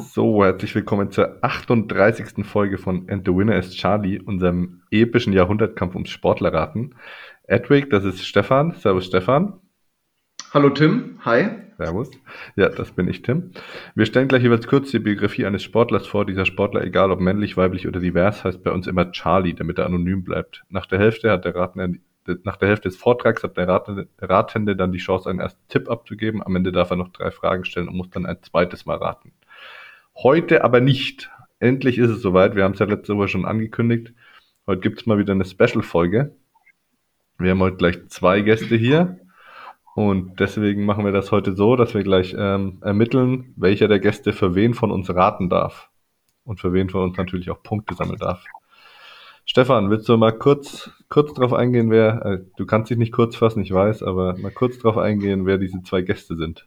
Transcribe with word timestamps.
So, 0.00 0.42
herzlich 0.44 0.74
willkommen 0.74 1.10
zur 1.10 1.38
38. 1.42 2.46
Folge 2.46 2.78
von 2.78 3.08
And 3.10 3.26
the 3.26 3.34
Winner 3.34 3.56
is 3.58 3.74
Charlie, 3.74 4.18
unserem 4.18 4.82
epischen 4.90 5.32
Jahrhundertkampf 5.32 5.94
ums 5.94 6.10
Sportlerraten. 6.10 6.94
Edwig, 7.44 7.90
das 7.90 8.04
ist 8.04 8.24
Stefan. 8.24 8.72
Servus 8.72 9.06
Stefan. 9.06 9.60
Hallo 10.54 10.70
Tim, 10.70 11.18
hi. 11.24 11.48
Servus. 11.76 12.10
Ja, 12.56 12.70
das 12.70 12.92
bin 12.92 13.08
ich, 13.08 13.22
Tim. 13.22 13.50
Wir 13.94 14.06
stellen 14.06 14.28
gleich 14.28 14.42
jeweils 14.42 14.66
kurz 14.66 14.90
die 14.90 14.98
Biografie 15.00 15.44
eines 15.44 15.62
Sportlers 15.62 16.06
vor. 16.06 16.24
Dieser 16.24 16.46
Sportler, 16.46 16.82
egal 16.82 17.10
ob 17.10 17.20
männlich, 17.20 17.56
weiblich 17.56 17.86
oder 17.86 18.00
divers, 18.00 18.42
heißt 18.44 18.62
bei 18.62 18.70
uns 18.70 18.86
immer 18.86 19.12
Charlie, 19.12 19.54
damit 19.54 19.78
er 19.78 19.86
anonym 19.86 20.24
bleibt. 20.24 20.64
Nach 20.70 20.86
der 20.86 20.98
Hälfte 20.98 21.30
hat 21.30 21.44
der 21.44 21.54
Ratende, 21.54 22.00
nach 22.44 22.56
der 22.56 22.68
Hälfte 22.68 22.88
des 22.88 22.96
Vortrags 22.96 23.42
hat 23.42 23.56
der 23.56 23.68
Ratende, 23.68 24.08
Ratende 24.18 24.76
dann 24.76 24.92
die 24.92 24.98
Chance, 24.98 25.28
einen 25.28 25.40
ersten 25.40 25.60
Tipp 25.68 25.90
abzugeben. 25.90 26.42
Am 26.42 26.56
Ende 26.56 26.72
darf 26.72 26.90
er 26.90 26.96
noch 26.96 27.08
drei 27.08 27.30
Fragen 27.30 27.64
stellen 27.64 27.88
und 27.88 27.96
muss 27.96 28.10
dann 28.10 28.26
ein 28.26 28.42
zweites 28.42 28.86
Mal 28.86 28.96
raten. 28.96 29.32
Heute 30.16 30.64
aber 30.64 30.80
nicht. 30.80 31.30
Endlich 31.58 31.98
ist 31.98 32.10
es 32.10 32.22
soweit. 32.22 32.56
Wir 32.56 32.64
haben 32.64 32.72
es 32.72 32.78
ja 32.78 32.86
letzte 32.86 33.16
Woche 33.16 33.28
schon 33.28 33.44
angekündigt. 33.44 34.12
Heute 34.66 34.80
gibt 34.80 35.00
es 35.00 35.06
mal 35.06 35.18
wieder 35.18 35.32
eine 35.32 35.44
Special-Folge. 35.44 36.34
Wir 37.38 37.50
haben 37.50 37.60
heute 37.60 37.76
gleich 37.76 38.08
zwei 38.08 38.40
Gäste 38.40 38.76
hier. 38.76 39.18
Und 39.94 40.40
deswegen 40.40 40.84
machen 40.84 41.04
wir 41.04 41.12
das 41.12 41.32
heute 41.32 41.54
so, 41.54 41.76
dass 41.76 41.94
wir 41.94 42.02
gleich 42.02 42.34
ähm, 42.38 42.78
ermitteln, 42.82 43.52
welcher 43.56 43.88
der 43.88 43.98
Gäste 43.98 44.32
für 44.32 44.54
wen 44.54 44.74
von 44.74 44.90
uns 44.90 45.14
raten 45.14 45.48
darf. 45.48 45.90
Und 46.44 46.60
für 46.60 46.72
wen 46.72 46.88
von 46.88 47.02
uns 47.02 47.16
natürlich 47.16 47.50
auch 47.50 47.62
Punkte 47.62 47.94
sammeln 47.94 48.18
darf. 48.18 48.44
Stefan, 49.44 49.90
willst 49.90 50.08
du 50.08 50.16
mal 50.16 50.32
kurz, 50.32 50.90
kurz 51.08 51.34
drauf 51.34 51.52
eingehen, 51.52 51.90
wer, 51.90 52.24
äh, 52.24 52.38
du 52.56 52.66
kannst 52.66 52.90
dich 52.90 52.98
nicht 52.98 53.12
kurz 53.12 53.36
fassen, 53.36 53.62
ich 53.62 53.72
weiß, 53.72 54.02
aber 54.02 54.38
mal 54.38 54.52
kurz 54.52 54.78
drauf 54.78 54.96
eingehen, 54.96 55.44
wer 55.44 55.58
diese 55.58 55.82
zwei 55.82 56.02
Gäste 56.02 56.36
sind. 56.36 56.66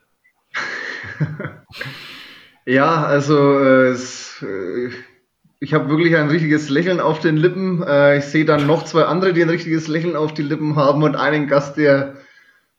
Ja, 2.66 3.04
also 3.04 3.60
äh, 3.60 3.90
es, 3.90 4.42
äh, 4.42 4.90
ich 5.60 5.74
habe 5.74 5.90
wirklich 5.90 6.16
ein 6.16 6.30
richtiges 6.30 6.70
Lächeln 6.70 7.00
auf 7.00 7.20
den 7.20 7.36
Lippen. 7.36 7.84
Äh, 7.84 8.20
ich 8.20 8.26
sehe 8.26 8.46
dann 8.46 8.68
noch 8.68 8.84
zwei 8.84 9.04
andere, 9.04 9.34
die 9.34 9.42
ein 9.42 9.50
richtiges 9.50 9.88
Lächeln 9.88 10.16
auf 10.16 10.34
die 10.34 10.44
Lippen 10.44 10.76
haben 10.76 11.04
und 11.04 11.16
einen 11.16 11.48
Gast, 11.48 11.78
der 11.78 12.16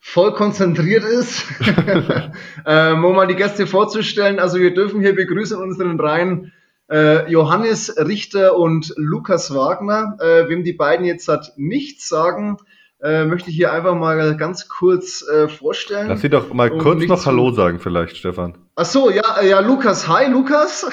voll 0.01 0.33
konzentriert 0.33 1.05
ist. 1.05 1.45
ähm, 2.67 3.05
um 3.05 3.15
mal 3.15 3.27
die 3.27 3.37
Gäste 3.37 3.67
vorzustellen, 3.67 4.39
also 4.39 4.59
wir 4.59 4.73
dürfen 4.73 5.01
hier 5.01 5.15
begrüßen 5.15 5.59
unseren 5.59 6.01
Reihen 6.01 6.53
äh, 6.91 7.31
Johannes 7.31 7.95
Richter 7.99 8.57
und 8.57 8.93
Lukas 8.97 9.55
Wagner. 9.55 10.17
Äh, 10.21 10.49
wem 10.49 10.65
die 10.65 10.73
beiden 10.73 11.05
jetzt 11.05 11.29
hat 11.29 11.53
nichts 11.57 12.09
sagen, 12.09 12.57
äh, 13.03 13.25
möchte 13.25 13.51
ich 13.51 13.57
hier 13.57 13.73
einfach 13.73 13.95
mal 13.95 14.37
ganz 14.37 14.69
kurz 14.69 15.25
vorstellen. 15.59 16.09
Lass 16.09 16.23
sie 16.23 16.31
doch 16.31 16.53
mal 16.55 16.71
kurz 16.71 17.05
noch 17.07 17.27
Hallo 17.27 17.51
sagen, 17.51 17.81
vielleicht, 17.81 18.17
Stefan. 18.17 18.64
Ach 18.77 18.85
so, 18.85 19.09
ja, 19.09 19.39
äh, 19.41 19.51
ja, 19.51 19.61
Lukas. 19.61 20.09
Hi, 20.09 20.27
Lukas. 20.27 20.85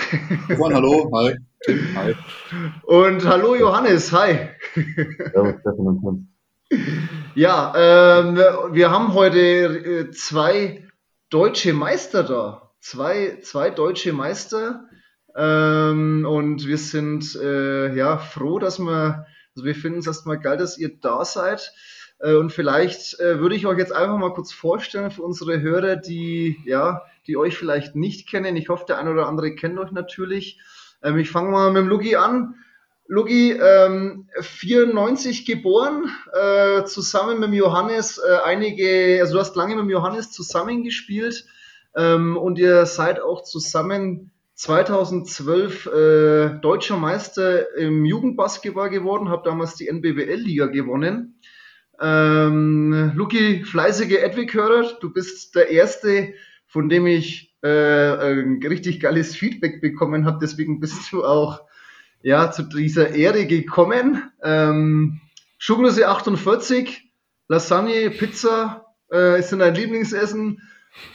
Stefan, 0.45 0.75
hallo. 0.75 1.11
Hi. 1.15 1.35
Tim, 1.65 1.79
hi. 1.95 2.15
Und 2.83 3.25
hallo, 3.27 3.55
Johannes. 3.55 4.11
Hi. 4.11 4.49
Servus, 4.75 5.55
Stefan 5.61 5.87
und 5.87 6.27
Tim. 6.69 7.07
Ja, 7.33 7.73
ähm, 7.75 8.35
wir 8.35 8.91
haben 8.91 9.15
heute 9.15 9.39
äh, 9.39 10.11
zwei 10.11 10.87
deutsche 11.31 11.73
Meister 11.73 12.21
da. 12.21 12.71
Zwei, 12.81 13.39
zwei 13.41 13.71
deutsche 13.71 14.13
Meister. 14.13 14.85
Ähm, 15.35 16.27
und 16.29 16.67
wir 16.67 16.77
sind 16.77 17.35
äh, 17.35 17.95
ja 17.95 18.19
froh, 18.19 18.59
dass 18.59 18.77
wir, 18.77 19.25
also 19.55 19.65
wir 19.65 19.73
finden 19.73 19.99
es 19.99 20.07
erstmal 20.07 20.39
geil, 20.39 20.57
dass 20.57 20.77
ihr 20.77 20.99
da 21.01 21.25
seid. 21.25 21.73
Äh, 22.19 22.35
und 22.35 22.51
vielleicht 22.51 23.19
äh, 23.19 23.39
würde 23.39 23.55
ich 23.55 23.65
euch 23.65 23.79
jetzt 23.79 23.91
einfach 23.93 24.19
mal 24.19 24.33
kurz 24.35 24.51
vorstellen 24.51 25.09
für 25.09 25.23
unsere 25.23 25.61
Hörer, 25.61 25.95
die, 25.95 26.57
ja, 26.63 27.01
die 27.27 27.37
euch 27.37 27.57
vielleicht 27.57 27.95
nicht 27.95 28.29
kennen. 28.29 28.55
Ich 28.55 28.69
hoffe, 28.69 28.85
der 28.87 28.97
eine 28.97 29.11
oder 29.11 29.27
andere 29.27 29.55
kennt 29.55 29.79
euch 29.79 29.91
natürlich. 29.91 30.59
Ähm, 31.03 31.17
ich 31.17 31.29
fange 31.29 31.51
mal 31.51 31.71
mit 31.71 31.83
dem 31.83 31.89
Lugi 31.89 32.15
an. 32.15 32.55
Lugi, 33.07 33.51
ähm, 33.51 34.29
94 34.39 35.45
geboren, 35.45 36.09
äh, 36.31 36.85
zusammen 36.85 37.41
mit 37.41 37.49
dem 37.49 37.53
Johannes 37.55 38.17
äh, 38.17 38.37
einige, 38.45 39.17
also 39.19 39.33
du 39.33 39.39
hast 39.41 39.55
lange 39.57 39.75
mit 39.75 39.83
dem 39.83 39.89
Johannes 39.89 40.31
zusammengespielt 40.31 41.45
ähm, 41.93 42.37
und 42.37 42.57
ihr 42.57 42.85
seid 42.85 43.21
auch 43.21 43.43
zusammen 43.43 44.31
2012 44.53 45.87
äh, 45.87 46.49
deutscher 46.61 46.95
Meister 46.95 47.75
im 47.75 48.05
Jugendbasketball 48.05 48.89
geworden, 48.89 49.27
habt 49.27 49.45
damals 49.45 49.75
die 49.75 49.87
NBWL-Liga 49.87 50.67
gewonnen. 50.67 51.39
Ähm, 51.99 53.11
Luki, 53.15 53.65
fleißige 53.65 54.19
Edwig-Hörer, 54.19 54.99
du 55.01 55.11
bist 55.11 55.55
der 55.55 55.69
Erste, 55.69 56.33
von 56.71 56.87
dem 56.87 57.05
ich 57.05 57.53
äh, 57.63 57.67
ein 57.67 58.63
richtig 58.63 59.01
geiles 59.01 59.35
Feedback 59.35 59.81
bekommen 59.81 60.25
habe. 60.25 60.39
Deswegen 60.41 60.79
bist 60.79 61.11
du 61.11 61.25
auch 61.25 61.61
ja, 62.21 62.49
zu 62.49 62.63
dieser 62.63 63.09
Ehre 63.13 63.45
gekommen. 63.45 64.23
Ähm, 64.41 65.19
Schuhgröße 65.57 66.07
48, 66.07 67.11
Lasagne, 67.49 68.09
Pizza 68.09 68.85
äh, 69.11 69.39
ist 69.39 69.51
dein 69.51 69.75
Lieblingsessen, 69.75 70.61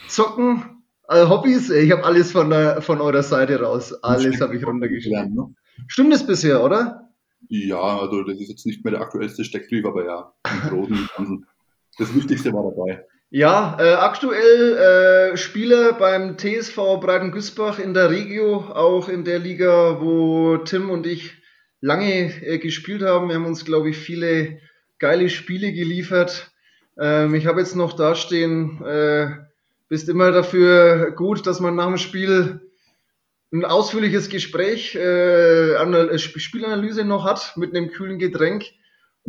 Zocken, 0.07 0.83
äh, 1.09 1.25
Hobbys. 1.25 1.71
Ich 1.71 1.91
habe 1.91 2.05
alles 2.05 2.31
von, 2.31 2.51
der, 2.51 2.83
von 2.83 3.01
eurer 3.01 3.23
Seite 3.23 3.59
raus. 3.59 3.93
Alles 4.03 4.39
habe 4.39 4.55
ich 4.55 4.65
runtergeschrieben. 4.65 5.33
Ne? 5.33 5.55
Stimmt 5.87 6.13
es 6.13 6.25
bisher, 6.25 6.63
oder? 6.63 7.09
Ja, 7.49 7.99
also 7.99 8.21
das 8.21 8.39
ist 8.39 8.49
jetzt 8.49 8.65
nicht 8.67 8.83
mehr 8.83 8.91
der 8.91 9.01
aktuellste 9.01 9.43
Steckbrief, 9.43 9.85
aber 9.85 10.05
ja, 10.05 10.33
im 10.51 10.69
Großen 10.69 11.09
und 11.17 11.45
Das 11.97 12.13
Wichtigste 12.13 12.53
war 12.53 12.63
dabei. 12.63 13.03
Ja, 13.29 13.75
äh, 13.77 13.93
aktuell 13.95 15.33
äh, 15.33 15.37
Spieler 15.37 15.91
beim 15.91 16.37
TSV 16.37 17.01
Breiten 17.01 17.33
Güßbach 17.33 17.77
in 17.77 17.93
der 17.93 18.09
Regio, 18.09 18.55
auch 18.55 19.09
in 19.09 19.25
der 19.25 19.37
Liga, 19.37 19.99
wo 19.99 20.55
Tim 20.59 20.89
und 20.89 21.05
ich 21.05 21.33
lange 21.81 22.31
äh, 22.41 22.57
gespielt 22.57 23.01
haben. 23.01 23.27
Wir 23.27 23.35
haben 23.35 23.45
uns, 23.45 23.65
glaube 23.65 23.89
ich, 23.89 23.97
viele 23.97 24.59
geile 24.97 25.29
Spiele 25.29 25.73
geliefert. 25.73 26.51
Ähm, 26.97 27.35
ich 27.35 27.47
habe 27.47 27.59
jetzt 27.59 27.75
noch 27.75 27.91
dastehen, 27.97 28.81
äh, 28.85 29.27
bist 29.89 30.07
immer 30.07 30.31
dafür 30.31 31.11
gut, 31.11 31.45
dass 31.47 31.59
man 31.59 31.75
nach 31.75 31.87
dem 31.87 31.97
Spiel 31.97 32.61
ein 33.51 33.65
ausführliches 33.65 34.29
Gespräch, 34.29 34.95
äh, 34.95 35.73
äh 35.73 36.17
Spielanalyse 36.17 37.03
noch 37.03 37.25
hat 37.25 37.57
mit 37.57 37.75
einem 37.75 37.91
kühlen 37.91 38.19
Getränk. 38.19 38.63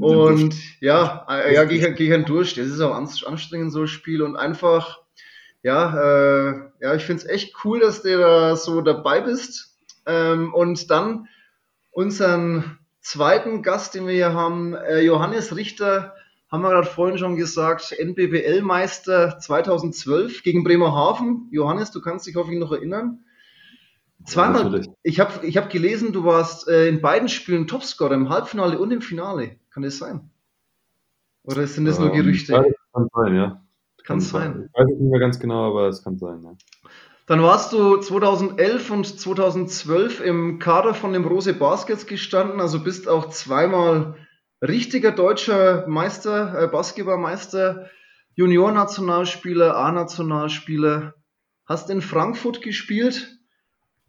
Und 0.00 0.54
ja, 0.81 1.26
äh, 1.28 1.54
ja, 1.54 1.64
gehe 1.64 1.92
geh 1.94 2.14
ich 2.14 2.25
durch. 2.25 2.54
Das 2.54 2.66
ist 2.66 2.81
auch 2.81 2.94
anstrengend, 2.94 3.72
so 3.72 3.82
ein 3.82 3.88
Spiel. 3.88 4.22
Und 4.22 4.36
einfach, 4.36 5.00
ja, 5.62 6.50
äh, 6.50 6.60
ja, 6.81 6.94
ich 6.94 7.04
finde 7.04 7.25
es 7.25 7.28
echt 7.28 7.54
cool, 7.64 7.81
dass 7.81 8.03
du 8.03 8.19
da 8.19 8.56
so 8.56 8.81
dabei 8.81 9.20
bist. 9.20 9.76
Ähm, 10.06 10.54
und 10.54 10.91
dann 10.91 11.28
unseren 11.91 12.78
zweiten 13.00 13.62
Gast, 13.62 13.94
den 13.94 14.06
wir 14.06 14.14
hier 14.14 14.34
haben, 14.34 14.75
äh, 14.75 15.00
Johannes 15.00 15.56
Richter, 15.56 16.15
haben 16.50 16.62
wir 16.62 16.70
gerade 16.70 16.86
vorhin 16.86 17.19
schon 17.19 17.36
gesagt, 17.36 17.94
NBBL-Meister 17.98 19.38
2012 19.38 20.42
gegen 20.42 20.65
Bremerhaven. 20.65 21.48
Johannes, 21.50 21.91
du 21.91 22.00
kannst 22.00 22.26
dich 22.26 22.36
hoffentlich 22.36 22.60
noch 22.60 22.72
erinnern. 22.72 23.25
Zweimal. 24.25 24.80
Ja, 24.80 24.92
ich 25.03 25.20
habe 25.20 25.47
ich 25.47 25.56
hab 25.56 25.70
gelesen, 25.70 26.12
du 26.12 26.25
warst 26.25 26.69
äh, 26.69 26.88
in 26.88 27.00
beiden 27.00 27.28
Spielen 27.28 27.66
Topscorer, 27.66 28.15
im 28.15 28.30
Halbfinale 28.30 28.78
und 28.78 28.91
im 28.91 29.03
Finale. 29.03 29.56
Kann 29.78 29.84
das 29.84 29.99
sein? 29.99 30.28
Oder 31.44 31.65
sind 31.69 31.84
das 31.84 31.99
ähm, 31.99 32.06
nur 32.06 32.12
Gerüchte? 32.12 32.53
Ja, 32.53 32.65
kann 32.93 33.09
sein, 33.15 33.34
ja. 33.37 33.65
Kann, 34.03 34.19
sein. 34.19 34.69
Ich 34.75 34.77
weiß 34.77 34.91
es 34.93 34.99
nicht 34.99 35.09
mehr 35.09 35.21
ganz 35.21 35.39
genau, 35.39 35.69
aber 35.69 35.87
es 35.87 36.03
kann 36.03 36.19
sein, 36.19 36.43
ja. 36.43 36.56
Dann 37.28 37.44
warst 37.44 37.72
du 37.72 37.97
2011 37.99 38.91
und 38.91 39.21
2012 39.21 40.21
im 40.21 40.59
Kader 40.59 40.94
von 40.94 41.12
dem 41.12 41.25
Rose 41.25 41.55
Baskets 41.55 42.09
gestanden, 42.09 42.61
also 42.61 42.83
bist 42.83 43.06
auch 43.06 43.28
zweimal 43.28 44.16
richtiger 44.61 45.12
deutscher 45.12 45.87
Meister, 45.87 46.60
äh, 46.60 46.66
Basketballmeister, 46.66 47.89
Junior-Nationalspieler, 48.34 49.77
A-Nationalspieler, 49.77 51.15
hast 51.66 51.89
in 51.89 52.03
Frankfurt 52.03 52.62
gespielt, 52.62 53.38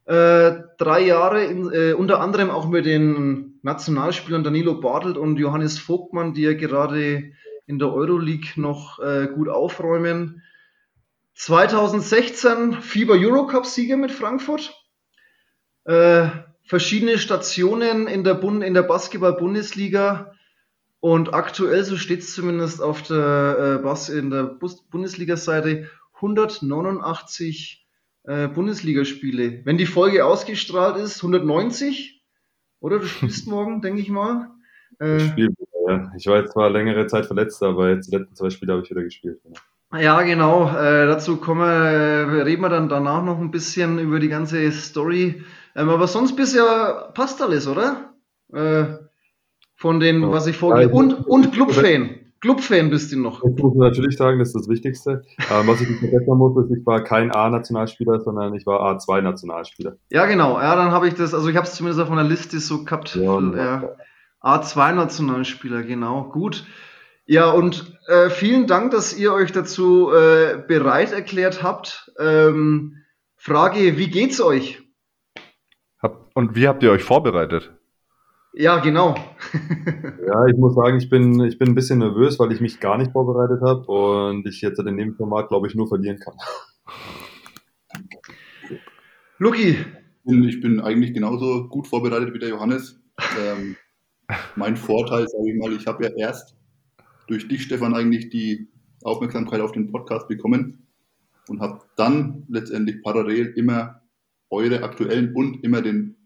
äh, 0.10 0.64
drei 0.80 1.02
Jahre, 1.02 1.44
in, 1.46 1.72
äh, 1.72 1.94
unter 1.94 2.20
anderem 2.20 2.50
auch 2.50 2.68
mit 2.68 2.88
den 2.88 3.60
Nationalspielern 3.62 4.44
Danilo 4.44 4.82
Bartelt 4.82 5.18
und 5.18 5.38
Johannes 5.38 5.78
Vogtmann, 5.78 6.34
die 6.34 6.42
ja 6.42 6.54
gerade 6.54 7.32
in 7.68 7.78
der 7.78 7.94
Euroleague 7.94 8.60
noch 8.60 8.98
äh, 8.98 9.28
gut 9.28 9.50
aufräumen. 9.50 10.42
2016 11.36 12.82
FIBA 12.82 13.14
Eurocup-Sieger 13.14 13.98
mit 13.98 14.12
Frankfurt. 14.12 14.74
Äh, 15.84 16.30
verschiedene 16.64 17.20
Stationen 17.20 18.08
in 18.08 18.24
der, 18.24 18.34
Bund 18.34 18.64
der 18.64 18.82
Basketball-Bundesliga. 18.82 20.34
Und 21.02 21.36
aktuell, 21.36 21.84
so 21.84 21.98
steht 21.98 22.22
es 22.22 22.34
zumindest 22.34 22.82
auf 22.82 23.04
der, 23.04 23.78
äh, 23.80 23.84
Bas 23.84 24.10
in 24.10 24.32
der 24.32 24.58
Bundesliga-Seite, 24.90 25.88
189 26.16 27.79
äh, 28.24 28.48
Bundesligaspiele. 28.48 29.62
Wenn 29.66 29.78
die 29.78 29.86
Folge 29.86 30.26
ausgestrahlt 30.26 30.98
ist, 30.98 31.18
190, 31.24 32.24
oder? 32.80 33.00
Du 33.00 33.06
spielst 33.08 33.48
morgen, 33.48 33.82
denke 33.82 34.02
ich 34.02 34.10
mal. 34.10 34.50
Äh, 35.00 35.18
ich, 35.18 35.24
spiel, 35.32 35.54
ja. 35.88 36.12
ich 36.18 36.28
war 36.28 36.38
jetzt 36.40 36.54
zwar 36.54 36.70
längere 36.70 37.08
Zeit 37.08 37.26
verletzt, 37.26 37.62
aber 37.64 37.90
jetzt 37.90 38.12
die 38.12 38.16
letzten 38.18 38.36
zwei 38.36 38.50
Spiele 38.50 38.74
habe 38.74 38.84
ich 38.84 38.90
wieder 38.90 39.04
gespielt. 39.04 39.40
Genau. 39.44 39.58
Ja, 40.02 40.22
genau. 40.22 40.70
Äh, 40.70 41.08
dazu 41.08 41.38
kommen 41.38 41.62
wir, 41.62 42.46
reden 42.46 42.62
wir 42.62 42.70
dann 42.70 42.90
danach 42.90 43.24
noch 43.24 43.40
ein 43.40 43.50
bisschen 43.50 43.98
über 43.98 44.20
die 44.20 44.30
ganze 44.30 44.72
Story. 44.72 45.44
Ähm, 45.76 45.90
aber 45.90 46.08
sonst 46.08 46.36
bisher 46.36 47.12
passt 47.16 47.42
alles, 47.42 47.68
oder? 47.68 48.14
Äh, 48.54 48.86
von 49.76 50.00
den, 50.00 50.22
Ja. 50.22 50.32
was 50.32 50.46
ich 50.46 50.58
vorgelesen 50.58 50.92
ich- 50.92 50.96
Und, 50.96 51.14
und 51.26 51.52
Clubfan. 51.54 52.29
Clubfan 52.42 52.90
bist 52.90 53.12
du 53.12 53.20
noch. 53.20 53.42
Das 53.42 53.52
muss 53.62 53.76
natürlich 53.76 54.18
sagen, 54.18 54.40
das 54.40 54.50
ist 54.50 54.56
das 54.56 54.70
Wichtigste. 54.70 55.24
Ähm, 55.52 55.68
was 55.68 55.82
ich 55.82 55.90
nicht 55.90 56.00
verbessern 56.00 56.38
muss, 56.38 56.66
ist, 56.66 56.78
ich 56.78 56.86
war 56.86 57.04
kein 57.04 57.32
A-Nationalspieler, 57.32 58.22
sondern 58.22 58.54
ich 58.54 58.66
war 58.66 58.82
A2-Nationalspieler. 58.82 59.98
Ja, 60.10 60.26
genau. 60.26 60.60
Ja, 60.60 60.76
dann 60.76 60.92
habe 60.92 61.08
ich 61.08 61.16
das, 61.16 61.34
also 61.34 61.50
ich 61.50 61.56
habe 61.56 61.68
es 61.68 61.76
zumindest 61.76 62.02
auf 62.02 62.10
meiner 62.10 62.24
Liste 62.24 62.60
so 62.60 62.84
gehabt. 62.84 63.16
Ja, 63.16 63.40
Ja. 63.40 63.96
A2-Nationalspieler, 64.42 65.84
genau. 65.84 66.30
Gut. 66.30 66.66
Ja, 67.26 67.52
und 67.52 67.98
äh, 68.08 68.30
vielen 68.30 68.68
Dank, 68.68 68.92
dass 68.92 69.16
ihr 69.16 69.34
euch 69.34 69.52
dazu 69.52 70.12
äh, 70.12 70.64
bereit 70.68 71.12
erklärt 71.12 71.62
habt. 71.62 72.12
Ähm, 72.18 73.04
Frage, 73.36 73.98
wie 73.98 74.10
geht's 74.10 74.42
euch? 74.42 74.82
Hab, 76.02 76.32
und 76.34 76.56
wie 76.56 76.68
habt 76.68 76.82
ihr 76.84 76.92
euch 76.92 77.04
vorbereitet? 77.04 77.79
Ja, 78.54 78.80
genau. 78.80 79.16
Ja, 80.28 80.46
ich 80.46 80.58
muss 80.58 80.76
sagen, 80.76 80.98
ich 80.98 81.10
bin, 81.10 81.44
ich 81.44 81.58
bin 81.58 81.70
ein 81.70 81.76
bisschen 81.76 82.00
nervös, 82.00 82.38
weil 82.38 82.52
ich 82.52 82.62
mich 82.62 82.80
gar 82.80 83.00
nicht 83.00 83.12
vorbereitet 83.12 83.62
habe 83.62 83.82
und 83.86 84.46
ich 84.46 84.62
jetzt 84.62 84.80
in 84.80 84.98
dem 84.98 85.16
Format, 85.16 85.48
glaube 85.48 85.68
ich, 85.68 85.74
nur 85.74 85.88
verlieren 85.88 86.20
kann. 86.20 86.36
Luki, 89.40 89.78
ich 90.26 90.62
bin 90.62 90.80
eigentlich 90.80 91.14
genauso 91.14 91.68
gut 91.68 91.88
vorbereitet 91.88 92.32
wie 92.34 92.40
der 92.40 92.50
Johannes. 92.50 93.02
Ähm, 93.42 93.76
mein 94.56 94.78
Vorteil, 94.78 95.28
sage 95.28 95.52
ich 95.52 95.58
mal, 95.58 95.74
ich 95.74 95.88
habe 95.88 96.04
ja 96.04 96.12
erst 96.16 96.56
durch 97.28 97.48
dich, 97.48 97.64
Stefan, 97.64 97.96
eigentlich 97.96 98.30
die 98.30 98.68
Aufmerksamkeit 99.04 99.62
auf 99.62 99.72
den 99.72 99.92
Podcast 99.92 100.28
bekommen 100.28 100.88
und 101.48 101.62
habe 101.62 101.82
dann 101.96 102.46
letztendlich 102.50 103.02
parallel 103.02 103.54
immer 103.56 104.02
eure 104.52 104.84
aktuellen 104.84 105.34
und 105.34 105.64
immer 105.64 105.82
den 105.82 106.19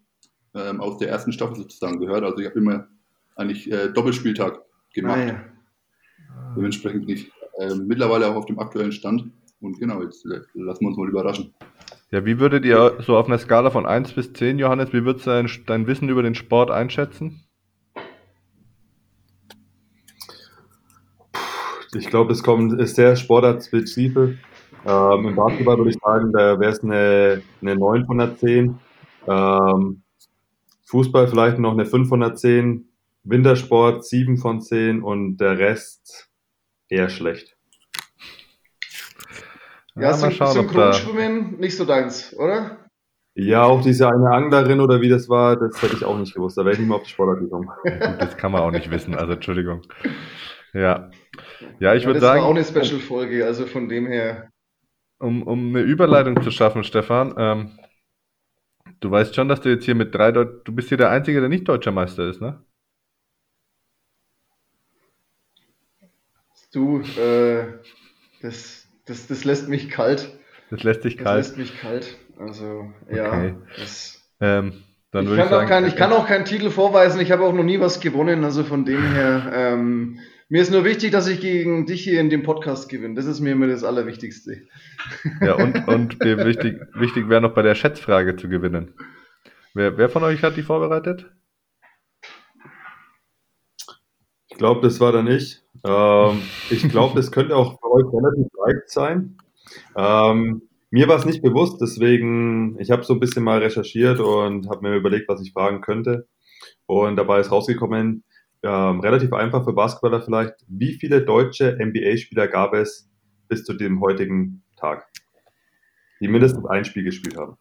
ähm, 0.55 0.81
aus 0.81 0.97
der 0.97 1.09
ersten 1.09 1.31
Staffel 1.31 1.55
sozusagen 1.55 1.99
gehört. 1.99 2.23
Also 2.23 2.39
ich 2.39 2.47
habe 2.47 2.59
immer 2.59 2.87
eigentlich 3.35 3.71
äh, 3.71 3.89
Doppelspieltag 3.89 4.61
gemacht. 4.93 5.19
Ah, 5.19 5.25
ja. 5.25 5.43
Dementsprechend 6.55 7.05
bin 7.05 7.15
ich 7.15 7.31
äh, 7.59 7.75
mittlerweile 7.75 8.27
auch 8.27 8.35
auf 8.35 8.45
dem 8.45 8.59
aktuellen 8.59 8.91
Stand. 8.91 9.31
Und 9.61 9.79
genau, 9.79 10.01
jetzt 10.01 10.25
äh, 10.25 10.41
lassen 10.53 10.81
wir 10.81 10.87
uns 10.89 10.97
mal 10.97 11.09
überraschen. 11.09 11.53
Ja, 12.11 12.25
wie 12.25 12.39
würdet 12.39 12.63
ihr 12.63 12.97
so 12.99 13.17
auf 13.17 13.25
einer 13.25 13.39
Skala 13.39 13.71
von 13.71 13.87
1 13.87 14.13
bis 14.13 14.33
10, 14.33 14.59
Johannes, 14.59 14.93
wie 14.93 15.03
würdest 15.03 15.25
du 15.25 15.31
dein, 15.31 15.49
dein 15.65 15.87
Wissen 15.87 16.09
über 16.09 16.21
den 16.21 16.35
Sport 16.35 16.69
einschätzen? 16.69 17.43
Ich 21.95 22.07
glaube, 22.07 22.29
das 22.29 22.43
kommt, 22.43 22.79
ist 22.79 22.95
sehr 22.95 23.15
sportartspezifisch. 23.15 24.37
Ähm, 24.85 25.27
Im 25.27 25.35
Basketball 25.35 25.77
würde 25.77 25.91
ich 25.91 25.97
sagen, 26.03 26.31
da 26.33 26.59
wäre 26.59 26.71
es 26.71 26.83
eine, 26.83 27.41
eine 27.61 27.75
9 27.75 28.05
von 28.05 28.17
der 28.17 28.35
10. 28.35 28.79
Ähm, 29.27 30.02
Fußball 30.93 31.27
vielleicht 31.27 31.57
noch 31.57 31.71
eine 31.73 31.87
5 31.87 32.07
von 32.07 32.19
der 32.19 32.35
10. 32.35 32.87
Wintersport 33.23 34.05
7 34.05 34.37
von 34.37 34.61
10 34.61 35.01
und 35.01 35.37
der 35.37 35.57
Rest 35.57 36.29
eher 36.87 37.09
schlecht. 37.09 37.57
Ja, 39.95 40.09
mal 40.11 40.13
Syn 40.13 40.31
schauen, 40.31 40.51
Synchronschwimmen 40.53 41.57
nicht 41.59 41.75
so 41.77 41.85
deins, 41.85 42.35
oder? 42.37 42.77
Ja, 43.35 43.63
auch 43.63 43.81
diese 43.81 44.07
eine 44.07 44.29
Anglerin 44.29 44.79
oder 44.81 45.01
wie 45.01 45.09
das 45.09 45.27
war, 45.29 45.55
das 45.55 45.81
hätte 45.81 45.95
ich 45.95 46.05
auch 46.05 46.19
nicht 46.19 46.35
gewusst. 46.35 46.57
Da 46.59 46.61
wäre 46.63 46.73
ich 46.73 46.79
nicht 46.79 46.87
mehr 46.87 46.97
auf 46.97 47.03
die 47.03 47.09
Sportart 47.09 47.39
gekommen. 47.39 47.69
Gut, 47.83 48.21
das 48.21 48.37
kann 48.37 48.51
man 48.51 48.61
auch 48.61 48.69
nicht 48.71 48.91
wissen, 48.91 49.15
also 49.15 49.33
Entschuldigung. 49.33 49.81
Ja. 50.73 51.09
Ja, 51.79 51.95
ich 51.95 52.03
Ja, 52.03 52.07
würde 52.07 52.19
das 52.19 52.29
war 52.29 52.35
auch 52.43 52.55
sagen, 52.55 52.55
eine 52.55 52.63
Special-Folge, 52.63 53.45
also 53.45 53.65
von 53.65 53.89
dem 53.89 54.05
her. 54.05 54.49
um, 55.19 55.41
um 55.41 55.69
eine 55.69 55.81
Überleitung 55.81 56.39
zu 56.43 56.51
schaffen, 56.51 56.83
Stefan, 56.83 57.33
ähm, 57.37 57.71
du 59.03 59.11
weißt 59.11 59.35
schon, 59.35 59.47
dass 59.49 59.61
du 59.61 59.69
jetzt 59.69 59.85
hier 59.85 59.95
mit 59.95 60.13
drei 60.15 60.31
Deut 60.31 60.67
du 60.67 60.71
bist 60.73 60.89
hier 60.89 60.97
der 60.97 61.09
Einzige, 61.11 61.39
der 61.39 61.49
nicht 61.49 61.67
deutscher 61.67 61.91
Meister 61.91 62.27
ist, 62.29 62.41
ne? 62.41 62.63
Du, 66.71 67.01
äh, 67.01 67.65
das, 68.41 68.87
das, 69.05 69.27
das 69.27 69.43
lässt 69.45 69.69
mich 69.69 69.89
kalt. 69.89 70.37
Das 70.69 70.83
lässt 70.83 71.03
dich 71.03 71.17
Das 71.17 71.23
kalt. 71.23 71.37
lässt 71.37 71.57
mich 71.57 71.77
kalt. 71.79 72.17
Also, 72.37 72.91
ja. 73.11 73.27
Okay. 73.27 73.55
Das, 73.77 74.21
Ähm, 74.39 74.83
dann 75.11 75.25
ich, 75.25 75.29
würde 75.29 75.37
kann 75.37 75.47
ich 75.47 75.53
auch 75.53 75.57
sagen, 75.59 75.67
kein, 75.67 75.85
ich 75.85 75.95
kann 75.95 76.11
auch 76.13 76.27
keinen 76.27 76.45
Titel 76.45 76.69
vorweisen, 76.71 77.21
ich 77.21 77.31
habe 77.31 77.43
auch 77.43 77.53
noch 77.53 77.63
nie 77.63 77.79
was 77.79 77.99
gewonnen, 77.99 78.43
also 78.43 78.63
von 78.63 78.85
dem 78.85 79.13
her, 79.13 79.51
ähm, 79.53 80.19
mir 80.53 80.61
ist 80.61 80.71
nur 80.71 80.85
wichtig, 80.85 81.09
dass 81.09 81.25
ich 81.25 81.41
gegen 81.41 81.87
dich 81.87 82.03
hier 82.03 82.21
in 82.21 82.29
dem 82.29 82.43
Podcast 82.43 82.87
gewinne. 82.87 83.15
Das 83.15 83.25
ist 83.25 83.39
mir 83.39 83.53
immer 83.53 83.65
das 83.65 83.83
Allerwichtigste. 83.83 84.61
ja, 85.41 85.55
und, 85.55 85.87
und 85.87 86.23
dir 86.23 86.45
wichtig, 86.45 86.79
wichtig 86.93 87.27
wäre 87.27 87.41
noch 87.41 87.55
bei 87.55 87.63
der 87.63 87.73
Schätzfrage 87.73 88.35
zu 88.35 88.47
gewinnen. 88.47 88.93
Wer, 89.73 89.97
wer 89.97 90.09
von 90.09 90.21
euch 90.21 90.43
hat 90.43 90.55
die 90.55 90.61
vorbereitet? 90.61 91.25
Ich 94.47 94.55
glaube, 94.55 94.81
das 94.81 94.99
war 94.99 95.11
dann 95.11 95.25
ich. 95.25 95.63
Ähm, 95.83 96.39
ich 96.69 96.87
glaube, 96.87 97.15
das 97.15 97.31
könnte 97.31 97.55
auch 97.55 97.79
für 97.79 97.91
euch 97.91 98.05
relativ 98.13 98.51
leicht 98.63 98.91
sein. 98.91 99.37
Ähm, 99.95 100.69
mir 100.91 101.07
war 101.07 101.17
es 101.17 101.25
nicht 101.25 101.41
bewusst, 101.41 101.81
deswegen, 101.81 102.79
ich 102.79 102.91
habe 102.91 103.03
so 103.03 103.13
ein 103.15 103.19
bisschen 103.19 103.43
mal 103.43 103.57
recherchiert 103.57 104.19
und 104.19 104.69
habe 104.69 104.87
mir 104.87 104.95
überlegt, 104.97 105.27
was 105.29 105.41
ich 105.41 105.51
fragen 105.51 105.81
könnte. 105.81 106.27
Und 106.85 107.15
dabei 107.15 107.39
ist 107.39 107.51
rausgekommen, 107.51 108.23
ähm, 108.63 109.01
relativ 109.01 109.33
einfach 109.33 109.63
für 109.63 109.73
Basketballer 109.73 110.21
vielleicht, 110.21 110.53
wie 110.67 110.93
viele 110.93 111.23
deutsche 111.23 111.77
NBA-Spieler 111.79 112.47
gab 112.47 112.73
es 112.73 113.09
bis 113.47 113.63
zu 113.63 113.73
dem 113.73 113.99
heutigen 114.01 114.63
Tag, 114.77 115.07
die 116.19 116.27
mindestens 116.27 116.65
ein 116.65 116.85
Spiel 116.85 117.03
gespielt 117.03 117.37
haben? 117.37 117.57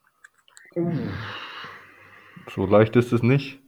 So 2.55 2.67
leicht 2.67 2.97
ist 2.97 3.13
es 3.13 3.23
nicht. 3.23 3.61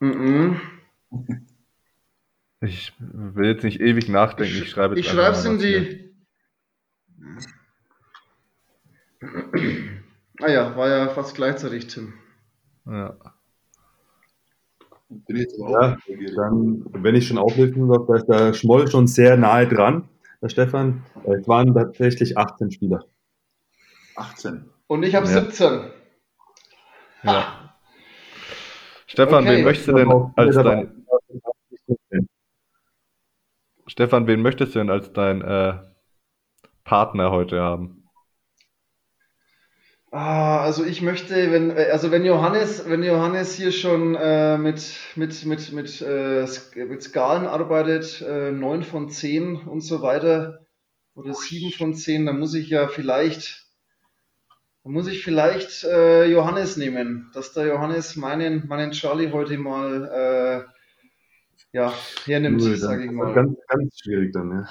Mhm. 0.00 0.60
Ich 2.60 2.92
will 2.98 3.46
jetzt 3.46 3.64
nicht 3.64 3.80
ewig 3.80 4.08
nachdenken, 4.08 4.62
ich 4.62 4.70
schreibe 4.70 4.96
jetzt 4.96 5.06
Ich 5.06 5.10
einfach 5.10 5.34
schreibe 5.34 5.36
es 5.36 5.44
in 5.44 5.58
die. 5.58 6.12
Ah 10.40 10.48
ja, 10.48 10.76
war 10.76 10.88
ja 10.88 11.08
fast 11.08 11.36
gleichzeitig, 11.36 11.86
Tim. 11.86 12.14
Ja. 12.86 13.16
Bin 15.26 15.36
jetzt 15.36 15.60
aber 15.60 15.70
Ja, 15.70 15.92
auch 15.94 16.08
neugierig. 16.08 16.34
Dann, 16.36 16.84
wenn 17.04 17.14
ich 17.14 17.26
schon 17.26 17.38
auflisten 17.38 17.88
darf, 17.88 18.06
da 18.06 18.14
ist 18.16 18.26
der 18.26 18.52
Schmoll 18.54 18.88
schon 18.90 19.06
sehr 19.06 19.36
nahe 19.36 19.66
dran, 19.68 20.08
der 20.40 20.48
Stefan. 20.48 21.02
Es 21.24 21.46
waren 21.48 21.74
tatsächlich 21.74 22.36
18 22.38 22.70
Spieler. 22.70 23.04
18. 24.16 24.64
Und 24.86 25.02
ich 25.04 25.14
habe 25.14 25.26
Ja. 25.26 25.32
17. 25.40 25.80
ja. 27.22 27.74
Stefan, 29.06 29.44
Okay. 29.44 29.56
wen 29.58 29.64
möchtest 29.64 29.88
du 29.88 29.92
denn 29.94 30.10
als 30.36 30.54
dein 30.56 31.04
Stefan, 33.86 34.26
wen 34.26 34.40
möchtest 34.42 34.74
du 34.74 34.78
denn 34.78 34.90
als 34.90 35.12
dein 35.12 35.42
äh, 35.42 35.74
Partner 36.84 37.30
heute 37.30 37.60
haben? 37.60 38.01
Ah, 40.14 40.60
also 40.60 40.84
ich 40.84 41.00
möchte, 41.00 41.50
wenn, 41.52 41.70
äh, 41.70 41.88
also 41.90 42.10
wenn 42.10 42.24
Johannes, 42.26 42.86
wenn 42.86 43.02
Johannes 43.02 43.54
hier 43.54 43.72
schon 43.72 44.14
äh, 44.14 44.58
mit, 44.58 44.92
mit, 45.16 45.46
mit, 45.46 45.72
mit, 45.72 46.02
äh, 46.02 46.46
mit 46.76 47.02
Skalen 47.02 47.46
arbeitet, 47.46 48.20
äh, 48.20 48.52
9 48.52 48.82
von 48.82 49.08
10 49.08 49.56
und 49.56 49.80
so 49.80 50.02
weiter, 50.02 50.66
oder 51.14 51.32
7 51.32 51.72
von 51.72 51.94
10, 51.94 52.26
dann 52.26 52.38
muss 52.38 52.52
ich 52.54 52.68
ja 52.68 52.88
vielleicht, 52.88 53.64
dann 54.84 54.92
muss 54.92 55.06
ich 55.06 55.24
vielleicht 55.24 55.82
äh, 55.84 56.26
Johannes 56.26 56.76
nehmen, 56.76 57.30
dass 57.32 57.54
der 57.54 57.66
Johannes 57.68 58.14
meinen, 58.14 58.68
meinen 58.68 58.92
Charlie 58.92 59.32
heute 59.32 59.56
mal 59.56 60.66
äh, 60.68 60.71
ja, 61.72 61.92
hernimmt, 62.26 62.60
Cool, 62.62 62.76
sage 62.76 63.04
ich 63.04 63.10
mal. 63.10 63.32
Ganz, 63.32 63.56
ganz 63.66 63.98
schwierig 63.98 64.32
dann, 64.32 64.50
ja. 64.50 64.64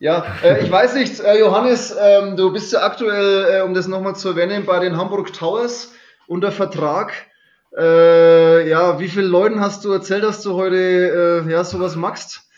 Ja, 0.00 0.26
äh, 0.42 0.64
ich 0.64 0.70
weiß 0.70 0.94
nicht, 0.94 1.20
äh, 1.20 1.38
Johannes, 1.38 1.96
ähm, 2.00 2.36
du 2.36 2.52
bist 2.52 2.72
ja 2.72 2.82
aktuell, 2.82 3.60
äh, 3.60 3.62
um 3.62 3.72
das 3.72 3.86
nochmal 3.86 4.16
zu 4.16 4.30
erwähnen, 4.30 4.66
bei 4.66 4.80
den 4.80 4.96
Hamburg 4.96 5.32
Towers 5.32 5.92
unter 6.26 6.50
Vertrag. 6.50 7.12
Äh, 7.76 8.68
ja, 8.68 8.98
wie 8.98 9.08
vielen 9.08 9.30
Leuten 9.30 9.60
hast 9.60 9.84
du 9.84 9.92
erzählt, 9.92 10.24
dass 10.24 10.42
du 10.42 10.54
heute 10.54 11.44
äh, 11.46 11.50
ja, 11.50 11.62
sowas 11.62 11.94
magst? 11.94 12.48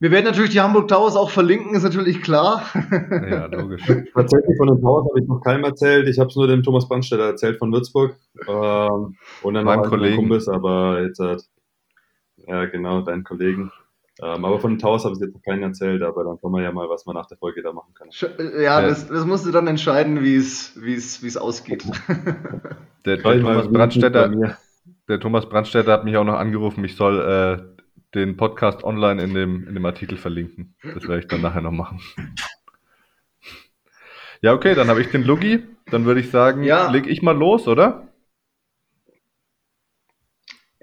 Wir 0.00 0.10
werden 0.10 0.24
natürlich 0.24 0.50
die 0.50 0.60
Hamburg 0.60 0.88
Towers 0.88 1.14
auch 1.14 1.30
verlinken, 1.30 1.76
ist 1.76 1.84
natürlich 1.84 2.20
klar. 2.20 2.64
Ja, 3.30 3.46
logisch. 3.46 3.86
Tatsächlich 4.12 4.56
von 4.56 4.66
den 4.66 4.80
Towers 4.80 5.06
habe 5.08 5.20
ich 5.20 5.28
noch 5.28 5.40
keinem 5.40 5.64
erzählt. 5.64 6.08
Ich 6.08 6.18
habe 6.18 6.28
es 6.28 6.36
nur 6.36 6.48
dem 6.48 6.64
Thomas 6.64 6.88
Brandstätter 6.88 7.24
erzählt 7.24 7.58
von 7.58 7.72
Würzburg. 7.72 8.16
Ähm, 8.48 9.16
und 9.42 9.54
dann 9.54 9.64
Meinem 9.64 9.82
noch 9.82 9.88
Kollegen. 9.88 10.16
Kumpels, 10.16 10.48
aber 10.48 11.00
jetzt 11.00 11.20
hat, 11.20 11.44
ja 12.46 12.64
genau, 12.66 13.00
deinen 13.02 13.24
Kollegen. 13.24 13.70
Ähm, 14.22 14.44
aber 14.44 14.60
von 14.60 14.72
den 14.72 14.78
Towers 14.78 15.04
habe 15.04 15.14
ich 15.14 15.20
jetzt 15.20 15.34
noch 15.34 15.42
keinen 15.42 15.64
erzählt, 15.64 16.02
aber 16.02 16.22
dann 16.22 16.40
kommen 16.40 16.54
wir 16.54 16.62
ja 16.62 16.70
mal, 16.70 16.88
was 16.88 17.04
man 17.04 17.16
nach 17.16 17.26
der 17.26 17.36
Folge 17.36 17.62
da 17.62 17.72
machen 17.72 17.94
kann. 17.94 18.08
Äh, 18.38 18.62
Ja, 18.62 18.80
Ja. 18.80 18.86
das, 18.88 19.08
das 19.08 19.26
musst 19.26 19.44
du 19.44 19.50
dann 19.50 19.66
entscheiden, 19.66 20.22
wie 20.22 20.36
es 20.36 20.80
wie 20.80 20.94
es 20.94 21.22
wie 21.22 21.26
es 21.26 21.36
ausgeht. 21.36 21.84
Der, 23.04 23.18
Schau 23.18 23.32
der 23.32 23.42
mal, 23.42 23.52
Thomas 23.54 23.70
Brandstätter, 23.72 24.56
der 25.08 25.20
Thomas 25.20 25.46
Brandstätter 25.46 25.92
hat 25.92 26.04
mich 26.06 26.16
auch 26.16 26.24
noch 26.24 26.38
angerufen, 26.38 26.82
ich 26.84 26.96
soll 26.96 27.20
äh, 27.20 27.84
den 28.14 28.38
Podcast 28.38 28.82
online 28.82 29.22
in 29.22 29.34
dem, 29.34 29.68
in 29.68 29.74
dem 29.74 29.84
Artikel 29.84 30.16
verlinken. 30.16 30.74
Das 30.82 31.02
werde 31.06 31.18
ich 31.18 31.26
dann 31.26 31.42
nachher 31.42 31.60
noch 31.60 31.70
machen. 31.72 32.00
Ja, 34.40 34.54
okay, 34.54 34.74
dann 34.74 34.88
habe 34.88 35.00
ich 35.02 35.10
den 35.10 35.22
Lugi. 35.24 35.64
Dann 35.90 36.06
würde 36.06 36.20
ich 36.20 36.30
sagen, 36.30 36.62
Ja. 36.62 36.90
leg 36.90 37.06
ich 37.06 37.20
mal 37.22 37.36
los, 37.36 37.68
oder? 37.68 38.08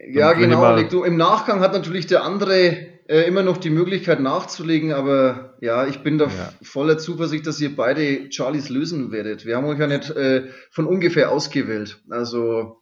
Ja, 0.09 0.33
genau. 0.33 0.81
du, 0.83 1.03
Im 1.03 1.17
Nachgang 1.17 1.59
hat 1.59 1.73
natürlich 1.73 2.07
der 2.07 2.23
andere 2.23 2.91
äh, 3.07 3.27
immer 3.27 3.43
noch 3.43 3.57
die 3.57 3.69
Möglichkeit 3.69 4.19
nachzulegen, 4.19 4.93
aber 4.93 5.57
ja, 5.61 5.85
ich 5.85 5.99
bin 6.01 6.17
da 6.17 6.25
Ja. 6.25 6.53
voller 6.63 6.97
Zuversicht, 6.97 7.45
dass 7.45 7.59
ihr 7.59 7.75
beide 7.75 8.31
Charlies 8.31 8.69
lösen 8.69 9.11
werdet. 9.11 9.45
Wir 9.45 9.57
haben 9.57 9.65
euch 9.65 9.79
ja 9.79 9.87
nicht 9.87 10.09
äh, 10.11 10.47
von 10.71 10.85
ungefähr 10.87 11.31
ausgewählt. 11.31 12.01
Also, 12.09 12.81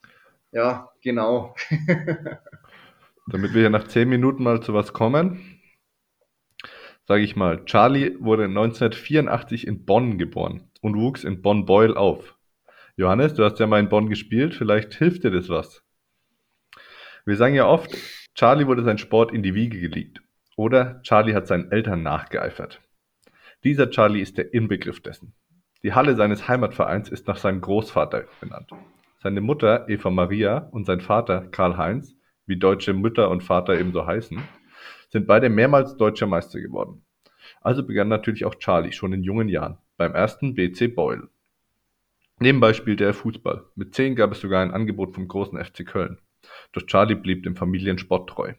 ja, 0.52 0.90
genau. 1.04 1.56
Damit 3.32 3.54
wir 3.54 3.62
hier 3.62 3.70
nach 3.70 3.88
zehn 3.88 4.08
Minuten 4.10 4.44
mal 4.44 4.62
zu 4.62 4.74
was 4.74 4.94
kommen, 4.94 5.60
sage 7.08 7.24
ich 7.24 7.36
mal, 7.36 7.66
Charlie 7.66 8.16
wurde 8.20 8.46
1984 8.46 9.68
in 9.68 9.86
Bonn 9.86 10.18
geboren 10.18 10.70
und 10.82 10.96
wuchs 10.96 11.24
in 11.24 11.42
Bonn-Beuel 11.42 11.98
auf. 11.98 12.36
Johannes, 12.98 13.34
du 13.34 13.44
hast 13.44 13.60
ja 13.60 13.68
mal 13.68 13.80
in 13.80 13.90
Bonn 13.90 14.10
gespielt, 14.10 14.54
vielleicht 14.54 14.94
hilft 14.94 15.24
dir 15.24 15.32
das 15.32 15.50
was. 15.50 15.84
Wir 17.30 17.38
sagen 17.38 17.54
ja 17.54 17.68
oft, 17.68 17.96
Charlie 18.34 18.66
wurde 18.66 18.82
sein 18.82 18.98
Sport 18.98 19.32
in 19.32 19.44
die 19.44 19.54
Wiege 19.54 19.80
gelegt 19.80 20.20
oder 20.56 21.00
Charlie 21.04 21.36
hat 21.36 21.46
seinen 21.46 21.72
Eltern 21.72 22.02
nachgeeifert. 22.02 22.82
Dieser 23.64 23.92
Charlie 23.92 24.20
ist 24.20 24.40
der 24.40 24.52
Inbegriff 24.52 25.00
dessen. 25.00 25.36
Die 25.84 25.94
Halle 25.94 26.16
seines 26.16 26.48
Heimatvereins 26.48 27.08
ist 27.08 27.28
nach 27.28 27.38
seinem 27.38 27.62
Großvater 27.62 28.24
benannt. 28.42 28.72
Seine 29.22 29.42
Mutter 29.42 29.88
Eva 29.88 30.10
Maria 30.10 30.70
und 30.72 30.86
sein 30.86 31.02
Vater 31.02 31.42
Karl 31.52 31.78
Heinz 31.78 32.16
wie 32.48 32.58
deutsche 32.58 32.94
Mütter 32.94 33.30
und 33.30 33.44
Vater 33.44 33.80
ebenso 33.80 34.08
heißen, 34.08 34.42
sind 35.10 35.28
beide 35.28 35.50
mehrmals 35.50 35.98
deutscher 35.98 36.26
Meister 36.26 36.60
geworden. 36.60 37.04
Also 37.62 37.86
begann 37.86 38.08
natürlich 38.08 38.44
auch 38.44 38.56
Charlie 38.56 38.92
schon 38.92 39.14
in 39.14 39.22
jungen 39.22 39.50
Jahren 39.50 39.78
beim 39.98 40.16
ersten 40.16 40.56
BC 40.56 40.96
Beul. 40.96 41.30
Nebenbei 42.40 42.74
spielte 42.74 43.04
er 43.04 43.14
Fußball. 43.14 43.66
Mit 43.76 43.94
zehn 43.94 44.16
gab 44.16 44.32
es 44.32 44.42
sogar 44.42 44.64
ein 44.64 44.72
Angebot 44.72 45.14
vom 45.14 45.28
großen 45.28 45.64
FC 45.64 45.86
Köln. 45.86 46.18
Doch 46.72 46.84
Charlie 46.86 47.16
blieb 47.16 47.44
dem 47.44 47.56
Familiensport 47.56 48.30
treu. 48.30 48.54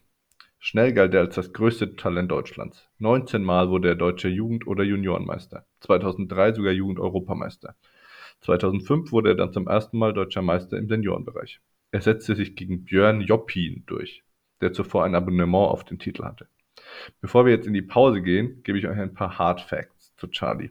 Schnell 0.59 0.93
galt 0.93 1.15
er 1.15 1.21
als 1.21 1.37
das 1.37 1.53
größte 1.53 1.97
Talent 1.97 2.31
Deutschlands. 2.31 2.89
19 2.99 3.43
Mal 3.43 3.71
wurde 3.71 3.89
er 3.89 3.95
deutscher 3.95 4.29
Jugend- 4.29 4.67
oder 4.67 4.85
Juniorenmeister. 4.85 5.65
2003 5.81 6.55
sogar 6.55 6.73
Jugend-Europameister. 6.73 7.77
2005 8.43 9.13
wurde 9.13 9.31
er 9.31 9.35
dann 9.37 9.53
zum 9.53 9.69
ersten 9.69 9.99
Mal 9.99 10.13
deutscher 10.13 10.43
Meister 10.43 10.77
im 10.77 10.89
Seniorenbereich. 10.89 11.61
Er 11.93 12.03
setzte 12.03 12.37
sich 12.37 12.57
gegen 12.57 12.85
Björn 12.85 13.21
Joppin 13.21 13.85
durch, 13.87 14.23
der 14.61 14.73
zuvor 14.73 15.05
ein 15.05 15.15
Abonnement 15.15 15.69
auf 15.69 15.85
den 15.85 15.99
Titel 15.99 16.25
hatte. 16.25 16.47
Bevor 17.21 17.47
wir 17.47 17.53
jetzt 17.53 17.67
in 17.67 17.75
die 17.75 17.83
Pause 17.83 18.23
gehen, 18.23 18.63
gebe 18.63 18.79
ich 18.79 18.87
euch 18.87 18.99
ein 18.99 19.15
paar 19.15 19.39
Hard 19.39 19.61
Facts 19.61 20.15
zu 20.17 20.27
Charlie. 20.27 20.71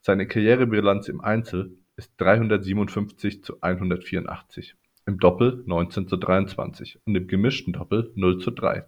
Seine 0.00 0.26
Karrierebilanz 0.26 1.08
im 1.08 1.20
Einzel 1.20 1.76
ist 1.96 2.12
357 2.18 3.42
zu 3.42 3.60
184, 3.60 4.76
im 5.08 5.18
Doppel 5.18 5.62
19 5.64 6.06
zu 6.06 6.18
23 6.18 7.00
und 7.06 7.16
im 7.16 7.26
gemischten 7.26 7.72
Doppel 7.72 8.12
0 8.14 8.40
zu 8.40 8.50
3. 8.50 8.84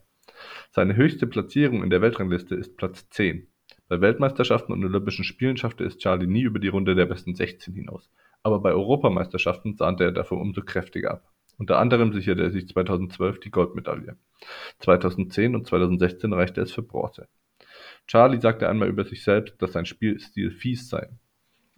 Seine 0.71 0.95
höchste 0.95 1.27
Platzierung 1.27 1.83
in 1.83 1.89
der 1.89 2.03
Weltrangliste 2.03 2.55
ist 2.55 2.77
Platz 2.77 3.09
10. 3.09 3.49
Bei 3.89 4.03
Weltmeisterschaften 4.03 4.73
und 4.73 4.85
Olympischen 4.85 5.25
Spielen 5.25 5.57
schaffte 5.57 5.83
es 5.83 5.97
Charlie 5.97 6.27
nie 6.27 6.43
über 6.43 6.59
die 6.59 6.69
Runde 6.69 6.95
der 6.95 7.07
besten 7.07 7.35
16 7.35 7.73
hinaus. 7.73 8.11
Aber 8.43 8.61
bei 8.61 8.71
Europameisterschaften 8.71 9.77
sahnte 9.77 10.05
er 10.05 10.13
dafür 10.13 10.37
umso 10.37 10.61
kräftiger 10.61 11.13
ab. 11.13 11.33
Unter 11.57 11.79
anderem 11.79 12.13
sicherte 12.13 12.43
er 12.43 12.51
sich 12.51 12.69
2012 12.69 13.41
die 13.41 13.51
Goldmedaille. 13.51 14.19
2010 14.81 15.55
und 15.55 15.67
2016 15.67 16.35
reichte 16.35 16.61
es 16.61 16.73
für 16.73 16.83
Bronze. 16.83 17.29
Charlie 18.07 18.41
sagte 18.41 18.69
einmal 18.69 18.89
über 18.89 19.05
sich 19.05 19.25
selbst, 19.25 19.61
dass 19.63 19.73
sein 19.73 19.87
Spielstil 19.87 20.51
fies 20.51 20.91
sei. 20.91 21.09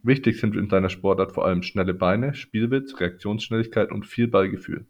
Wichtig 0.05 0.41
sind 0.41 0.57
in 0.57 0.69
seiner 0.69 0.91
Sportart 0.91 1.33
vor 1.33 1.47
allem 1.47 1.63
schnelle 1.63 1.95
Beine, 1.95 2.35
Spielwitz, 2.35 2.99
Reaktionsschnelligkeit 2.99 3.93
und 3.93 4.05
viel 4.05 4.27
Ballgefühl. 4.27 4.87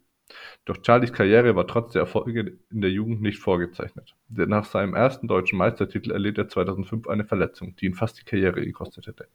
Doch 0.65 0.77
Charlies 0.83 1.13
Karriere 1.13 1.55
war 1.55 1.67
trotz 1.67 1.93
der 1.93 2.01
Erfolge 2.01 2.57
in 2.71 2.81
der 2.81 2.89
Jugend 2.89 3.21
nicht 3.21 3.37
vorgezeichnet. 3.37 4.15
Denn 4.27 4.49
nach 4.49 4.65
seinem 4.65 4.95
ersten 4.95 5.27
deutschen 5.27 5.57
Meistertitel 5.57 6.11
erlitt 6.11 6.37
er 6.37 6.47
2005 6.47 7.07
eine 7.07 7.25
Verletzung, 7.25 7.75
die 7.75 7.85
ihn 7.85 7.93
fast 7.93 8.19
die 8.19 8.25
Karriere 8.25 8.65
gekostet 8.65 9.05
hätte. 9.05 9.27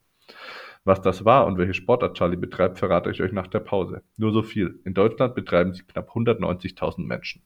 Was 0.85 1.00
das 1.00 1.25
war 1.25 1.47
und 1.47 1.58
welche 1.58 1.75
Sportart 1.75 2.16
Charlie 2.16 2.37
betreibt, 2.37 2.78
verrate 2.78 3.11
ich 3.11 3.23
euch 3.23 3.32
nach 3.32 3.47
der 3.47 3.61
Pause. 3.61 4.02
Nur 4.16 4.32
so 4.32 4.42
viel. 4.42 4.80
In 4.85 4.94
Deutschland 4.94 5.35
betreiben 5.35 5.75
sie 5.75 5.82
knapp 5.82 6.11
190.000 6.11 7.06
Menschen. 7.06 7.42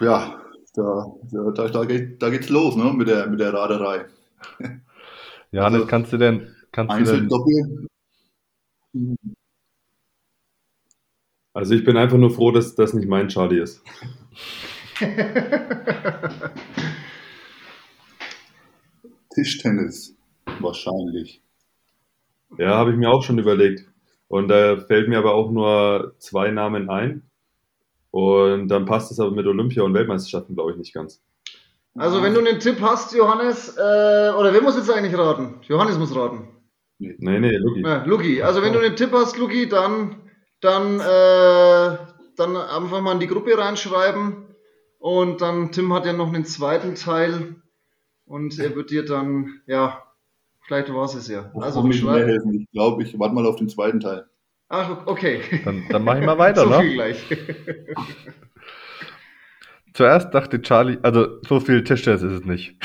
Ja, 0.00 0.45
da, 0.76 1.06
da, 1.32 1.50
da, 1.50 1.68
da, 1.68 1.84
geht, 1.84 2.22
da 2.22 2.30
geht's 2.30 2.48
los, 2.48 2.76
ne, 2.76 2.92
mit 2.92 3.08
der, 3.08 3.26
mit 3.26 3.40
der 3.40 3.52
Raderei. 3.52 4.04
Johannes, 5.50 5.80
Also, 5.80 5.86
kannst 5.86 6.12
du 6.12 6.18
denn, 6.18 6.54
kannst 6.70 6.92
du 6.92 6.98
Einzel, 6.98 7.20
denn, 7.20 7.28
Doppel. 7.28 7.86
Also 11.52 11.74
ich 11.74 11.84
bin 11.84 11.96
einfach 11.96 12.18
nur 12.18 12.30
froh, 12.30 12.50
dass 12.50 12.74
das 12.74 12.92
nicht 12.92 13.08
mein 13.08 13.28
Charlie 13.28 13.60
ist. 13.60 13.82
Tischtennis. 19.34 20.14
Wahrscheinlich. 20.60 21.42
Ja, 22.58 22.76
habe 22.76 22.92
ich 22.92 22.96
mir 22.96 23.10
auch 23.10 23.22
schon 23.22 23.38
überlegt. 23.38 23.86
Und 24.28 24.48
da 24.48 24.78
fällt 24.78 25.08
mir 25.08 25.18
aber 25.18 25.34
auch 25.34 25.50
nur 25.50 26.14
zwei 26.18 26.50
Namen 26.50 26.90
ein. 26.90 27.22
Und 28.16 28.68
dann 28.68 28.86
passt 28.86 29.12
es 29.12 29.20
aber 29.20 29.30
mit 29.30 29.46
Olympia 29.46 29.82
und 29.82 29.92
Weltmeisterschaften, 29.92 30.54
glaube 30.54 30.70
ich, 30.70 30.78
nicht 30.78 30.94
ganz. 30.94 31.22
Also, 31.94 32.22
wenn 32.22 32.32
du 32.32 32.40
einen 32.40 32.60
Tipp 32.60 32.80
hast, 32.80 33.14
Johannes, 33.14 33.76
äh, 33.76 33.80
oder 33.80 34.54
wer 34.54 34.62
muss 34.62 34.74
jetzt 34.74 34.90
eigentlich 34.90 35.18
raten? 35.18 35.56
Johannes 35.68 35.98
muss 35.98 36.16
raten. 36.16 36.48
Nee, 36.98 37.14
nee, 37.18 37.56
Luki. 37.58 37.82
Ja, 37.82 38.04
Luki, 38.06 38.42
also 38.42 38.62
wenn 38.62 38.72
du 38.72 38.78
einen 38.78 38.96
Tipp 38.96 39.10
hast, 39.12 39.36
Luki, 39.36 39.68
dann, 39.68 40.16
dann, 40.62 40.98
äh, 40.98 41.98
dann 42.36 42.56
einfach 42.56 43.02
mal 43.02 43.12
in 43.12 43.20
die 43.20 43.26
Gruppe 43.26 43.58
reinschreiben. 43.58 44.46
Und 44.98 45.42
dann, 45.42 45.70
Tim 45.72 45.92
hat 45.92 46.06
ja 46.06 46.14
noch 46.14 46.32
einen 46.32 46.46
zweiten 46.46 46.94
Teil. 46.94 47.56
Und 48.24 48.58
er 48.58 48.74
wird 48.74 48.90
dir 48.90 49.04
dann, 49.04 49.60
ja, 49.66 50.02
vielleicht 50.62 50.90
war 50.90 51.04
es 51.04 51.14
es 51.14 51.28
ja. 51.28 51.50
Also, 51.54 51.86
helfen. 51.86 52.54
Ich 52.54 52.70
glaube, 52.72 53.02
ich 53.02 53.18
warte 53.18 53.34
mal 53.34 53.44
auf 53.44 53.56
den 53.56 53.68
zweiten 53.68 54.00
Teil. 54.00 54.24
Ach, 54.68 55.06
okay. 55.06 55.40
dann, 55.64 55.84
dann 55.88 56.04
mach 56.04 56.18
ich 56.18 56.24
mal 56.24 56.38
weiter, 56.38 56.62
so 56.64 56.70
ne? 56.70 56.80
viel 56.80 56.94
gleich. 56.94 57.24
Zuerst 59.92 60.34
dachte 60.34 60.60
Charlie, 60.60 60.98
also 61.02 61.40
so 61.42 61.58
viel 61.58 61.82
Tischtennis 61.82 62.22
ist 62.22 62.32
es 62.32 62.44
nicht. 62.44 62.76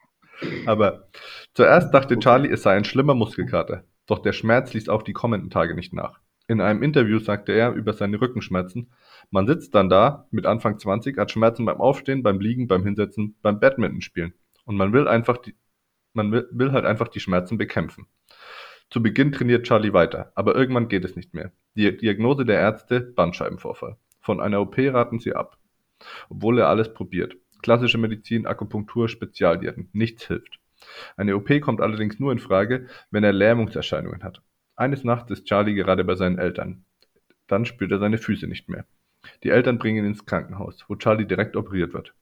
Aber 0.66 1.08
zuerst 1.52 1.92
dachte 1.92 2.18
Charlie, 2.18 2.48
es 2.50 2.62
sei 2.62 2.74
ein 2.76 2.84
schlimmer 2.84 3.14
Muskelkater. 3.14 3.84
Doch 4.06 4.20
der 4.20 4.32
Schmerz 4.32 4.72
ließ 4.72 4.88
auch 4.88 5.02
die 5.02 5.12
kommenden 5.12 5.50
Tage 5.50 5.74
nicht 5.74 5.92
nach. 5.92 6.20
In 6.46 6.62
einem 6.62 6.82
Interview 6.82 7.18
sagte 7.18 7.52
er 7.52 7.72
über 7.72 7.92
seine 7.92 8.20
Rückenschmerzen, 8.20 8.90
man 9.30 9.46
sitzt 9.46 9.74
dann 9.74 9.90
da 9.90 10.26
mit 10.30 10.46
Anfang 10.46 10.78
20, 10.78 11.18
hat 11.18 11.30
Schmerzen 11.30 11.66
beim 11.66 11.80
Aufstehen, 11.80 12.22
beim 12.22 12.40
Liegen, 12.40 12.68
beim 12.68 12.84
Hinsetzen, 12.84 13.36
beim 13.42 13.60
Badminton 13.60 14.00
spielen. 14.00 14.34
Und 14.64 14.76
man 14.76 14.92
will 14.92 15.08
einfach 15.08 15.38
die, 15.38 15.54
man 16.14 16.32
will, 16.32 16.48
will 16.52 16.72
halt 16.72 16.86
einfach 16.86 17.08
die 17.08 17.20
Schmerzen 17.20 17.58
bekämpfen. 17.58 18.06
Zu 18.90 19.02
Beginn 19.02 19.32
trainiert 19.32 19.66
Charlie 19.66 19.92
weiter, 19.92 20.32
aber 20.34 20.54
irgendwann 20.54 20.88
geht 20.88 21.04
es 21.04 21.16
nicht 21.16 21.34
mehr. 21.34 21.52
Die 21.74 21.96
Diagnose 21.96 22.44
der 22.44 22.60
Ärzte, 22.60 23.00
Bandscheibenvorfall. 23.00 23.96
Von 24.20 24.40
einer 24.40 24.60
OP 24.60 24.76
raten 24.78 25.18
sie 25.18 25.34
ab 25.34 25.58
obwohl 26.28 26.58
er 26.58 26.68
alles 26.68 26.92
probiert. 26.92 27.36
Klassische 27.62 27.98
Medizin, 27.98 28.46
Akupunktur, 28.46 29.08
Spezialdiäten, 29.08 29.88
nichts 29.92 30.26
hilft. 30.26 30.60
Eine 31.16 31.36
OP 31.36 31.48
kommt 31.60 31.80
allerdings 31.80 32.18
nur 32.18 32.32
in 32.32 32.38
Frage, 32.38 32.88
wenn 33.10 33.24
er 33.24 33.32
Lähmungserscheinungen 33.32 34.22
hat. 34.22 34.42
Eines 34.76 35.04
Nachts 35.04 35.30
ist 35.30 35.46
Charlie 35.46 35.74
gerade 35.74 36.04
bei 36.04 36.14
seinen 36.14 36.38
Eltern. 36.38 36.84
Dann 37.46 37.64
spürt 37.64 37.92
er 37.92 37.98
seine 37.98 38.18
Füße 38.18 38.46
nicht 38.46 38.68
mehr. 38.68 38.86
Die 39.42 39.50
Eltern 39.50 39.78
bringen 39.78 40.04
ihn 40.04 40.10
ins 40.10 40.26
Krankenhaus, 40.26 40.84
wo 40.88 40.96
Charlie 40.96 41.26
direkt 41.26 41.56
operiert 41.56 41.94
wird. 41.94 42.14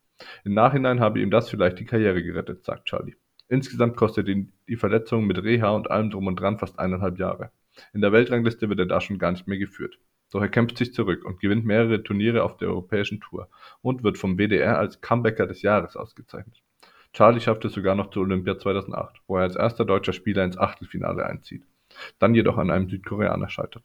Im 0.45 0.55
Nachhinein 0.55 1.01
habe 1.01 1.21
ihm 1.21 1.31
das 1.31 1.51
vielleicht 1.51 1.81
die 1.81 1.85
Karriere 1.85 2.23
gerettet, 2.23 2.65
sagt 2.65 2.85
Charlie. 2.85 3.17
Insgesamt 3.53 3.99
kostet 3.99 4.29
ihn 4.29 4.51
die 4.67 4.77
Verletzung 4.77 5.27
mit 5.27 5.43
Reha 5.45 5.69
und 5.73 5.91
allem 5.91 6.09
drum 6.09 6.27
und 6.27 6.41
dran 6.41 6.59
fast 6.59 6.79
eineinhalb 6.79 7.19
Jahre. 7.19 7.51
In 7.93 8.01
der 8.01 8.11
Weltrangliste 8.11 8.71
wird 8.71 8.79
er 8.79 8.87
da 8.87 8.99
schon 8.99 9.19
gar 9.19 9.31
nicht 9.31 9.47
mehr 9.47 9.59
geführt. 9.59 9.99
Doch 10.31 10.41
er 10.41 10.49
kämpft 10.49 10.79
sich 10.79 10.95
zurück 10.95 11.27
und 11.27 11.39
gewinnt 11.39 11.67
mehrere 11.67 12.03
Turniere 12.03 12.45
auf 12.45 12.57
der 12.57 12.69
europäischen 12.69 13.21
Tour 13.21 13.51
und 13.83 14.05
wird 14.05 14.17
vom 14.17 14.39
WDR 14.39 14.79
als 14.79 15.03
Comebacker 15.03 15.47
des 15.47 15.61
Jahres 15.61 15.97
ausgezeichnet. 15.97 16.63
Charlie 17.13 17.43
schafft 17.43 17.67
es 17.67 17.75
sogar 17.75 17.95
noch 17.95 18.09
zur 18.09 18.23
Olympia 18.23 18.59
2008, 18.59 19.21
wo 19.27 19.37
er 19.37 19.43
als 19.43 19.57
erster 19.57 19.85
deutscher 19.85 20.15
Spieler 20.15 20.45
ins 20.45 20.57
Achtelfinale 20.57 21.27
einzieht, 21.27 21.67
dann 22.19 22.35
jedoch 22.35 22.57
an 22.57 22.71
einem 22.71 22.89
Südkoreaner 22.89 23.51
scheitert. 23.51 23.85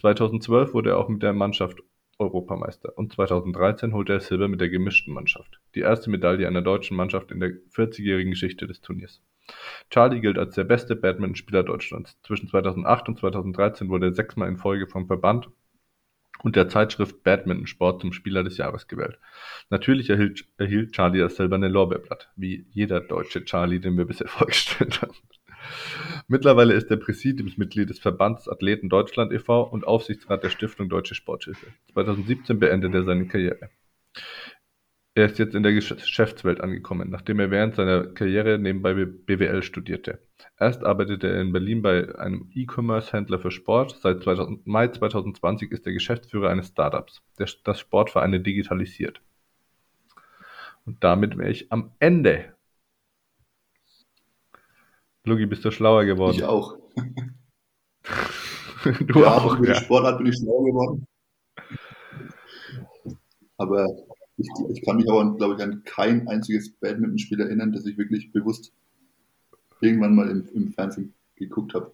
2012 0.00 0.74
wurde 0.74 0.90
er 0.90 0.98
auch 0.98 1.08
mit 1.08 1.22
der 1.22 1.32
Mannschaft 1.32 1.78
Europameister 2.18 2.96
und 2.96 3.12
2013 3.12 3.92
holte 3.92 4.14
er 4.14 4.20
Silber 4.20 4.48
mit 4.48 4.60
der 4.60 4.68
gemischten 4.68 5.12
Mannschaft, 5.12 5.60
die 5.74 5.80
erste 5.80 6.10
Medaille 6.10 6.46
einer 6.46 6.62
deutschen 6.62 6.96
Mannschaft 6.96 7.30
in 7.30 7.40
der 7.40 7.50
40-jährigen 7.74 8.30
Geschichte 8.30 8.66
des 8.66 8.80
Turniers. 8.80 9.22
Charlie 9.90 10.20
gilt 10.20 10.38
als 10.38 10.54
der 10.54 10.64
beste 10.64 10.96
Badmintonspieler 10.96 11.62
Deutschlands. 11.62 12.18
Zwischen 12.22 12.48
2008 12.48 13.08
und 13.08 13.18
2013 13.18 13.88
wurde 13.88 14.06
er 14.06 14.12
sechsmal 14.12 14.48
in 14.48 14.56
Folge 14.56 14.86
vom 14.86 15.06
Verband 15.06 15.48
und 16.42 16.56
der 16.56 16.68
Zeitschrift 16.68 17.22
Badminton 17.22 17.66
Sport 17.66 18.00
zum 18.00 18.12
Spieler 18.12 18.42
des 18.42 18.56
Jahres 18.56 18.88
gewählt. 18.88 19.18
Natürlich 19.70 20.10
erhielt, 20.10 20.46
erhielt 20.58 20.92
Charlie 20.92 21.20
das 21.20 21.36
silberne 21.36 21.68
Lorbeerblatt, 21.68 22.30
wie 22.36 22.66
jeder 22.70 23.00
deutsche 23.00 23.44
Charlie, 23.44 23.80
den 23.80 23.96
wir 23.96 24.04
bisher 24.04 24.28
vorgestellt 24.28 25.02
haben. 25.02 25.16
Mittlerweile 26.28 26.74
ist 26.74 26.90
er 26.90 26.96
Präsidiumsmitglied 26.96 27.88
des 27.88 27.98
Verbands 27.98 28.48
Athleten 28.48 28.88
Deutschland 28.88 29.32
e.V. 29.32 29.62
und 29.62 29.86
Aufsichtsrat 29.86 30.42
der 30.42 30.50
Stiftung 30.50 30.88
Deutsche 30.88 31.14
Sporthilfe. 31.14 31.66
2017 31.92 32.58
beendete 32.58 32.98
er 32.98 33.04
seine 33.04 33.26
Karriere. 33.26 33.70
Er 35.14 35.24
ist 35.24 35.38
jetzt 35.38 35.54
in 35.54 35.62
der 35.62 35.72
Geschäftswelt 35.72 36.60
angekommen, 36.60 37.08
nachdem 37.08 37.40
er 37.40 37.50
während 37.50 37.74
seiner 37.74 38.04
Karriere 38.04 38.58
nebenbei 38.58 38.92
BWL 38.92 39.62
studierte. 39.62 40.18
Erst 40.58 40.84
arbeitete 40.84 41.28
er 41.28 41.40
in 41.40 41.52
Berlin 41.52 41.80
bei 41.80 42.14
einem 42.18 42.50
E-Commerce-Händler 42.52 43.38
für 43.38 43.50
Sport. 43.50 43.96
Seit 44.02 44.22
2000, 44.22 44.66
Mai 44.66 44.88
2020 44.88 45.72
ist 45.72 45.86
er 45.86 45.94
Geschäftsführer 45.94 46.50
eines 46.50 46.68
Startups, 46.68 47.22
das 47.36 47.80
Sportvereine 47.80 48.40
digitalisiert. 48.40 49.22
Und 50.84 51.02
damit 51.02 51.38
wäre 51.38 51.50
ich 51.50 51.72
am 51.72 51.92
Ende. 51.98 52.55
Lugi, 55.26 55.44
bist 55.44 55.64
du 55.64 55.72
schlauer 55.72 56.04
geworden? 56.04 56.36
Ich 56.36 56.44
auch. 56.44 56.78
du 58.84 59.20
ja, 59.20 59.36
auch, 59.36 59.58
über 59.58 59.66
ja. 59.66 59.74
die 59.74 59.84
Sportart 59.84 60.18
bin 60.18 60.28
ich 60.28 60.36
schlauer 60.38 60.64
geworden. 60.64 61.06
Aber 63.56 63.88
ich, 64.36 64.48
ich 64.70 64.84
kann 64.84 64.98
mich 64.98 65.10
aber, 65.10 65.34
glaube 65.36 65.56
ich, 65.56 65.62
an 65.62 65.82
kein 65.84 66.28
einziges 66.28 66.72
Badmintonspiel 66.78 67.40
erinnern, 67.40 67.72
das 67.72 67.86
ich 67.86 67.98
wirklich 67.98 68.30
bewusst 68.30 68.72
irgendwann 69.80 70.14
mal 70.14 70.30
im, 70.30 70.48
im 70.54 70.72
Fernsehen 70.72 71.12
geguckt 71.34 71.74
habe. 71.74 71.92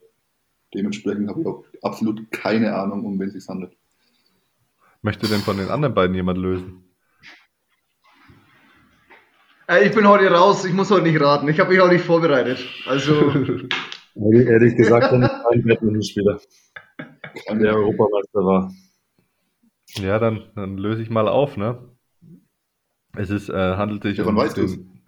Dementsprechend 0.74 1.30
habe 1.30 1.40
ich 1.40 1.46
auch 1.46 1.64
absolut 1.80 2.30
keine 2.30 2.74
Ahnung, 2.74 3.06
um 3.06 3.18
wen 3.18 3.28
es 3.28 3.32
sich 3.32 3.48
handelt. 3.48 3.74
Möchte 5.00 5.26
denn 5.26 5.40
von 5.40 5.56
den 5.56 5.68
anderen 5.68 5.94
beiden 5.94 6.14
jemand 6.14 6.38
lösen? 6.38 6.84
Äh, 9.68 9.86
ich 9.86 9.94
bin 9.94 10.06
heute 10.08 10.30
raus, 10.30 10.64
ich 10.64 10.72
muss 10.72 10.90
heute 10.90 11.04
nicht 11.04 11.20
raten. 11.20 11.48
Ich 11.48 11.60
habe 11.60 11.70
mich 11.70 11.80
auch 11.80 11.90
nicht 11.90 12.04
vorbereitet. 12.04 12.58
Also, 12.86 13.14
Ehrlich, 14.14 14.76
gesagt, 14.76 15.10
bin 15.10 15.22
ich 15.22 15.28
kein 15.28 15.62
Badmintonspieler, 15.64 16.40
der 17.50 17.74
Europameister 17.76 18.40
war. 18.40 18.72
Ja, 19.94 20.18
dann, 20.18 20.50
dann 20.54 20.76
löse 20.76 21.02
ich 21.02 21.10
mal 21.10 21.28
auf, 21.28 21.56
ne? 21.56 21.88
Es 23.16 23.30
ist, 23.30 23.48
äh, 23.48 23.76
handelt 23.76 24.02
sich 24.02 24.14
Stefan, 24.14 24.36
um 24.36 24.42
weißt 24.42 24.56
den, 24.56 25.02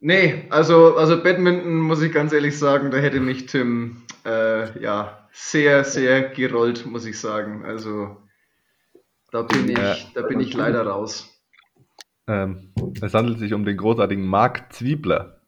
nee, 0.00 0.46
also, 0.50 0.96
also 0.96 1.22
Badminton, 1.22 1.76
muss 1.76 2.02
ich 2.02 2.12
ganz 2.12 2.32
ehrlich 2.32 2.58
sagen, 2.58 2.90
da 2.90 2.98
hätte 2.98 3.20
mich 3.20 3.46
Tim 3.46 4.02
äh, 4.24 4.78
ja, 4.82 5.28
sehr, 5.32 5.84
sehr 5.84 6.30
gerollt, 6.30 6.86
muss 6.86 7.04
ich 7.06 7.18
sagen. 7.20 7.64
Also, 7.64 8.16
da 9.30 9.42
bin 9.42 9.68
ich, 9.68 9.78
Ja. 9.78 9.96
da 10.14 10.22
bin 10.22 10.40
ich 10.40 10.52
leider 10.54 10.86
raus. 10.86 11.28
Ähm, 12.26 12.72
es 13.00 13.14
handelt 13.14 13.38
sich 13.38 13.52
um 13.54 13.64
den 13.64 13.76
großartigen 13.76 14.24
Marc 14.26 14.72
Zwiebler. 14.72 15.40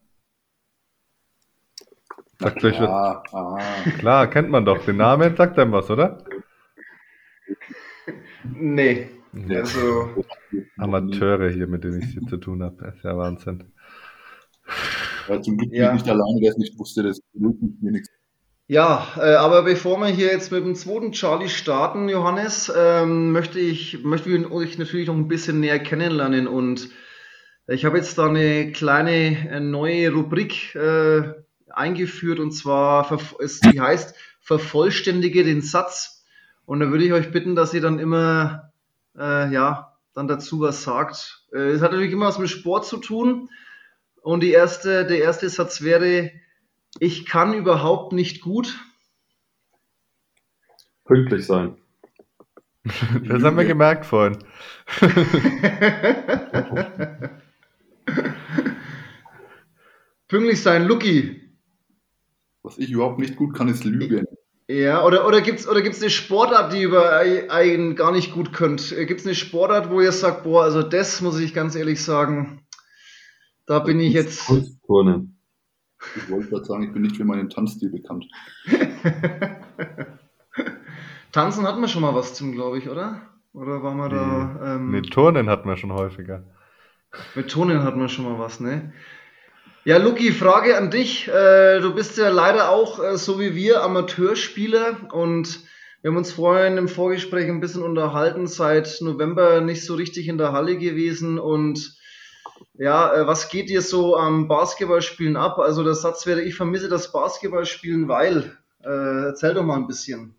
Sagt 2.39 2.63
euch 2.63 2.79
was? 2.79 3.23
Klar, 3.99 4.27
kennt 4.29 4.49
man 4.49 4.65
doch. 4.65 4.83
Den 4.85 4.97
Namen 4.97 5.35
sagt 5.37 5.57
einem 5.57 5.71
was, 5.71 5.89
oder? 5.89 6.23
Nee, 8.43 9.09
Ja. 9.33 9.59
also, 9.59 10.23
Amateure 10.77 11.49
hier, 11.49 11.67
mit 11.67 11.83
denen 11.83 12.01
ich 12.01 12.09
hier 12.09 12.23
zu 12.27 12.37
tun 12.37 12.61
habe. 12.63 12.75
Das 12.83 12.95
ist 12.95 13.03
ja 13.03 13.17
Wahnsinn. 13.17 13.71
Ja, 15.27 15.41
zum 15.41 15.57
Glück 15.57 15.71
bin 15.71 15.79
Ja. 15.79 15.87
ich 15.89 15.93
nicht 16.03 16.09
alleine, 16.09 16.39
der 16.41 16.51
es 16.51 16.57
nicht 16.57 16.77
wusste, 16.77 17.03
das 17.03 17.19
mir 17.33 17.91
nichts. 17.91 18.09
Ja, 18.67 19.07
äh, 19.17 19.35
aber 19.35 19.61
bevor 19.63 19.97
wir 19.99 20.07
hier 20.07 20.27
jetzt 20.27 20.51
mit 20.51 20.63
dem 20.65 20.73
zweiten 20.75 21.11
Charlie 21.11 21.49
starten, 21.49 22.09
Johannes, 22.09 22.71
ähm, 22.75 23.31
möchte 23.31 23.59
ich, 23.59 24.03
möchte 24.03 24.29
ich 24.31 24.49
euch 24.51 24.77
natürlich 24.79 25.07
noch 25.07 25.13
ein 25.15 25.27
bisschen 25.27 25.59
näher 25.59 25.77
kennenlernen 25.79 26.47
und 26.47 26.89
ich 27.67 27.85
habe 27.85 27.97
jetzt 27.97 28.17
da 28.17 28.27
eine 28.27 28.71
kleine 28.71 29.49
äh, 29.49 29.59
neue 29.59 30.11
Rubrik 30.11 30.73
äh, 30.75 31.33
eingeführt 31.69 32.39
und 32.39 32.53
zwar, 32.53 33.19
es, 33.39 33.59
die 33.59 33.79
heißt 33.79 34.15
Vervollständige 34.41 35.43
den 35.43 35.61
Satz 35.61 36.25
und 36.65 36.79
da 36.79 36.89
würde 36.89 37.05
ich 37.05 37.13
euch 37.13 37.31
bitten, 37.31 37.55
dass 37.55 37.73
ihr 37.75 37.81
dann 37.81 37.99
immer, 37.99 38.71
äh, 39.17 39.51
ja, 39.53 39.93
dann 40.15 40.27
dazu 40.27 40.59
was 40.61 40.81
sagt. 40.81 41.45
Äh, 41.53 41.69
Es 41.71 41.81
hat 41.83 41.91
natürlich 41.91 42.13
immer 42.13 42.27
was 42.27 42.39
mit 42.39 42.49
Sport 42.49 42.87
zu 42.87 42.97
tun 42.97 43.49
und 44.23 44.41
die 44.41 44.51
erste, 44.51 45.05
der 45.05 45.19
erste 45.19 45.49
Satz 45.49 45.83
wäre, 45.83 46.31
ich 46.99 47.25
kann 47.25 47.53
überhaupt 47.53 48.13
nicht 48.13 48.41
gut. 48.41 48.79
Pünktlich 51.05 51.45
sein. 51.45 51.77
Das 53.27 53.41
haben 53.43 53.57
wir 53.57 53.65
gemerkt 53.65 54.05
vorhin. 54.05 54.37
Pünktlich 60.27 60.61
sein, 60.61 60.85
Lucky. 60.85 61.41
Was 62.63 62.77
ich 62.77 62.91
überhaupt 62.91 63.19
nicht 63.19 63.35
gut 63.35 63.55
kann, 63.55 63.67
ist 63.67 63.83
Lügen. 63.83 64.25
Ja, 64.67 65.03
oder, 65.05 65.27
oder 65.27 65.41
gibt 65.41 65.59
es 65.59 65.67
oder 65.67 65.83
gibt's 65.83 66.01
eine 66.01 66.09
Sportart, 66.09 66.73
die 66.73 66.81
ihr 66.81 66.93
ei- 66.93 67.49
einen 67.51 67.95
gar 67.95 68.11
nicht 68.11 68.33
gut 68.33 68.51
könnt? 68.53 68.89
Gibt 69.07 69.19
es 69.19 69.25
eine 69.25 69.35
Sportart, 69.35 69.91
wo 69.91 70.01
ihr 70.01 70.11
sagt, 70.11 70.43
boah, 70.43 70.63
also 70.63 70.81
das 70.81 71.21
muss 71.21 71.39
ich 71.39 71.53
ganz 71.53 71.75
ehrlich 71.75 72.03
sagen, 72.03 72.65
da 73.67 73.77
bin 73.79 73.99
ich 73.99 74.13
jetzt. 74.13 74.47
Kunstturnen. 74.47 75.34
Ich 76.15 76.29
wollte 76.29 76.49
gerade 76.49 76.65
sagen, 76.65 76.83
ich 76.83 76.93
bin 76.93 77.01
nicht 77.01 77.17
für 77.17 77.25
meinen 77.25 77.49
Tanzstil 77.49 77.89
bekannt. 77.89 78.25
Tanzen 81.31 81.67
hatten 81.67 81.81
wir 81.81 81.87
schon 81.87 82.01
mal 82.01 82.15
was 82.15 82.33
zum, 82.33 82.53
glaube 82.53 82.77
ich, 82.77 82.89
oder? 82.89 83.21
Oder 83.53 83.83
waren 83.83 83.97
wir 83.97 84.09
da. 84.09 84.75
Ähm, 84.75 84.91
Nee, 84.91 85.01
Turnen 85.01 85.49
hatten 85.49 85.67
wir 85.67 85.77
schon 85.77 85.93
häufiger. 85.93 86.43
Mit 87.35 87.49
Tonen 87.49 87.83
hat 87.83 87.95
man 87.95 88.09
schon 88.09 88.25
mal 88.25 88.39
was, 88.39 88.59
ne? 88.59 88.93
Ja, 89.85 89.97
Luki, 89.97 90.31
Frage 90.31 90.77
an 90.77 90.89
dich. 90.91 91.27
Äh, 91.27 91.79
du 91.79 91.93
bist 91.93 92.17
ja 92.17 92.29
leider 92.29 92.69
auch, 92.69 93.03
äh, 93.03 93.17
so 93.17 93.39
wie 93.39 93.55
wir, 93.55 93.83
Amateurspieler 93.83 95.13
und 95.13 95.61
wir 96.01 96.11
haben 96.11 96.17
uns 96.17 96.33
vorhin 96.33 96.77
im 96.77 96.87
Vorgespräch 96.87 97.49
ein 97.49 97.59
bisschen 97.59 97.83
unterhalten, 97.83 98.47
seit 98.47 98.97
November 99.01 99.61
nicht 99.61 99.83
so 99.83 99.95
richtig 99.95 100.27
in 100.27 100.37
der 100.37 100.51
Halle 100.51 100.77
gewesen 100.77 101.39
und 101.39 101.97
ja, 102.73 103.13
äh, 103.13 103.27
was 103.27 103.49
geht 103.49 103.69
dir 103.69 103.81
so 103.81 104.17
am 104.17 104.47
Basketballspielen 104.47 105.37
ab? 105.37 105.59
Also 105.59 105.83
der 105.83 105.95
Satz 105.95 106.25
wäre, 106.25 106.41
ich 106.41 106.55
vermisse 106.55 106.89
das 106.89 107.11
Basketballspielen, 107.11 108.07
weil. 108.07 108.57
Äh, 108.83 109.27
erzähl 109.27 109.53
doch 109.53 109.63
mal 109.63 109.77
ein 109.77 109.87
bisschen. 109.87 110.35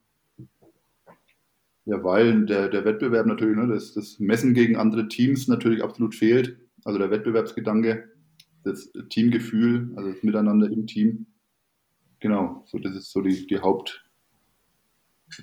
Ja, 1.86 2.02
weil 2.02 2.46
der, 2.46 2.68
der 2.68 2.84
Wettbewerb 2.84 3.26
natürlich, 3.26 3.56
ne, 3.56 3.68
das, 3.68 3.94
das 3.94 4.18
Messen 4.18 4.54
gegen 4.54 4.76
andere 4.76 5.08
Teams 5.08 5.48
natürlich 5.48 5.82
absolut 5.82 6.14
fehlt. 6.14 6.58
Also 6.84 6.98
der 6.98 7.10
Wettbewerbsgedanke, 7.10 8.10
das 8.64 8.92
Teamgefühl, 9.08 9.92
also 9.96 10.12
das 10.12 10.22
Miteinander 10.22 10.66
im 10.70 10.86
Team. 10.86 11.26
Genau, 12.20 12.64
so 12.66 12.78
das 12.78 12.94
ist 12.96 13.12
so 13.12 13.20
die, 13.20 13.46
die 13.46 13.60
Haupt, 13.60 14.04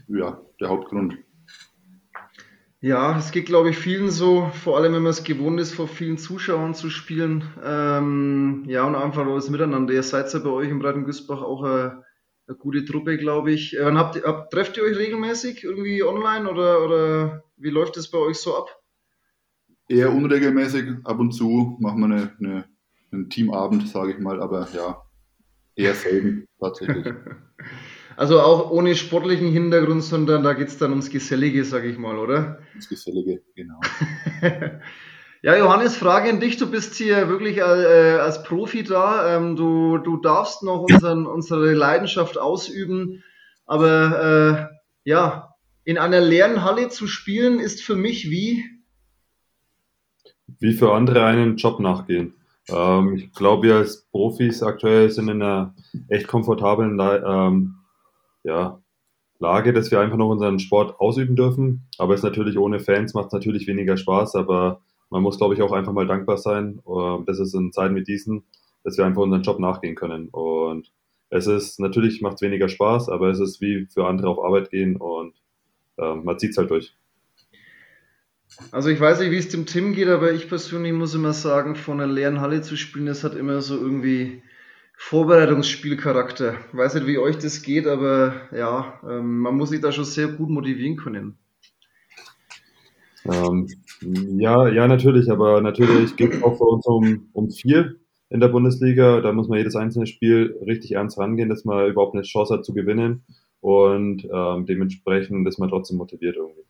ja, 0.08 0.42
der 0.60 0.70
Hauptgrund. 0.70 1.18
Ja, 2.84 3.18
es 3.18 3.32
geht, 3.32 3.46
glaube 3.46 3.70
ich, 3.70 3.78
vielen 3.78 4.12
so, 4.12 4.52
vor 4.62 4.76
allem 4.76 4.92
wenn 4.94 5.04
man 5.04 5.12
es 5.12 5.24
gewohnt 5.24 5.58
ist, 5.58 5.74
vor 5.74 5.88
vielen 5.88 6.18
Zuschauern 6.18 6.74
zu 6.74 6.90
spielen. 6.90 7.46
Ähm, 7.64 8.66
ja, 8.68 8.84
und 8.84 8.96
einfach 8.96 9.26
das 9.26 9.50
Miteinander. 9.50 9.94
Ihr 9.94 10.04
seid 10.04 10.34
ja 10.34 10.40
bei 10.40 10.50
euch 10.50 10.68
im 10.68 10.80
Breiten 10.80 11.06
Güßbach 11.06 11.42
auch 11.42 11.64
eine, 11.64 12.04
eine 12.46 12.58
gute 12.58 12.84
Truppe, 12.84 13.18
glaube 13.18 13.54
ich. 13.54 13.78
Äh, 13.78 13.84
und 13.86 13.98
habt, 13.98 14.18
ihr- 14.18 14.24
habt, 14.24 14.52
trefft 14.52 14.76
ihr 14.76 14.84
euch 14.84 14.98
regelmäßig 14.98 15.64
irgendwie 15.64 16.04
online 16.04 16.50
oder, 16.52 16.84
oder 16.84 17.44
wie 17.56 17.70
läuft 17.70 17.96
es 17.96 18.12
bei 18.12 18.18
euch 18.18 18.36
so 18.36 18.58
ab? 18.58 18.78
Eher 19.88 20.14
unregelmäßig, 20.14 20.90
ab 21.06 21.20
und 21.20 21.32
zu 21.32 21.78
machen 21.80 22.02
wir 22.02 22.06
eine, 22.08 22.36
eine, 22.38 22.66
einen 23.14 23.30
Teamabend, 23.30 23.88
sage 23.88 24.12
ich 24.12 24.20
mal, 24.20 24.42
aber 24.42 24.68
ja, 24.74 25.02
eher 25.78 25.96
selten 25.96 26.48
tatsächlich. 26.60 27.06
Also 28.16 28.40
auch 28.40 28.72
ohne 28.72 28.96
sportlichen 28.96 29.52
Hintergrund, 29.52 30.04
sondern 30.04 30.44
da 30.44 30.54
geht 30.54 30.68
es 30.68 30.78
dann 30.78 30.92
ums 30.92 31.10
Gesellige, 31.10 31.66
sage 31.66 31.90
ich 31.90 31.98
mal, 31.98 32.18
oder? 32.18 32.60
Das 32.76 32.88
Gesellige, 32.90 33.42
genau. 33.56 33.80
Ja, 35.46 35.58
Johannes, 35.58 35.98
Frage 35.98 36.30
an 36.30 36.40
dich. 36.40 36.56
Du 36.56 36.72
bist 36.72 36.96
hier 36.96 37.28
wirklich 37.28 37.58
äh, 37.58 37.62
als 37.62 38.44
Profi 38.44 38.86
da. 38.86 39.36
Ähm, 39.36 39.58
du, 39.58 39.98
du 39.98 40.16
darfst 40.16 40.64
noch 40.64 40.84
unseren, 40.84 41.26
unsere 41.26 41.74
Leidenschaft 41.74 42.38
ausüben. 42.38 43.26
Aber 43.66 44.72
äh, 45.04 45.10
ja, 45.10 45.54
in 45.84 45.98
einer 45.98 46.22
leeren 46.22 46.64
Halle 46.64 46.88
zu 46.88 47.08
spielen, 47.08 47.60
ist 47.60 47.84
für 47.84 47.96
mich 47.96 48.30
wie. 48.30 48.64
Wie 50.60 50.72
für 50.72 50.94
andere 50.94 51.26
einen 51.26 51.58
Job 51.58 51.82
nachgehen. 51.82 52.36
Ähm, 52.70 53.16
ich 53.18 53.34
glaube, 53.34 53.68
wir 53.68 53.76
als 53.76 54.08
Profis 54.12 54.64
aktuell 54.64 55.10
sind 55.10 55.28
in 55.28 55.42
einer 55.42 55.76
echt 56.08 56.28
komfortablen 56.30 56.98
ähm, 57.02 57.76
ja, 58.44 58.80
Lage, 59.40 59.74
dass 59.74 59.92
wir 59.92 60.00
einfach 60.00 60.18
noch 60.18 60.30
unseren 60.30 60.60
Sport 60.60 61.00
ausüben 61.00 61.36
dürfen. 61.36 61.88
Aber 61.98 62.14
es 62.14 62.22
ist 62.22 62.24
natürlich 62.24 62.58
ohne 62.58 62.80
Fans 62.80 63.14
macht 63.14 63.28
es 63.28 63.34
natürlich 63.34 63.68
weniger 63.68 63.98
Spaß, 63.98 64.36
aber 64.36 64.82
man 65.10 65.22
muss, 65.22 65.38
glaube 65.38 65.54
ich, 65.54 65.62
auch 65.62 65.72
einfach 65.72 65.92
mal 65.92 66.08
dankbar 66.08 66.38
sein, 66.38 66.80
äh, 66.88 67.26
dass 67.26 67.40
es 67.40 67.54
in 67.54 67.72
Zeiten 67.72 67.96
wie 67.96 68.04
diesen 68.04 68.44
dass 68.84 68.98
wir 68.98 69.06
einfach 69.06 69.22
unseren 69.22 69.44
Job 69.44 69.60
nachgehen 69.60 69.96
können. 69.96 70.30
Und 70.30 70.92
es 71.30 71.48
ist, 71.48 71.80
natürlich 71.80 72.22
macht 72.22 72.36
es 72.36 72.42
weniger 72.42 72.70
Spaß, 72.70 73.10
aber 73.10 73.30
es 73.30 73.40
ist 73.40 73.62
wie 73.62 73.88
für 73.92 74.08
andere 74.08 74.30
auf 74.30 74.44
Arbeit 74.44 74.70
gehen 74.70 74.98
und 74.98 75.34
äh, 75.98 76.16
man 76.16 76.38
zieht 76.38 76.52
es 76.52 76.58
halt 76.58 76.70
durch. 76.70 76.96
Also 78.72 78.90
ich 78.90 79.00
weiß 79.00 79.20
nicht, 79.20 79.32
wie 79.32 79.38
es 79.38 79.50
dem 79.50 79.66
Tim 79.66 79.94
geht, 79.94 80.10
aber 80.10 80.32
ich 80.32 80.48
persönlich 80.48 80.94
muss 80.94 81.16
immer 81.16 81.34
sagen, 81.34 81.76
vor 81.76 81.96
einer 81.96 82.06
leeren 82.06 82.40
Halle 82.40 82.62
zu 82.62 82.78
spielen, 82.78 83.08
das 83.08 83.24
hat 83.24 83.36
immer 83.36 83.62
so 83.62 83.76
irgendwie 83.76 84.44
Vorbereitungsspielcharakter. 84.96 86.56
Ich 86.72 86.78
weiß 86.78 86.96
nicht, 86.96 87.08
wie 87.08 87.18
euch 87.18 87.38
das 87.38 87.62
geht, 87.62 87.88
aber 87.88 88.34
ja, 88.52 89.00
ähm, 89.08 89.40
man 89.40 89.56
muss 89.56 89.70
sich 89.70 89.82
da 89.82 89.92
schon 89.92 90.06
sehr 90.06 90.28
gut 90.28 90.50
motivieren 90.50 90.98
können. 90.98 91.38
Ähm, 93.26 93.68
ja, 94.40 94.68
ja, 94.68 94.88
natürlich, 94.88 95.30
aber 95.32 95.62
natürlich 95.62 96.16
geht 96.16 96.34
es 96.34 96.44
auch 96.44 96.58
für 96.58 96.66
uns 96.66 96.86
um, 96.86 97.30
um 97.34 97.50
viel 97.52 98.00
in 98.30 98.40
der 98.40 98.50
Bundesliga. 98.50 99.22
Da 99.22 99.32
muss 99.32 99.48
man 99.48 99.60
jedes 99.60 99.76
einzelne 99.76 100.08
Spiel 100.08 100.58
richtig 100.66 100.94
ernst 100.94 101.18
rangehen, 101.18 101.50
dass 101.50 101.66
man 101.66 101.90
überhaupt 101.90 102.16
eine 102.16 102.24
Chance 102.24 102.54
hat 102.54 102.66
zu 102.66 102.74
gewinnen 102.74 103.24
und 103.62 104.28
ähm, 104.30 104.66
dementsprechend 104.66 105.48
ist 105.48 105.58
man 105.58 105.70
trotzdem 105.70 105.98
motiviert 105.98 106.36
irgendwie. 106.36 106.64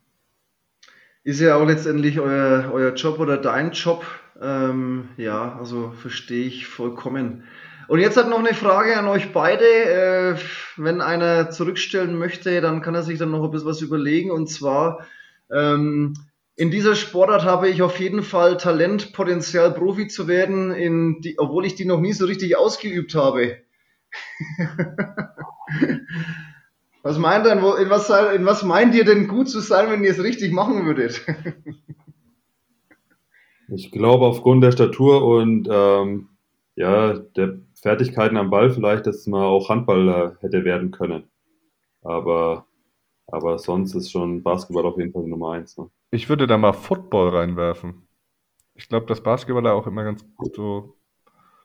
Ist 1.24 1.40
ja 1.40 1.56
auch 1.56 1.66
letztendlich 1.66 2.20
euer, 2.20 2.70
euer 2.72 2.94
Job 2.94 3.18
oder 3.18 3.38
dein 3.38 3.72
Job. 3.72 4.04
Ähm, 4.40 5.08
ja, 5.16 5.56
also 5.58 5.90
verstehe 5.90 6.46
ich 6.46 6.66
vollkommen. 6.66 7.44
Und 7.88 8.00
jetzt 8.00 8.16
hat 8.16 8.28
noch 8.28 8.38
eine 8.38 8.54
Frage 8.54 8.96
an 8.96 9.08
euch 9.08 9.32
beide. 9.32 9.64
Äh, 9.64 10.36
wenn 10.76 11.00
einer 11.00 11.50
zurückstellen 11.50 12.16
möchte, 12.16 12.60
dann 12.60 12.82
kann 12.82 12.94
er 12.94 13.02
sich 13.02 13.18
dann 13.18 13.30
noch 13.30 13.44
ein 13.44 13.50
bisschen 13.50 13.68
was 13.68 13.82
überlegen. 13.82 14.30
Und 14.30 14.48
zwar, 14.48 15.06
ähm, 15.50 16.14
in 16.56 16.70
dieser 16.70 16.94
Sportart 16.94 17.44
habe 17.44 17.68
ich 17.68 17.82
auf 17.82 17.98
jeden 17.98 18.22
Fall 18.22 18.56
Talent, 18.56 19.12
Potenzial, 19.12 19.72
Profi 19.72 20.06
zu 20.06 20.28
werden, 20.28 21.20
die, 21.20 21.38
obwohl 21.38 21.66
ich 21.66 21.74
die 21.74 21.84
noch 21.84 22.00
nie 22.00 22.12
so 22.12 22.26
richtig 22.26 22.56
ausgeübt 22.56 23.14
habe. 23.14 23.56
was 27.02 27.18
meint 27.18 27.44
denn, 27.44 27.58
in 27.58 27.90
was, 27.90 28.08
in 28.08 28.46
was 28.46 28.62
meint 28.62 28.94
ihr 28.94 29.04
denn 29.04 29.26
gut 29.26 29.48
zu 29.48 29.60
sein, 29.60 29.90
wenn 29.90 30.04
ihr 30.04 30.12
es 30.12 30.22
richtig 30.22 30.52
machen 30.52 30.86
würdet? 30.86 31.22
ich 33.68 33.90
glaube, 33.90 34.26
aufgrund 34.26 34.62
der 34.62 34.70
Statur 34.70 35.24
und 35.24 35.68
ähm, 35.70 36.28
ja, 36.76 37.14
der 37.14 37.58
Fertigkeiten 37.84 38.38
am 38.38 38.48
Ball 38.48 38.70
vielleicht, 38.70 39.06
dass 39.06 39.26
man 39.26 39.42
auch 39.42 39.68
Handballer 39.68 40.38
hätte 40.40 40.64
werden 40.64 40.90
können. 40.90 41.24
Aber, 42.00 42.66
aber 43.26 43.58
sonst 43.58 43.94
ist 43.94 44.10
schon 44.10 44.42
Basketball 44.42 44.86
auf 44.86 44.96
jeden 44.96 45.12
Fall 45.12 45.24
Nummer 45.24 45.52
eins. 45.52 45.76
Ne? 45.76 45.90
Ich 46.10 46.30
würde 46.30 46.46
da 46.46 46.56
mal 46.56 46.72
Football 46.72 47.36
reinwerfen. 47.36 48.08
Ich 48.74 48.88
glaube, 48.88 49.04
dass 49.04 49.22
Basketballer 49.22 49.74
auch 49.74 49.86
immer 49.86 50.02
ganz 50.02 50.24
gut 50.34 50.54
so 50.54 50.96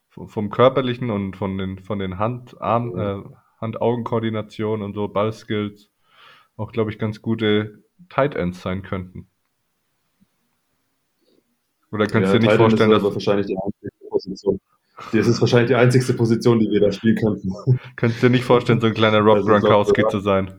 vom 0.10 0.50
körperlichen 0.50 1.10
und 1.10 1.38
von 1.38 1.58
den, 1.58 1.80
von 1.80 2.00
den 2.00 2.20
Hand, 2.20 2.60
Arm, 2.60 3.00
äh, 3.00 3.24
Hand-Augen-Koordinationen 3.62 4.84
und 4.84 4.96
so, 4.96 5.08
Ballskills 5.08 5.90
auch, 6.58 6.74
glaube 6.74 6.92
ich, 6.92 7.00
ganz 7.00 7.22
gute 7.22 7.86
Tight 8.10 8.36
Ends 8.36 8.62
sein 8.62 8.82
könnten. 8.82 9.30
Oder 11.94 12.08
könntest 12.08 12.34
ja, 12.34 12.40
du 12.40 12.46
dir 12.46 12.52
nicht 12.52 12.58
vorstellen, 12.58 12.92
dass. 12.92 13.04
wahrscheinlich 13.04 13.48
die 13.48 13.58
einzige 13.58 14.10
Position. 14.10 14.60
Das 15.14 15.28
ist 15.28 15.42
wahrscheinlich 15.42 15.70
die 15.70 15.76
einzigste 15.76 16.14
Position, 16.14 16.60
die 16.60 16.70
wir 16.70 16.82
da 16.82 16.92
spielen 16.92 17.16
könnten. 17.16 17.52
Könntest 17.96 18.22
du 18.22 18.28
dir 18.28 18.32
nicht 18.32 18.44
vorstellen, 18.44 18.82
so 18.82 18.88
ein 18.88 18.94
kleiner 18.94 19.20
Rob 19.20 19.46
Gronkowski 19.46 20.04
zu 20.10 20.20
sein? 20.20 20.52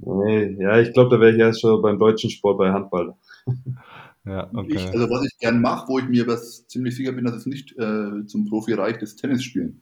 Nee, 0.00 0.56
ja, 0.60 0.78
ich 0.78 0.92
glaube, 0.92 1.10
da 1.10 1.20
wäre 1.20 1.32
ich 1.32 1.38
erst 1.38 1.60
schon 1.60 1.82
beim 1.82 1.98
deutschen 1.98 2.30
Sport 2.30 2.58
bei 2.58 2.70
Handball. 2.72 3.14
Ja, 4.24 4.48
okay. 4.54 4.74
Ich, 4.74 4.86
also 4.88 5.10
was 5.10 5.24
ich 5.24 5.38
gern 5.38 5.60
mache, 5.60 5.88
wo 5.88 5.98
ich 5.98 6.06
mir 6.06 6.26
was 6.26 6.66
ziemlich 6.68 6.94
sicher 6.94 7.12
bin, 7.12 7.24
dass 7.24 7.34
es 7.34 7.46
nicht 7.46 7.72
äh, 7.78 8.26
zum 8.26 8.46
Profi 8.46 8.74
reicht, 8.74 9.02
ist 9.02 9.16
Tennis 9.16 9.42
spielen. 9.42 9.80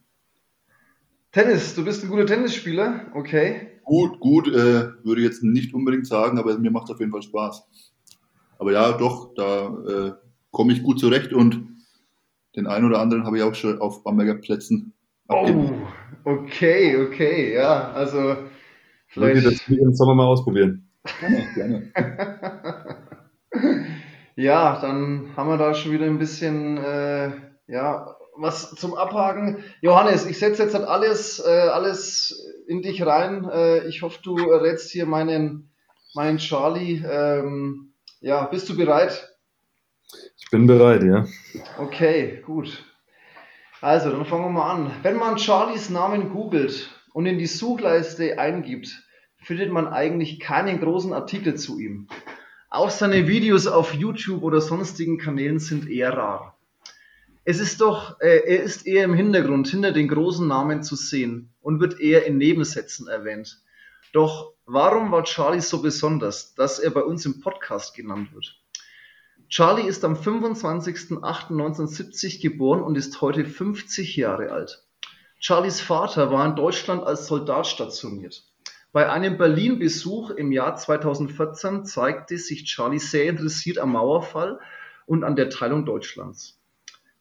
Tennis, 1.32 1.74
du 1.74 1.84
bist 1.84 2.02
ein 2.02 2.10
guter 2.10 2.26
Tennisspieler, 2.26 3.06
okay. 3.14 3.72
Gut, 3.84 4.20
gut, 4.20 4.48
äh, 4.48 4.88
würde 5.04 5.20
ich 5.20 5.26
jetzt 5.26 5.42
nicht 5.42 5.74
unbedingt 5.74 6.06
sagen, 6.06 6.38
aber 6.38 6.56
mir 6.58 6.70
macht 6.70 6.84
es 6.84 6.94
auf 6.94 7.00
jeden 7.00 7.12
Fall 7.12 7.22
Spaß. 7.22 7.68
Aber 8.58 8.72
ja, 8.72 8.92
doch, 8.92 9.34
da 9.34 9.66
äh, 9.66 10.12
komme 10.56 10.72
ich 10.72 10.82
gut 10.82 10.98
zurecht 10.98 11.34
und 11.34 11.68
den 12.56 12.66
einen 12.66 12.86
oder 12.86 12.98
anderen 12.98 13.26
habe 13.26 13.36
ich 13.36 13.42
auch 13.42 13.54
schon 13.54 13.78
auf 13.78 14.02
Bamberger 14.02 14.36
Plätzen. 14.36 14.94
Oh, 15.28 15.70
okay, 16.24 16.96
okay, 16.96 17.52
ja, 17.52 17.92
also 17.92 18.38
Vielleicht. 19.08 19.44
Wollt 19.44 19.54
das 19.54 19.68
im 19.68 19.92
Sommer 19.92 20.14
mal 20.14 20.24
ausprobieren? 20.24 20.88
Gerne, 21.20 21.46
gerne. 21.54 21.92
ja, 24.36 24.80
dann 24.80 25.36
haben 25.36 25.50
wir 25.50 25.58
da 25.58 25.74
schon 25.74 25.92
wieder 25.92 26.06
ein 26.06 26.18
bisschen, 26.18 26.78
äh, 26.78 27.32
ja, 27.66 28.16
was 28.38 28.70
zum 28.76 28.94
Abhaken. 28.94 29.62
Johannes, 29.82 30.24
ich 30.24 30.38
setze 30.38 30.62
jetzt 30.62 30.74
halt 30.74 30.88
alles, 30.88 31.38
äh, 31.38 31.50
alles 31.50 32.42
in 32.66 32.80
dich 32.80 33.04
rein. 33.04 33.44
Äh, 33.44 33.86
ich 33.88 34.00
hoffe, 34.00 34.20
du 34.22 34.36
rätst 34.36 34.90
hier 34.90 35.04
meinen, 35.04 35.70
meinen 36.14 36.38
Charlie. 36.38 37.04
Ähm, 37.06 37.92
ja, 38.20 38.46
bist 38.46 38.70
du 38.70 38.76
bereit? 38.76 39.35
Bin 40.56 40.66
bereit, 40.66 41.02
ja. 41.02 41.26
Okay, 41.76 42.42
gut. 42.46 42.82
Also, 43.82 44.10
dann 44.10 44.24
fangen 44.24 44.44
wir 44.44 44.48
mal 44.48 44.70
an. 44.72 44.90
Wenn 45.02 45.18
man 45.18 45.36
Charlies 45.36 45.90
Namen 45.90 46.30
googelt 46.30 46.88
und 47.12 47.26
in 47.26 47.38
die 47.38 47.44
Suchleiste 47.44 48.38
eingibt, 48.38 48.88
findet 49.36 49.70
man 49.70 49.86
eigentlich 49.86 50.40
keinen 50.40 50.80
großen 50.80 51.12
Artikel 51.12 51.56
zu 51.56 51.78
ihm. 51.78 52.08
Auch 52.70 52.88
seine 52.88 53.28
Videos 53.28 53.66
auf 53.66 53.92
YouTube 53.92 54.42
oder 54.42 54.62
sonstigen 54.62 55.18
Kanälen 55.18 55.58
sind 55.58 55.90
eher 55.90 56.16
rar. 56.16 56.56
Es 57.44 57.60
ist 57.60 57.82
doch, 57.82 58.18
äh, 58.22 58.38
er 58.46 58.62
ist 58.62 58.86
eher 58.86 59.04
im 59.04 59.12
Hintergrund, 59.12 59.68
hinter 59.68 59.92
den 59.92 60.08
großen 60.08 60.48
Namen 60.48 60.82
zu 60.82 60.96
sehen 60.96 61.52
und 61.60 61.80
wird 61.80 62.00
eher 62.00 62.24
in 62.24 62.38
Nebensätzen 62.38 63.08
erwähnt. 63.08 63.60
Doch 64.14 64.54
warum 64.64 65.12
war 65.12 65.24
Charlie 65.24 65.60
so 65.60 65.82
besonders, 65.82 66.54
dass 66.54 66.78
er 66.78 66.92
bei 66.92 67.02
uns 67.02 67.26
im 67.26 67.42
Podcast 67.42 67.94
genannt 67.94 68.32
wird? 68.32 68.58
Charlie 69.48 69.86
ist 69.86 70.04
am 70.04 70.14
25.08.1970 70.14 72.42
geboren 72.42 72.82
und 72.82 72.96
ist 72.96 73.20
heute 73.20 73.44
50 73.44 74.16
Jahre 74.16 74.50
alt. 74.50 74.84
Charlies 75.38 75.80
Vater 75.80 76.32
war 76.32 76.44
in 76.46 76.56
Deutschland 76.56 77.04
als 77.04 77.28
Soldat 77.28 77.68
stationiert. 77.68 78.42
Bei 78.92 79.08
einem 79.08 79.38
Berlin-Besuch 79.38 80.30
im 80.30 80.50
Jahr 80.50 80.74
2014 80.74 81.84
zeigte 81.84 82.38
sich 82.38 82.64
Charlie 82.64 82.98
sehr 82.98 83.26
interessiert 83.26 83.78
am 83.78 83.92
Mauerfall 83.92 84.58
und 85.06 85.22
an 85.22 85.36
der 85.36 85.48
Teilung 85.48 85.84
Deutschlands. 85.84 86.58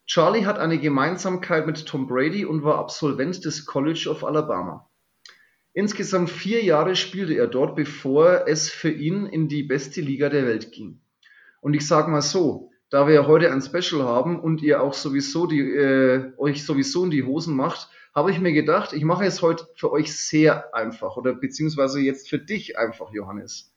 Charlie 0.07 0.45
hat 0.45 0.57
eine 0.57 0.79
Gemeinsamkeit 0.79 1.67
mit 1.67 1.85
Tom 1.85 2.07
Brady 2.07 2.45
und 2.45 2.63
war 2.63 2.79
Absolvent 2.79 3.45
des 3.45 3.67
College 3.67 4.07
of 4.09 4.23
Alabama. 4.23 4.89
Insgesamt 5.73 6.29
vier 6.29 6.63
Jahre 6.63 6.95
spielte 6.95 7.33
er 7.33 7.47
dort, 7.47 7.75
bevor 7.75 8.47
es 8.47 8.69
für 8.69 8.89
ihn 8.89 9.25
in 9.25 9.47
die 9.47 9.63
beste 9.63 10.01
Liga 10.01 10.29
der 10.29 10.47
Welt 10.47 10.71
ging. 10.71 11.01
Und 11.65 11.73
ich 11.73 11.88
sage 11.88 12.12
mal 12.12 12.21
so, 12.21 12.69
da 12.91 13.08
wir 13.08 13.25
heute 13.25 13.51
ein 13.51 13.60
Special 13.60 14.04
haben 14.04 14.39
und 14.39 14.62
ihr 14.62 14.84
auch 14.84 14.93
sowieso 14.93 15.47
die, 15.47 15.62
äh, 15.62 16.32
euch 16.38 16.63
sowieso 16.63 17.06
in 17.06 17.10
die 17.10 17.23
Hosen 17.23 17.56
macht, 17.56 17.89
habe 18.13 18.30
ich 18.30 18.39
mir 18.39 18.54
gedacht, 18.54 18.93
ich 18.93 19.04
mache 19.04 19.25
es 19.25 19.41
heute 19.41 19.67
für 19.75 19.91
euch 19.91 20.15
sehr 20.15 20.75
einfach 20.75 21.17
oder 21.17 21.34
beziehungsweise 21.34 22.01
jetzt 22.01 22.30
für 22.30 22.38
dich 22.38 22.78
einfach, 22.78 23.12
Johannes. 23.12 23.73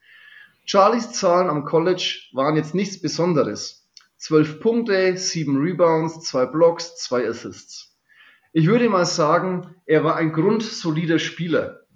Charlies 0.66 1.12
Zahlen 1.12 1.48
am 1.48 1.64
College 1.64 2.28
waren 2.34 2.56
jetzt 2.56 2.74
nichts 2.74 3.00
Besonderes. 3.00 3.88
Zwölf 4.18 4.60
Punkte, 4.60 5.16
sieben 5.16 5.56
Rebounds, 5.56 6.20
zwei 6.24 6.44
Blocks, 6.44 6.98
zwei 6.98 7.26
Assists. 7.26 7.96
Ich 8.52 8.66
würde 8.66 8.90
mal 8.90 9.06
sagen, 9.06 9.74
er 9.86 10.04
war 10.04 10.16
ein 10.16 10.34
grundsolider 10.34 11.18
Spieler. 11.18 11.86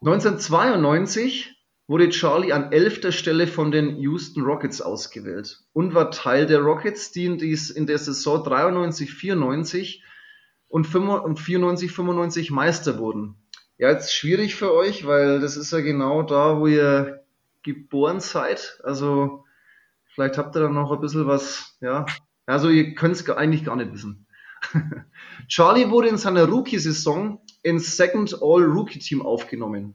1992 0.00 1.53
wurde 1.86 2.08
Charlie 2.08 2.52
an 2.52 2.72
elfter 2.72 3.12
Stelle 3.12 3.46
von 3.46 3.70
den 3.70 3.96
Houston 3.98 4.42
Rockets 4.42 4.80
ausgewählt 4.80 5.60
und 5.72 5.94
war 5.94 6.10
Teil 6.10 6.46
der 6.46 6.60
Rockets, 6.60 7.12
die 7.12 7.26
in 7.26 7.86
der 7.86 7.98
Saison 7.98 8.42
93-94 8.42 10.00
und 10.68 10.86
94, 10.86 11.92
95 11.92 12.50
Meister 12.50 12.98
wurden. 12.98 13.36
Ja, 13.76 13.90
jetzt 13.90 14.14
schwierig 14.14 14.54
für 14.54 14.72
euch, 14.72 15.06
weil 15.06 15.40
das 15.40 15.56
ist 15.56 15.72
ja 15.72 15.80
genau 15.80 16.22
da, 16.22 16.58
wo 16.58 16.66
ihr 16.66 17.24
geboren 17.62 18.20
seid. 18.20 18.80
Also 18.82 19.44
vielleicht 20.14 20.38
habt 20.38 20.56
ihr 20.56 20.60
da 20.60 20.68
noch 20.68 20.92
ein 20.92 21.00
bisschen 21.00 21.26
was, 21.26 21.76
ja. 21.80 22.06
Also 22.46 22.68
ihr 22.68 22.94
könnt 22.94 23.16
es 23.16 23.28
eigentlich 23.28 23.64
gar 23.64 23.76
nicht 23.76 23.92
wissen. 23.92 24.26
Charlie 25.48 25.90
wurde 25.90 26.08
in 26.08 26.16
seiner 26.16 26.46
Rookie-Saison 26.46 27.40
ins 27.62 27.96
Second 27.96 28.42
All-Rookie-Team 28.42 29.22
aufgenommen. 29.22 29.94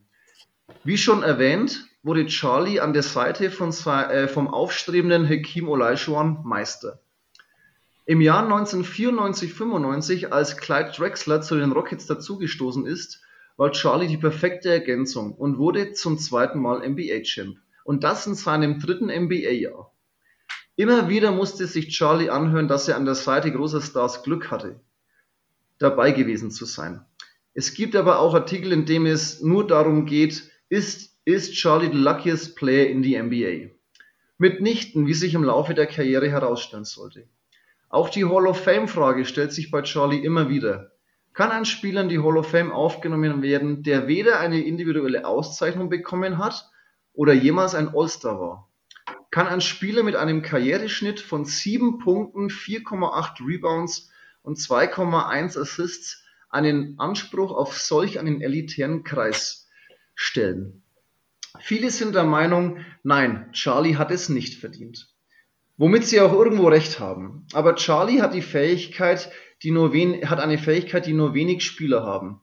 Wie 0.83 0.97
schon 0.97 1.23
erwähnt, 1.23 1.87
wurde 2.03 2.25
Charlie 2.27 2.79
an 2.79 2.93
der 2.93 3.03
Seite 3.03 3.51
von, 3.51 3.69
äh, 3.69 4.27
vom 4.27 4.47
aufstrebenden 4.47 5.27
Hakim 5.27 5.67
Olajuwon 5.67 6.39
Meister. 6.43 6.99
Im 8.05 8.21
Jahr 8.21 8.47
1994/95, 8.47 10.31
als 10.31 10.57
Clyde 10.57 10.91
Drexler 10.95 11.41
zu 11.41 11.57
den 11.57 11.71
Rockets 11.71 12.07
dazugestoßen 12.07 12.87
ist, 12.87 13.21
war 13.57 13.71
Charlie 13.71 14.07
die 14.07 14.17
perfekte 14.17 14.69
Ergänzung 14.69 15.33
und 15.33 15.57
wurde 15.57 15.91
zum 15.91 16.17
zweiten 16.17 16.59
Mal 16.59 16.81
NBA-Champ. 16.81 17.57
Und 17.83 18.03
das 18.03 18.25
in 18.25 18.35
seinem 18.35 18.79
dritten 18.79 19.09
NBA-Jahr. 19.09 19.91
Immer 20.75 21.09
wieder 21.09 21.31
musste 21.31 21.67
sich 21.67 21.89
Charlie 21.89 22.29
anhören, 22.29 22.69
dass 22.69 22.87
er 22.87 22.95
an 22.95 23.05
der 23.05 23.15
Seite 23.15 23.51
großer 23.51 23.81
Stars 23.81 24.23
Glück 24.23 24.49
hatte, 24.49 24.79
dabei 25.77 26.11
gewesen 26.11 26.51
zu 26.51 26.65
sein. 26.65 27.05
Es 27.53 27.73
gibt 27.73 27.97
aber 27.97 28.19
auch 28.19 28.33
Artikel, 28.33 28.71
in 28.71 28.85
denen 28.85 29.07
es 29.07 29.41
nur 29.41 29.67
darum 29.67 30.05
geht, 30.05 30.49
ist, 30.69 31.17
ist 31.25 31.53
Charlie 31.53 31.91
the 31.91 31.97
luckiest 31.97 32.55
player 32.55 32.87
in 32.87 33.03
the 33.03 33.21
NBA? 33.21 33.73
Mitnichten, 34.37 35.07
wie 35.07 35.13
sich 35.13 35.33
im 35.33 35.43
Laufe 35.43 35.73
der 35.73 35.87
Karriere 35.87 36.29
herausstellen 36.29 36.85
sollte. 36.85 37.27
Auch 37.89 38.09
die 38.09 38.25
Hall 38.25 38.47
of 38.47 38.63
Fame-Frage 38.63 39.25
stellt 39.25 39.51
sich 39.51 39.71
bei 39.71 39.81
Charlie 39.81 40.23
immer 40.23 40.47
wieder. 40.47 40.91
Kann 41.33 41.51
ein 41.51 41.65
Spieler 41.65 42.01
in 42.01 42.09
die 42.09 42.19
Hall 42.19 42.37
of 42.37 42.49
Fame 42.49 42.71
aufgenommen 42.71 43.41
werden, 43.41 43.83
der 43.83 44.07
weder 44.07 44.39
eine 44.39 44.61
individuelle 44.61 45.25
Auszeichnung 45.25 45.89
bekommen 45.89 46.37
hat 46.37 46.69
oder 47.13 47.33
jemals 47.33 47.75
ein 47.75 47.89
All-Star 47.95 48.39
war? 48.39 48.69
Kann 49.31 49.47
ein 49.47 49.61
Spieler 49.61 50.03
mit 50.03 50.15
einem 50.15 50.41
Karriereschnitt 50.41 51.19
von 51.19 51.45
7 51.45 51.99
Punkten, 51.99 52.49
4,8 52.49 53.45
Rebounds 53.45 54.11
und 54.43 54.57
2,1 54.57 55.59
Assists 55.59 56.23
einen 56.49 56.99
Anspruch 56.99 57.51
auf 57.51 57.77
solch 57.77 58.19
einen 58.19 58.41
elitären 58.41 59.03
Kreis 59.03 59.68
stellen? 60.19 60.83
Viele 61.61 61.89
sind 61.91 62.13
der 62.13 62.25
Meinung, 62.25 62.85
nein, 63.03 63.49
Charlie 63.53 63.95
hat 63.95 64.11
es 64.11 64.27
nicht 64.27 64.59
verdient. 64.59 65.07
Womit 65.77 66.05
sie 66.05 66.19
auch 66.19 66.33
irgendwo 66.33 66.67
recht 66.67 66.99
haben. 66.99 67.47
Aber 67.53 67.75
Charlie 67.75 68.21
hat 68.21 68.33
die 68.33 68.41
Fähigkeit, 68.41 69.31
die 69.63 69.71
nur 69.71 69.93
wen 69.93 70.29
hat 70.29 70.41
eine 70.41 70.57
Fähigkeit, 70.57 71.05
die 71.05 71.13
nur 71.13 71.33
wenig 71.33 71.63
Spieler 71.63 72.03
haben. 72.03 72.41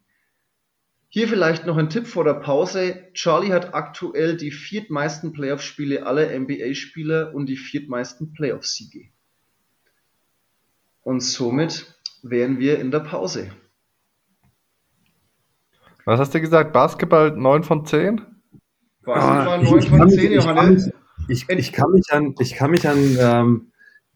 Hier 1.11 1.29
vielleicht 1.29 1.67
noch 1.67 1.77
ein 1.77 1.91
Tipp 1.91 2.07
vor 2.07 2.25
der 2.25 2.35
Pause. 2.35 3.09
Charlie 3.13 3.53
hat 3.53 3.75
aktuell 3.75 4.39
die 4.39 4.51
viertmeisten 4.51 5.33
Playoff-Spiele 5.33 6.07
aller 6.07 6.37
NBA-Spieler 6.39 7.35
und 7.35 7.47
die 7.47 7.57
viertmeisten 7.59 8.33
Playoff-Siege. 8.33 9.11
Und 11.03 11.21
somit 11.21 11.95
wären 12.23 12.59
wir 12.59 12.79
in 12.79 12.91
der 12.91 13.01
Pause. 13.01 13.51
Was 16.07 16.21
hast 16.21 16.33
du 16.35 16.41
gesagt? 16.41 16.73
Basketball 16.73 17.33
9 17.33 17.65
von 17.65 17.85
10? 17.85 18.23
Basketball 19.05 19.63
9 19.63 19.67
ah, 19.67 19.99
von 19.99 20.09
10, 20.09 20.33
Johannes. 20.33 20.91
Ich, 21.27 21.49
ich, 21.49 21.73
kann 21.73 21.91
mich 21.91 22.13
an, 22.13 22.37
ich 22.39 22.55
kann 22.55 22.71
mich 22.71 22.89
an 22.89 23.17
ähm, 23.19 23.73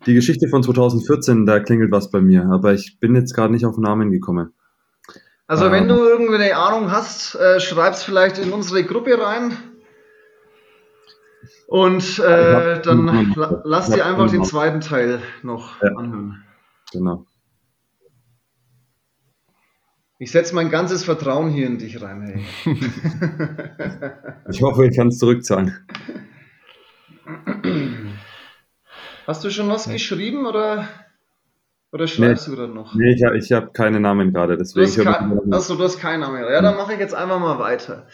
die 0.07 0.14
Geschichte 0.14 0.46
von 0.48 0.62
2014, 0.62 1.46
da 1.46 1.59
klingelt 1.59 1.90
was 1.90 2.12
bei 2.12 2.20
mir, 2.20 2.46
aber 2.46 2.74
ich 2.74 3.00
bin 3.00 3.16
jetzt 3.16 3.35
gerade 3.35 3.53
nicht 3.53 3.66
auf 3.66 3.74
den 3.74 3.83
Namen 3.83 4.12
gekommen. 4.12 4.55
Also 5.48 5.66
ähm, 5.66 5.72
wenn 5.72 5.88
du 5.88 5.96
irgendwie 5.96 6.37
eine 6.37 6.57
Ahnung 6.57 6.92
hast, 6.92 7.35
äh, 7.35 7.59
schreib's 7.59 8.05
vielleicht 8.05 8.38
in 8.38 8.53
unsere 8.53 8.85
Gruppe 8.85 9.20
rein. 9.20 9.57
Und 11.66 12.20
äh, 12.20 12.81
dann 12.83 13.35
la 13.35 13.62
lass 13.64 13.90
dir 13.90 14.07
einfach 14.07 14.31
den 14.31 14.44
zweiten 14.44 14.81
Teil 14.81 15.20
noch 15.42 15.83
ja. 15.83 15.88
anhören. 15.96 16.44
Genau. 16.92 17.26
Ich 20.22 20.33
setze 20.33 20.54
mein 20.54 20.68
ganzes 20.68 21.02
Vertrauen 21.02 21.48
hier 21.48 21.66
in 21.66 21.78
dich 21.78 22.02
rein, 22.02 22.20
hey. 22.20 22.74
ich 24.50 24.61
hoffe, 24.61 24.87
ich 24.87 24.94
kann 24.94 25.09
es 25.09 25.16
zurückzahlen. 25.16 25.74
Hast 29.26 29.42
du 29.42 29.50
schon 29.50 29.70
was 29.70 29.87
ja. 29.87 29.92
geschrieben 29.94 30.44
oder, 30.44 30.87
oder 31.90 32.06
schreibst 32.06 32.46
nee, 32.46 32.54
du 32.54 32.61
gerade 32.61 32.74
noch? 32.74 32.94
Nee, 32.94 33.14
ich, 33.14 33.22
ich 33.22 33.52
habe 33.52 33.70
keine 33.72 33.98
Namen 33.98 34.35
gerade. 34.35 34.59
Deswegen 34.59 34.94
du 34.94 35.06
hast 35.06 35.20
kein, 35.20 35.52
achso, 35.54 35.76
du 35.76 35.85
hast 35.85 35.98
keinen 35.98 36.20
Namen. 36.20 36.44
Ja, 36.44 36.61
dann 36.61 36.76
mache 36.76 36.92
ich 36.92 36.98
jetzt 36.98 37.14
einfach 37.14 37.40
mal 37.40 37.59
weiter. 37.59 38.06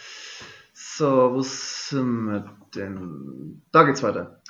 So, 0.74 1.32
wo 1.34 1.42
sind 1.42 2.26
wir 2.26 2.56
denn? 2.76 3.62
Da 3.72 3.82
geht's 3.82 4.04
weiter. 4.04 4.42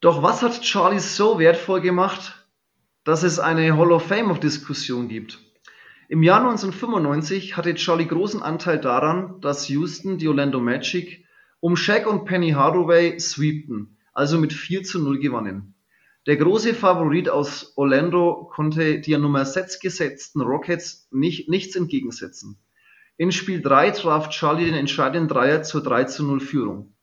Doch 0.00 0.24
was 0.24 0.42
hat 0.42 0.60
Charlie 0.62 0.98
so 0.98 1.38
wertvoll 1.38 1.82
gemacht, 1.82 2.44
dass 3.04 3.22
es 3.22 3.38
eine 3.38 3.78
Hall 3.78 3.92
of 3.92 4.08
Fame-Diskussion 4.08 5.06
gibt? 5.06 5.38
Im 6.08 6.22
Jahr 6.22 6.40
1995 6.40 7.56
hatte 7.56 7.74
Charlie 7.74 8.06
großen 8.06 8.42
Anteil 8.42 8.80
daran, 8.80 9.40
dass 9.40 9.68
Houston 9.68 10.18
die 10.18 10.28
Orlando 10.28 10.60
Magic 10.60 11.24
um 11.60 11.76
Shaq 11.76 12.06
und 12.06 12.24
Penny 12.24 12.50
Hardaway 12.50 13.18
sweepten, 13.20 13.96
also 14.12 14.38
mit 14.38 14.52
4 14.52 14.82
zu 14.82 15.00
0 15.00 15.20
gewannen. 15.20 15.74
Der 16.26 16.36
große 16.36 16.74
Favorit 16.74 17.28
aus 17.28 17.72
Orlando 17.76 18.50
konnte 18.52 19.00
die 19.00 19.16
Nummer 19.16 19.44
6 19.44 19.78
gesetzten 19.78 20.40
Rockets 20.40 21.08
nicht, 21.12 21.48
nichts 21.48 21.76
entgegensetzen. 21.76 22.58
In 23.16 23.30
Spiel 23.30 23.62
3 23.62 23.92
traf 23.92 24.28
Charlie 24.30 24.64
den 24.64 24.74
entscheidenden 24.74 25.28
Dreier 25.28 25.62
zur 25.62 25.82
3 25.82 26.04
zu 26.04 26.24
0 26.24 26.40
Führung. 26.40 26.94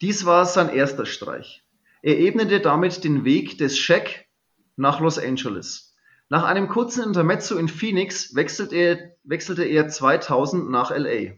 Dies 0.00 0.26
war 0.26 0.46
sein 0.46 0.68
erster 0.68 1.06
Streich. 1.06 1.64
Er 2.02 2.18
ebnete 2.18 2.58
damit 2.60 3.04
den 3.04 3.24
Weg 3.24 3.58
des 3.58 3.78
Shaq 3.78 4.26
nach 4.76 4.98
Los 4.98 5.18
Angeles. 5.18 5.91
Nach 6.32 6.44
einem 6.44 6.66
kurzen 6.66 7.04
Intermezzo 7.04 7.58
in 7.58 7.68
Phoenix 7.68 8.34
wechselte 8.34 8.74
er, 8.74 9.10
wechselte 9.22 9.64
er 9.64 9.88
2000 9.88 10.70
nach 10.70 10.90
LA. 10.90 11.32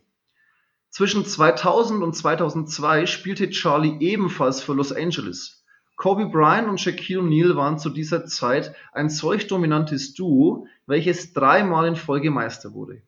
Zwischen 0.89 1.27
2000 1.27 2.01
und 2.01 2.15
2002 2.15 3.07
spielte 3.07 3.51
Charlie 3.51 3.97
ebenfalls 3.99 4.63
für 4.63 4.73
Los 4.73 4.93
Angeles. 4.93 5.65
Kobe 5.97 6.27
Bryant 6.27 6.69
und 6.69 6.81
Shaquille 6.81 7.23
O'Neal 7.23 7.57
waren 7.57 7.81
zu 7.81 7.91
dieser 7.91 8.25
Zeit 8.27 8.73
ein 8.93 9.11
solch 9.11 9.49
dominantes 9.49 10.15
Duo, 10.15 10.69
welches 10.87 11.33
dreimal 11.33 11.89
in 11.89 11.97
Folge 11.97 12.31
Meister 12.31 12.73
wurde. 12.73 13.03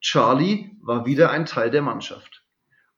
Charlie 0.00 0.70
war 0.80 1.06
wieder 1.06 1.30
ein 1.30 1.44
Teil 1.44 1.72
der 1.72 1.82
Mannschaft. 1.82 2.44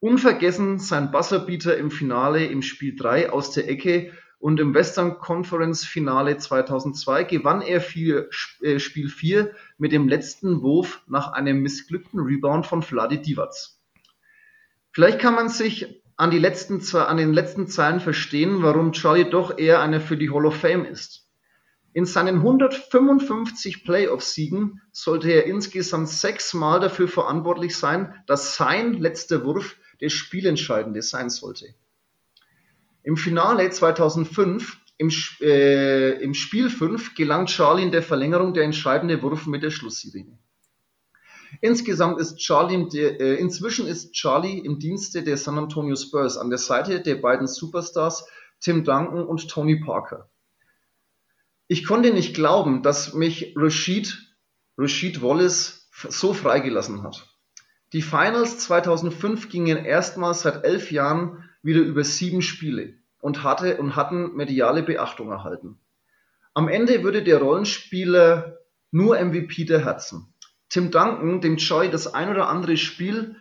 Unvergessen 0.00 0.78
sein 0.78 1.12
Buzzerbeater 1.12 1.78
im 1.78 1.90
Finale 1.90 2.44
im 2.44 2.60
Spiel 2.60 2.94
3 2.94 3.30
aus 3.30 3.52
der 3.52 3.70
Ecke 3.70 4.12
und 4.38 4.60
im 4.60 4.74
Western 4.74 5.18
Conference 5.18 5.84
Finale 5.84 6.36
2002 6.36 7.24
gewann 7.24 7.60
er 7.60 7.80
vier, 7.80 8.28
äh, 8.60 8.78
Spiel 8.78 9.08
4 9.08 9.52
mit 9.78 9.92
dem 9.92 10.08
letzten 10.08 10.62
Wurf 10.62 11.02
nach 11.06 11.32
einem 11.32 11.60
missglückten 11.60 12.20
Rebound 12.20 12.66
von 12.66 12.82
Vladi 12.82 13.20
Divac. 13.20 13.54
Vielleicht 14.92 15.18
kann 15.18 15.34
man 15.34 15.48
sich 15.48 16.02
an, 16.16 16.30
die 16.30 16.38
letzten, 16.38 16.80
an 16.96 17.16
den 17.16 17.32
letzten 17.32 17.68
Zeilen 17.68 18.00
verstehen, 18.00 18.62
warum 18.62 18.92
Charlie 18.92 19.28
doch 19.28 19.58
eher 19.58 19.80
einer 19.80 20.00
für 20.00 20.16
die 20.16 20.30
Hall 20.30 20.46
of 20.46 20.56
Fame 20.56 20.84
ist. 20.84 21.26
In 21.92 22.04
seinen 22.04 22.36
155 22.36 23.82
Playoff-Siegen 23.82 24.82
sollte 24.92 25.30
er 25.30 25.46
insgesamt 25.46 26.08
sechsmal 26.08 26.80
dafür 26.80 27.08
verantwortlich 27.08 27.76
sein, 27.76 28.14
dass 28.26 28.56
sein 28.56 28.94
letzter 28.94 29.44
Wurf 29.44 29.76
der 30.00 30.10
Spielentscheidende 30.10 31.02
sein 31.02 31.30
sollte. 31.30 31.74
Im 33.08 33.16
Finale 33.16 33.70
2005, 33.70 34.76
im, 34.98 35.10
äh, 35.40 36.22
im 36.22 36.34
Spiel 36.34 36.68
5, 36.68 37.14
gelang 37.14 37.46
Charlie 37.46 37.84
in 37.84 37.90
der 37.90 38.02
Verlängerung 38.02 38.52
der 38.52 38.64
entscheidende 38.64 39.22
Wurf 39.22 39.46
mit 39.46 39.62
der 39.62 39.70
Schlusssirene. 39.70 40.38
Insgesamt 41.62 42.20
ist 42.20 42.36
Charlie, 42.36 42.86
äh, 42.98 43.36
inzwischen 43.36 43.86
ist 43.86 44.12
Charlie 44.12 44.58
im 44.58 44.78
Dienste 44.78 45.22
der 45.22 45.38
San 45.38 45.56
Antonio 45.56 45.96
Spurs 45.96 46.36
an 46.36 46.50
der 46.50 46.58
Seite 46.58 47.00
der 47.00 47.14
beiden 47.14 47.46
Superstars 47.46 48.26
Tim 48.60 48.84
Duncan 48.84 49.26
und 49.26 49.48
Tony 49.48 49.76
Parker. 49.76 50.28
Ich 51.66 51.86
konnte 51.86 52.12
nicht 52.12 52.34
glauben, 52.34 52.82
dass 52.82 53.14
mich 53.14 53.54
Rashid, 53.56 54.18
Rashid 54.76 55.22
Wallace 55.22 55.88
so 56.10 56.34
freigelassen 56.34 57.02
hat. 57.04 57.26
Die 57.94 58.02
Finals 58.02 58.58
2005 58.58 59.48
gingen 59.48 59.82
erstmals 59.86 60.42
seit 60.42 60.62
elf 60.64 60.92
Jahren 60.92 61.48
wieder 61.62 61.80
über 61.80 62.04
sieben 62.04 62.42
Spiele 62.42 62.97
und, 63.20 63.42
hatte, 63.42 63.76
und 63.78 63.96
hatten 63.96 64.34
mediale 64.34 64.82
Beachtung 64.82 65.30
erhalten. 65.30 65.78
Am 66.54 66.68
Ende 66.68 67.02
würde 67.02 67.22
der 67.22 67.38
Rollenspieler 67.38 68.58
nur 68.90 69.18
MVP 69.18 69.64
der 69.64 69.84
Herzen. 69.84 70.32
Tim 70.68 70.90
Duncan, 70.90 71.40
dem 71.40 71.56
Joy 71.56 71.90
das 71.90 72.12
ein 72.12 72.28
oder 72.30 72.48
andere 72.48 72.76
Spiel 72.76 73.36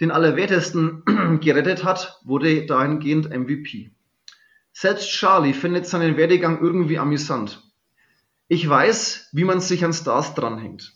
den 0.00 0.10
Allerwertesten 0.10 1.02
gerettet 1.40 1.84
hat, 1.84 2.20
wurde 2.24 2.66
dahingehend 2.66 3.30
MVP. 3.30 3.90
Selbst 4.72 5.08
Charlie 5.08 5.54
findet 5.54 5.86
seinen 5.86 6.16
Werdegang 6.16 6.60
irgendwie 6.60 6.98
amüsant. 6.98 7.62
Ich 8.46 8.68
weiß, 8.68 9.30
wie 9.32 9.44
man 9.44 9.60
sich 9.60 9.84
an 9.84 9.92
Stars 9.92 10.34
dranhängt. 10.34 10.94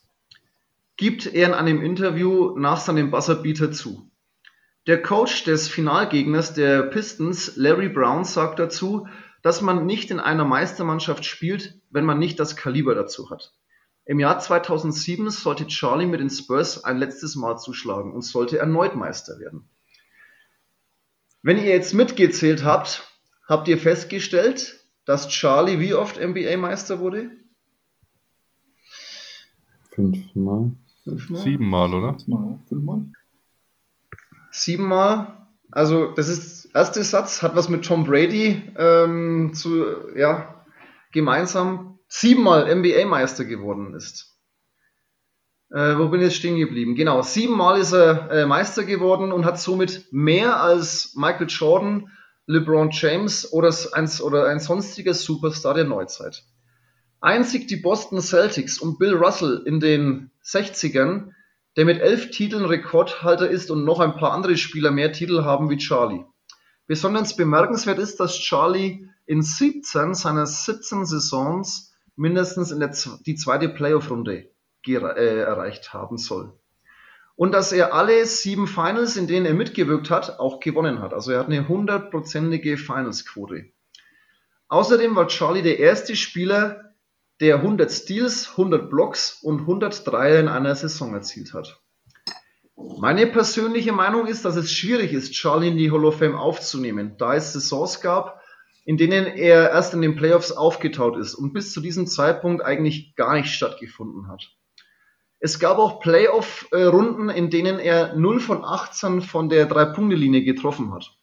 Gibt 0.97 1.27
er 1.27 1.49
in 1.49 1.55
einem 1.55 1.83
Interview 1.83 2.57
nach 2.57 2.79
seinem 2.79 3.11
Buzzerbeater 3.11 3.73
zu. 3.73 4.09
Der 4.89 5.01
Coach 5.01 5.45
des 5.45 5.69
Finalgegners 5.69 6.55
der 6.55 6.83
Pistons, 6.83 7.57
Larry 7.57 7.89
Brown, 7.89 8.25
sagt 8.25 8.59
dazu, 8.59 9.07
dass 9.41 9.61
man 9.63 9.87
nicht 9.87 10.11
in 10.11 10.19
einer 10.19 10.45
Meistermannschaft 10.45 11.25
spielt, 11.25 11.81
wenn 11.91 12.05
man 12.05 12.19
nicht 12.19 12.41
das 12.41 12.57
Kaliber 12.57 12.97
dazu 12.97 13.31
hat. 13.31 13.53
Im 14.05 14.19
Jahr 14.19 14.41
2007 14.41 15.31
sollte 15.31 15.69
Charlie 15.69 16.07
mit 16.07 16.19
den 16.19 16.31
Spurs 16.31 16.83
ein 16.83 16.99
letztes 16.99 17.37
Mal 17.37 17.59
zuschlagen 17.59 18.13
und 18.13 18.23
sollte 18.23 18.59
erneut 18.59 18.97
Meister 18.97 19.39
werden. 19.39 19.69
Wenn 21.43 21.59
ihr 21.59 21.71
jetzt 21.71 21.95
mitgezählt 21.95 22.65
habt, 22.65 23.07
habt 23.49 23.69
ihr 23.69 23.79
festgestellt, 23.79 24.85
dass 25.05 25.29
Charlie 25.29 25.79
wie 25.79 25.95
oft 25.95 26.21
NBA-Meister 26.21 26.99
wurde? 26.99 27.31
Fünfmal. 29.91 30.73
Fünfmal? 31.05 31.41
Siebenmal, 31.41 31.95
oder? 31.95 32.17
Fünfmal. 32.69 33.13
Siebenmal. 34.53 35.49
Also, 35.71 36.13
das 36.13 36.29
ist 36.29 36.67
erste 36.75 37.03
Satz 37.03 37.43
hat 37.43 37.57
was 37.57 37.69
mit 37.69 37.85
Tom 37.85 38.05
Brady 38.05 38.63
ähm, 38.77 39.53
zu, 39.55 39.85
ja, 40.15 40.65
gemeinsam 41.13 41.99
siebenmal 42.09 42.75
NBA-Meister 42.75 43.45
geworden 43.45 43.95
ist. 43.95 44.39
Äh, 45.71 45.97
wo 45.97 46.09
bin 46.09 46.21
ich 46.21 46.27
jetzt 46.27 46.37
stehen 46.37 46.59
geblieben? 46.59 46.95
Genau, 46.95 47.23
siebenmal 47.23 47.81
ist 47.81 47.93
er 47.93 48.31
äh, 48.31 48.47
Meister 48.47 48.85
geworden 48.85 49.33
und 49.33 49.47
hat 49.47 49.59
somit 49.59 50.07
mehr 50.13 50.61
als 50.61 51.15
Michael 51.17 51.47
Jordan, 51.49 52.11
LeBron 52.47 52.91
James 52.91 53.51
oder 53.53 53.73
ein, 53.93 54.11
oder 54.21 54.49
ein 54.49 54.61
sonstiger 54.61 55.15
Superstar 55.15 55.75
der 55.75 55.85
Neuzeit. 55.85 56.45
Einzig 57.21 57.69
die 57.69 57.77
Boston 57.77 58.21
Celtics 58.21 58.79
und 58.79 58.99
Bill 58.99 59.15
Russell 59.15 59.63
in 59.65 59.81
den 59.81 60.31
60ern, 60.45 61.31
der 61.77 61.85
mit 61.85 62.01
elf 62.01 62.31
Titeln 62.31 62.65
Rekordhalter 62.65 63.49
ist 63.49 63.71
und 63.71 63.85
noch 63.85 64.01
ein 64.01 64.17
paar 64.17 64.33
andere 64.33 64.57
Spieler 64.57 64.91
mehr 64.91 65.13
Titel 65.13 65.45
haben 65.45 65.71
wie 65.71 65.79
Charlie. 65.79 66.25
Besonders 66.87 67.37
bemerkenswert 67.37 67.99
ist, 67.99 68.21
dass 68.21 68.39
Charlie 68.39 69.09
in 69.27 69.43
17 69.43 70.15
seiner 70.15 70.47
17 70.47 71.07
Saisons 71.07 71.95
mindestens 72.17 72.71
in 72.71 72.81
der, 72.81 72.95
die 73.25 73.37
zweite 73.37 73.69
Playoff-Runde 73.69 74.51
äh, 74.87 75.39
erreicht 75.39 75.95
haben 75.95 76.19
soll. 76.19 76.53
Und 77.35 77.53
dass 77.53 77.73
er 77.73 77.95
alle 77.95 78.27
sieben 78.27 78.67
Finals, 78.67 79.17
in 79.17 79.27
denen 79.27 79.47
er 79.47 79.55
mitgewirkt 79.55 80.11
hat, 80.11 80.39
auch 80.39 80.61
gewonnen 80.61 81.01
hat. 81.01 81.15
Also 81.15 81.33
er 81.33 81.41
hat 81.41 81.47
eine 81.47 81.67
hundertprozentige 81.67 82.77
Finals-Quote. 82.77 83.71
Außerdem 84.69 85.17
war 85.17 85.29
Charlie 85.29 85.63
der 85.63 85.79
erste 85.79 86.15
Spieler, 86.15 86.92
der 87.43 87.57
100 87.57 87.91
Steals, 87.91 88.51
100 88.53 88.89
Blocks 88.89 89.43
und 89.43 89.61
100 89.61 90.07
Dreier 90.07 90.39
in 90.39 90.49
einer 90.49 90.77
Saison 90.77 91.13
erzielt 91.13 91.53
hat. 91.53 91.81
Meine 93.01 93.27
persönliche 93.27 93.93
Meinung 93.93 94.29
ist, 94.29 94.45
dass 94.45 94.55
es 94.55 94.73
schwierig 94.73 95.13
ist, 95.13 95.33
Charlie 95.33 95.69
in 95.69 95.77
die 95.77 95.91
Hall 95.91 96.05
of 96.05 96.19
Fame 96.19 96.37
aufzunehmen, 96.37 97.17
da 97.19 97.35
es 97.35 97.53
Saisons 97.53 98.01
gab, 98.01 98.41
in 98.85 98.97
denen 98.97 99.27
er 99.27 99.71
erst 99.71 99.93
in 99.93 100.03
den 100.03 100.15
Playoffs 100.15 100.53
aufgetaut 100.53 101.17
ist 101.17 101.35
und 101.35 101.53
bis 101.53 101.73
zu 101.73 101.81
diesem 101.81 102.07
Zeitpunkt 102.07 102.65
eigentlich 102.65 103.17
gar 103.17 103.35
nicht 103.35 103.53
stattgefunden 103.53 104.29
hat. 104.29 104.57
Es 105.41 105.59
gab 105.59 105.79
auch 105.79 105.99
Playoff-Runden, 105.99 107.29
in 107.29 107.51
denen 107.51 107.81
er 107.81 108.15
0 108.15 108.39
von 108.39 108.65
18 108.65 109.21
von 109.21 109.49
der 109.49 109.67
Drei-Punkte-Linie 109.67 110.45
getroffen 110.45 110.95
hat. 110.95 111.17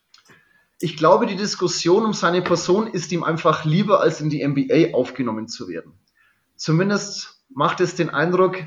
Ich 0.81 0.97
glaube, 0.97 1.25
die 1.25 1.37
Diskussion 1.37 2.03
um 2.03 2.13
seine 2.13 2.41
Person 2.41 2.87
ist 2.87 3.11
ihm 3.13 3.23
einfach 3.23 3.63
lieber, 3.63 4.01
als 4.01 4.19
in 4.19 4.29
die 4.29 4.45
NBA 4.45 4.93
aufgenommen 4.93 5.47
zu 5.47 5.69
werden. 5.69 5.93
Zumindest 6.59 7.41
macht 7.55 7.79
es 7.79 7.95
den 7.95 8.09
Eindruck, 8.09 8.57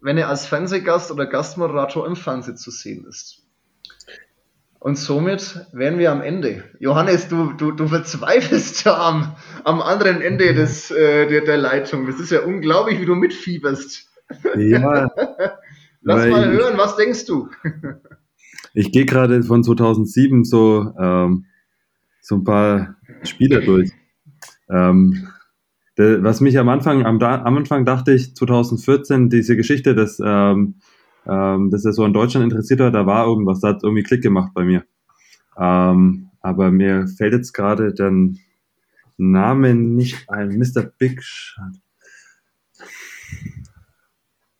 wenn 0.00 0.16
er 0.16 0.30
als 0.30 0.46
Fernsehgast 0.46 1.12
oder 1.12 1.26
Gastmoderator 1.26 2.06
im 2.06 2.16
Fernsehen 2.16 2.56
zu 2.56 2.70
sehen 2.70 3.04
ist. 3.06 3.42
Und 4.80 4.96
somit 4.96 5.66
wären 5.72 5.98
wir 5.98 6.10
am 6.10 6.22
Ende. 6.22 6.64
Johannes, 6.80 7.28
du, 7.28 7.52
du, 7.52 7.70
du 7.72 7.88
verzweifelst 7.88 8.84
ja 8.86 8.96
am, 8.96 9.36
am 9.64 9.82
anderen 9.82 10.22
Ende 10.22 10.54
des, 10.54 10.90
äh, 10.90 11.28
der, 11.28 11.42
der 11.42 11.58
Leitung. 11.58 12.06
Das 12.06 12.18
ist 12.18 12.32
ja 12.32 12.40
unglaublich, 12.40 12.98
wie 13.00 13.06
du 13.06 13.14
mitfieberst. 13.14 14.10
Ja. 14.56 15.10
Lass 16.00 16.26
mal 16.26 16.50
hören, 16.50 16.78
was 16.78 16.96
denkst 16.96 17.26
du? 17.26 17.50
Ich 18.72 18.92
gehe 18.92 19.04
gerade 19.04 19.42
von 19.42 19.62
2007 19.62 20.44
so, 20.44 20.94
ähm, 20.98 21.44
so 22.22 22.36
ein 22.36 22.44
paar 22.44 22.96
Spieler 23.24 23.60
durch. 23.60 23.92
Ähm, 24.70 25.28
was 26.22 26.40
mich 26.40 26.58
am 26.58 26.68
Anfang, 26.68 27.04
am, 27.04 27.20
am, 27.20 27.56
Anfang 27.56 27.84
dachte 27.84 28.12
ich 28.12 28.34
2014, 28.34 29.30
diese 29.30 29.56
Geschichte, 29.56 29.94
dass, 29.94 30.20
ähm, 30.24 30.76
ähm, 31.26 31.70
dass 31.70 31.84
er 31.84 31.92
so 31.92 32.04
an 32.04 32.12
Deutschland 32.12 32.44
interessiert 32.44 32.80
war, 32.80 32.90
da 32.90 33.06
war 33.06 33.26
irgendwas, 33.26 33.60
da 33.60 33.68
hat 33.68 33.82
irgendwie 33.82 34.02
Klick 34.02 34.22
gemacht 34.22 34.52
bei 34.54 34.64
mir. 34.64 34.84
Ähm, 35.58 36.30
aber 36.40 36.70
mir 36.70 37.06
fällt 37.06 37.34
jetzt 37.34 37.52
gerade 37.52 37.92
der 37.94 38.12
Name 39.16 39.74
nicht 39.74 40.28
ein. 40.28 40.58
Mr. 40.58 40.82
Big 40.82 41.22
Shot. 41.22 41.82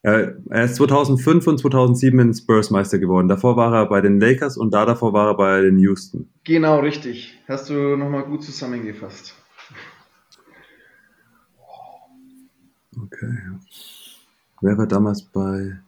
Er, 0.04 0.36
er 0.50 0.64
ist 0.64 0.74
2005 0.76 1.46
und 1.46 1.58
2007 1.58 2.18
in 2.18 2.34
Spurs 2.34 2.70
Meister 2.70 2.98
geworden. 2.98 3.28
Davor 3.28 3.56
war 3.56 3.72
er 3.72 3.86
bei 3.86 4.00
den 4.00 4.18
Lakers 4.18 4.56
und 4.56 4.74
da 4.74 4.84
davor 4.84 5.12
war 5.12 5.28
er 5.28 5.36
bei 5.36 5.60
den 5.60 5.78
Houston. 5.78 6.28
Genau, 6.42 6.80
richtig. 6.80 7.38
Hast 7.46 7.70
du 7.70 7.96
nochmal 7.96 8.24
gut 8.24 8.42
zusammengefasst. 8.42 9.36
Okay. 12.96 13.38
Wer 14.60 14.78
war 14.78 14.86
damals 14.86 15.22
bei... 15.22 15.78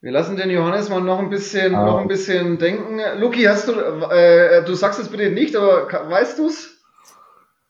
Wir 0.00 0.12
lassen 0.12 0.36
den 0.36 0.50
Johannes 0.50 0.90
mal 0.90 1.00
noch 1.00 1.18
ein 1.18 1.30
bisschen, 1.30 1.74
ah. 1.74 1.86
noch 1.86 1.98
ein 1.98 2.08
bisschen 2.08 2.58
denken. 2.58 3.00
Luki, 3.18 3.44
hast 3.44 3.68
du, 3.68 3.72
äh, 3.72 4.62
du 4.64 4.74
sagst 4.74 5.00
es 5.00 5.08
bitte 5.08 5.30
nicht, 5.30 5.56
aber 5.56 5.88
weißt 5.90 6.38
du 6.38 6.48
es? 6.48 6.78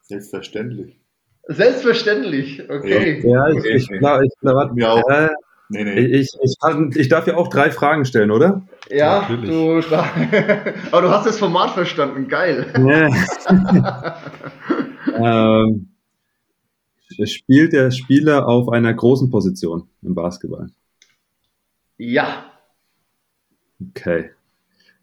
Selbstverständlich. 0.02 0.98
Selbstverständlich, 1.46 2.68
okay. 2.70 3.22
Ja, 3.24 3.48
ich, 3.50 3.64
ich, 3.64 3.90
ich, 3.90 3.98
glaub, 3.98 4.22
ich, 4.22 4.32
glaub, 4.40 4.72
Mir 4.72 4.90
auch. 4.90 5.08
Äh, 5.08 5.28
nee, 5.68 5.84
nee. 5.84 6.00
Ich, 6.00 6.30
ich, 6.42 6.96
ich 6.96 7.08
darf 7.08 7.26
ja 7.26 7.36
auch 7.36 7.48
drei 7.48 7.70
Fragen 7.70 8.04
stellen, 8.04 8.30
oder? 8.30 8.62
Ja, 8.88 9.28
du, 9.28 9.76
aber 10.90 11.02
du 11.02 11.10
hast 11.10 11.26
das 11.26 11.38
Format 11.38 11.70
verstanden, 11.72 12.28
geil. 12.28 12.66
Ja. 12.78 14.16
ähm, 15.14 15.88
spielt 17.24 17.72
der 17.72 17.90
Spieler 17.90 18.48
auf 18.48 18.68
einer 18.68 18.92
großen 18.92 19.30
Position 19.30 19.88
im 20.02 20.14
Basketball? 20.14 20.68
Ja. 21.96 22.50
Okay. 23.90 24.30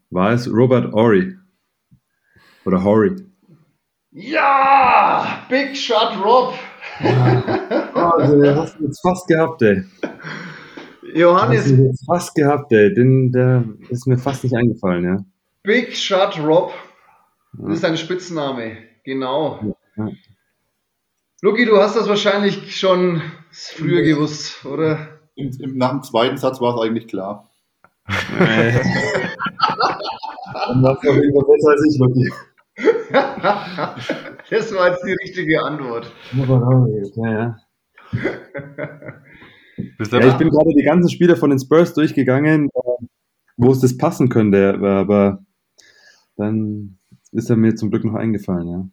War 0.10 0.32
es 0.32 0.52
Robert 0.52 0.91
Horry? 0.93 1.38
Oder 2.65 2.84
Horry? 2.84 3.15
Ja! 4.12 5.45
Big 5.50 5.78
Shot 5.78 6.21
Rob! 6.24 6.54
also, 7.93 8.41
den 8.41 8.56
hast 8.56 8.78
du 8.78 8.86
jetzt 8.86 9.02
fast 9.02 9.28
gehabt, 9.28 9.62
ey. 9.62 9.84
Johannes. 11.13 11.62
Hast 11.62 11.71
du 11.71 11.86
jetzt 11.86 12.06
fast 12.06 12.36
gehabt, 12.36 12.71
ey. 12.74 12.93
Den, 12.93 13.32
der 13.32 13.63
ist 13.89 14.08
mir 14.08 14.17
fast 14.17 14.43
nicht 14.43 14.56
eingefallen, 14.56 15.06
ja. 15.06 15.26
Big 15.63 15.95
Shot 15.95 16.38
Rob. 16.39 16.74
Das 17.54 17.78
ist 17.78 17.86
ein 17.86 17.97
Spitzname. 17.97 18.78
Genau. 19.04 19.78
Ja. 19.97 20.10
Luki, 21.41 21.65
du 21.65 21.77
hast 21.77 21.95
das 21.95 22.08
wahrscheinlich 22.08 22.77
schon 22.77 23.21
früher 23.51 24.04
gewusst, 24.04 24.63
oder? 24.65 25.19
Im, 25.36 25.51
im, 25.60 25.77
nach 25.77 25.91
dem 25.91 26.04
zweiten 26.04 26.38
Satz 26.38 26.62
war 26.62 26.75
es 26.75 26.82
eigentlich 26.82 27.08
klar. 27.08 27.49
Dann 28.08 28.17
warst 30.84 31.04
du 31.04 31.10
auf 31.10 31.15
jeden 31.15 31.34
Fall 31.34 31.45
besser 31.47 31.69
als 31.71 31.86
ich, 31.89 31.99
Luki. 31.99 32.32
das 34.49 34.73
war 34.75 34.91
jetzt 34.91 35.04
die 35.04 35.13
richtige 35.13 35.63
Antwort. 35.63 36.12
Ja, 36.34 37.32
ja. 37.32 37.58
ja 40.12 40.27
ich 40.27 40.38
bin 40.38 40.49
gerade 40.49 40.73
die 40.77 40.84
ganzen 40.84 41.10
Spiele 41.10 41.36
von 41.36 41.49
den 41.49 41.60
Spurs 41.60 41.93
durchgegangen, 41.93 42.67
äh, 42.67 43.06
wo 43.58 43.71
es 43.71 43.80
das 43.80 43.97
passen 43.97 44.30
könnte, 44.30 44.77
aber 44.80 45.43
dann 46.36 46.99
ist 47.32 47.49
er 47.49 47.58
mir 47.58 47.75
zum 47.75 47.89
Glück 47.91 48.04
noch 48.06 48.15
eingefallen, 48.15 48.67
ja. 48.67 48.89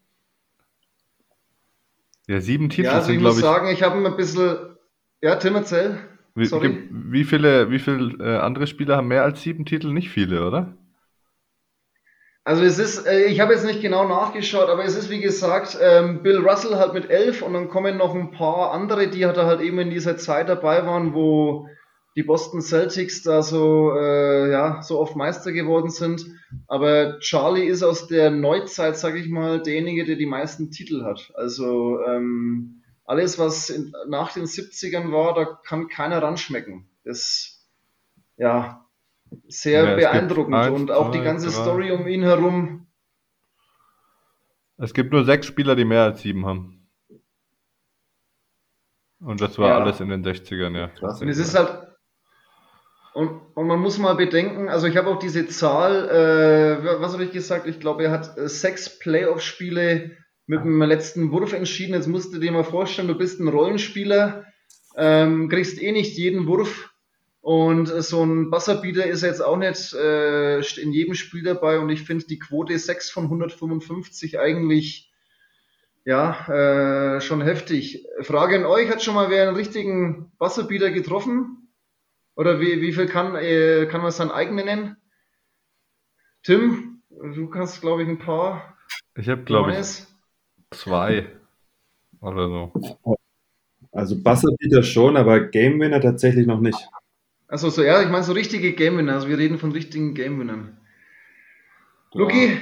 Ja, 2.29 2.41
sieben 2.43 2.69
Titel 2.69 2.87
ja, 2.87 2.93
also 2.93 3.07
sind, 3.07 3.17
ich 3.17 3.23
muss 3.23 3.37
ich, 3.37 3.43
sagen, 3.43 3.69
ich 3.69 3.83
habe 3.83 4.07
ein 4.07 4.17
bisschen. 4.17 4.77
Ja, 5.23 5.37
Tim, 5.37 5.55
erzähl. 5.55 5.99
Wie, 6.35 6.49
wie 6.91 7.25
viele, 7.25 7.71
wie 7.71 7.79
viele 7.79 8.15
äh, 8.25 8.39
andere 8.39 8.67
Spieler 8.67 8.97
haben 8.97 9.09
mehr 9.09 9.25
als 9.25 9.43
sieben 9.43 9.65
Titel? 9.65 9.93
Nicht 9.93 10.11
viele, 10.11 10.47
oder? 10.47 10.77
Also 12.45 12.63
es 12.63 12.79
ist, 12.79 13.07
äh, 13.07 13.25
ich 13.25 13.41
habe 13.41 13.55
jetzt 13.55 13.65
nicht 13.65 13.81
genau 13.81 14.07
nachgeschaut, 14.07 14.69
aber 14.69 14.85
es 14.85 14.95
ist 14.95 15.11
wie 15.11 15.21
gesagt, 15.21 15.79
ähm, 15.83 16.23
Bill 16.23 16.39
Russell 16.39 16.77
halt 16.77 16.93
mit 16.93 17.11
elf 17.11 17.43
und 17.43 17.55
dann 17.55 17.69
kommen 17.69 17.97
noch 17.97 18.15
ein 18.15 18.31
paar 18.31 18.73
andere, 18.73 19.09
die 19.09 19.27
halt 19.27 19.61
eben 19.61 19.79
in 19.79 19.91
dieser 19.91 20.17
Zeit 20.19 20.49
dabei 20.49 20.87
waren, 20.87 21.15
wo 21.15 21.69
die 22.19 22.25
Boston 22.25 22.61
Celtics 22.61 23.23
da 23.23 23.43
so, 23.43 23.93
äh, 23.97 24.51
ja, 24.51 24.83
so 24.83 24.99
oft 24.99 25.15
Meister 25.15 25.53
geworden 25.53 25.89
sind. 25.89 26.27
Aber 26.67 27.21
Charlie 27.21 27.65
ist 27.65 27.85
aus 27.85 28.09
der 28.09 28.33
Neuzeit, 28.33 28.97
sag 28.97 29.15
ich 29.15 29.29
mal, 29.29 29.63
derjenige, 29.63 30.05
der 30.05 30.17
die 30.17 30.27
meisten 30.27 30.73
Titel 30.73 31.05
hat. 31.05 31.31
Also 31.37 32.01
ähm, 32.03 32.83
alles, 33.05 33.39
was 33.39 33.71
in, 33.71 33.93
nach 34.09 34.33
den 34.33 34.47
70ern 34.47 35.13
war, 35.13 35.33
da 35.33 35.45
kann 35.45 35.87
keiner 35.87 36.21
ranschmecken. 36.21 36.89
Das, 37.05 37.65
ja, 38.37 38.85
sehr 39.47 39.85
ja, 39.85 39.95
beeindruckend 39.95 40.57
eins, 40.57 40.75
und 40.75 40.91
auch 40.91 41.13
zwei, 41.13 41.19
die 41.19 41.25
ganze 41.25 41.47
drei. 41.47 41.63
Story 41.63 41.93
um 41.93 42.09
ihn 42.09 42.23
herum. 42.23 42.89
Es 44.77 44.93
gibt 44.93 45.13
nur 45.13 45.25
sechs 45.25 45.47
Spieler, 45.47 45.77
die 45.77 45.85
mehr 45.85 46.03
als 46.03 46.23
sieben 46.23 46.47
haben. 46.47 46.89
Und 49.21 49.41
das 49.41 49.57
war 49.57 49.69
ja. 49.69 49.79
alles 49.79 50.01
in 50.01 50.09
den 50.09 50.25
60ern, 50.25 50.77
ja. 50.77 50.89
Krass. 50.89 51.23
Und 51.23 51.29
es 51.29 51.39
ist 51.39 51.57
halt. 51.57 51.88
Und, 53.15 53.41
und 53.55 53.67
man 53.67 53.81
muss 53.81 53.99
mal 53.99 54.15
bedenken, 54.15 54.69
also 54.69 54.87
ich 54.87 54.97
habe 54.97 55.09
auch 55.09 55.19
diese 55.19 55.47
Zahl, 55.49 56.09
äh, 56.09 57.01
was 57.01 57.13
habe 57.13 57.25
ich 57.25 57.33
gesagt? 57.33 57.67
Ich 57.67 57.81
glaube, 57.81 58.05
er 58.05 58.11
hat 58.11 58.39
äh, 58.39 58.49
sechs 58.49 58.99
Playoff-Spiele 58.99 60.17
mit 60.47 60.61
dem 60.65 60.81
letzten 60.83 61.31
Wurf 61.33 61.53
entschieden. 61.53 61.95
Jetzt 61.95 62.07
musst 62.07 62.33
du 62.33 62.39
dir 62.39 62.53
mal 62.53 62.65
vorstellen, 62.65 63.09
du 63.09 63.17
bist 63.17 63.41
ein 63.41 63.49
Rollenspieler, 63.49 64.45
ähm, 64.97 65.49
kriegst 65.49 65.81
eh 65.81 65.93
nicht 65.93 66.17
jeden 66.17 66.47
Wurf 66.47 66.91
Und 67.41 67.87
so 67.87 68.25
ein 68.25 68.51
Wasserbeater 68.51 69.07
ist 69.07 69.23
jetzt 69.23 69.43
auch 69.43 69.57
nicht 69.57 69.95
äh, 69.95 70.59
in 70.59 70.93
jedem 70.93 71.15
Spiel 71.15 71.43
dabei 71.43 71.79
und 71.79 71.89
ich 71.91 72.03
finde 72.03 72.27
die 72.27 72.39
Quote 72.39 72.79
6 72.79 73.11
von 73.11 73.25
155 73.25 74.39
eigentlich 74.39 75.13
ja, 76.05 77.17
äh, 77.17 77.21
schon 77.21 77.43
heftig. 77.43 78.07
Frage 78.23 78.57
an 78.57 78.65
euch, 78.65 78.91
hat 78.91 79.03
schon 79.03 79.15
mal 79.15 79.29
wer 79.29 79.47
einen 79.47 79.57
richtigen 79.57 80.33
Wasserbeater 80.39 80.91
getroffen? 80.91 81.68
Oder 82.39 82.61
wie, 82.61 82.81
wie 82.81 82.93
viel 82.93 83.07
kann, 83.07 83.35
äh, 83.35 83.87
kann 83.87 84.01
man 84.01 84.13
seinen 84.13 84.31
eigenen 84.31 84.67
nennen? 84.67 84.97
Tim, 86.45 87.03
du 87.11 87.49
kannst, 87.51 87.81
glaube 87.81 88.05
ich, 88.05 88.09
ein 88.09 88.21
paar. 88.21 88.79
Ich 89.17 89.29
habe, 89.29 89.43
glaube 89.43 89.73
ich, 89.73 90.05
zwei 90.71 91.27
oder 92.21 92.47
so. 92.49 93.17
Also 93.91 94.25
Wasserbeater 94.25 94.85
schon, 94.85 95.17
aber 95.17 95.49
Game 95.49 95.81
Winner 95.81 96.01
tatsächlich 96.01 96.47
noch 96.47 96.61
nicht. 96.61 96.79
Also 97.49 97.71
so, 97.71 97.83
ja, 97.83 98.03
ich 98.03 98.09
meine 98.09 98.23
so 98.23 98.35
richtige 98.35 98.73
Game 98.73 98.99
Winner. 98.99 99.15
Also 99.15 99.29
wir 99.29 99.39
reden 99.39 99.59
von 99.59 99.73
richtigen 99.73 100.15
Game 100.15 100.39
Winnern. 100.39 100.77
Luki? 102.13 102.57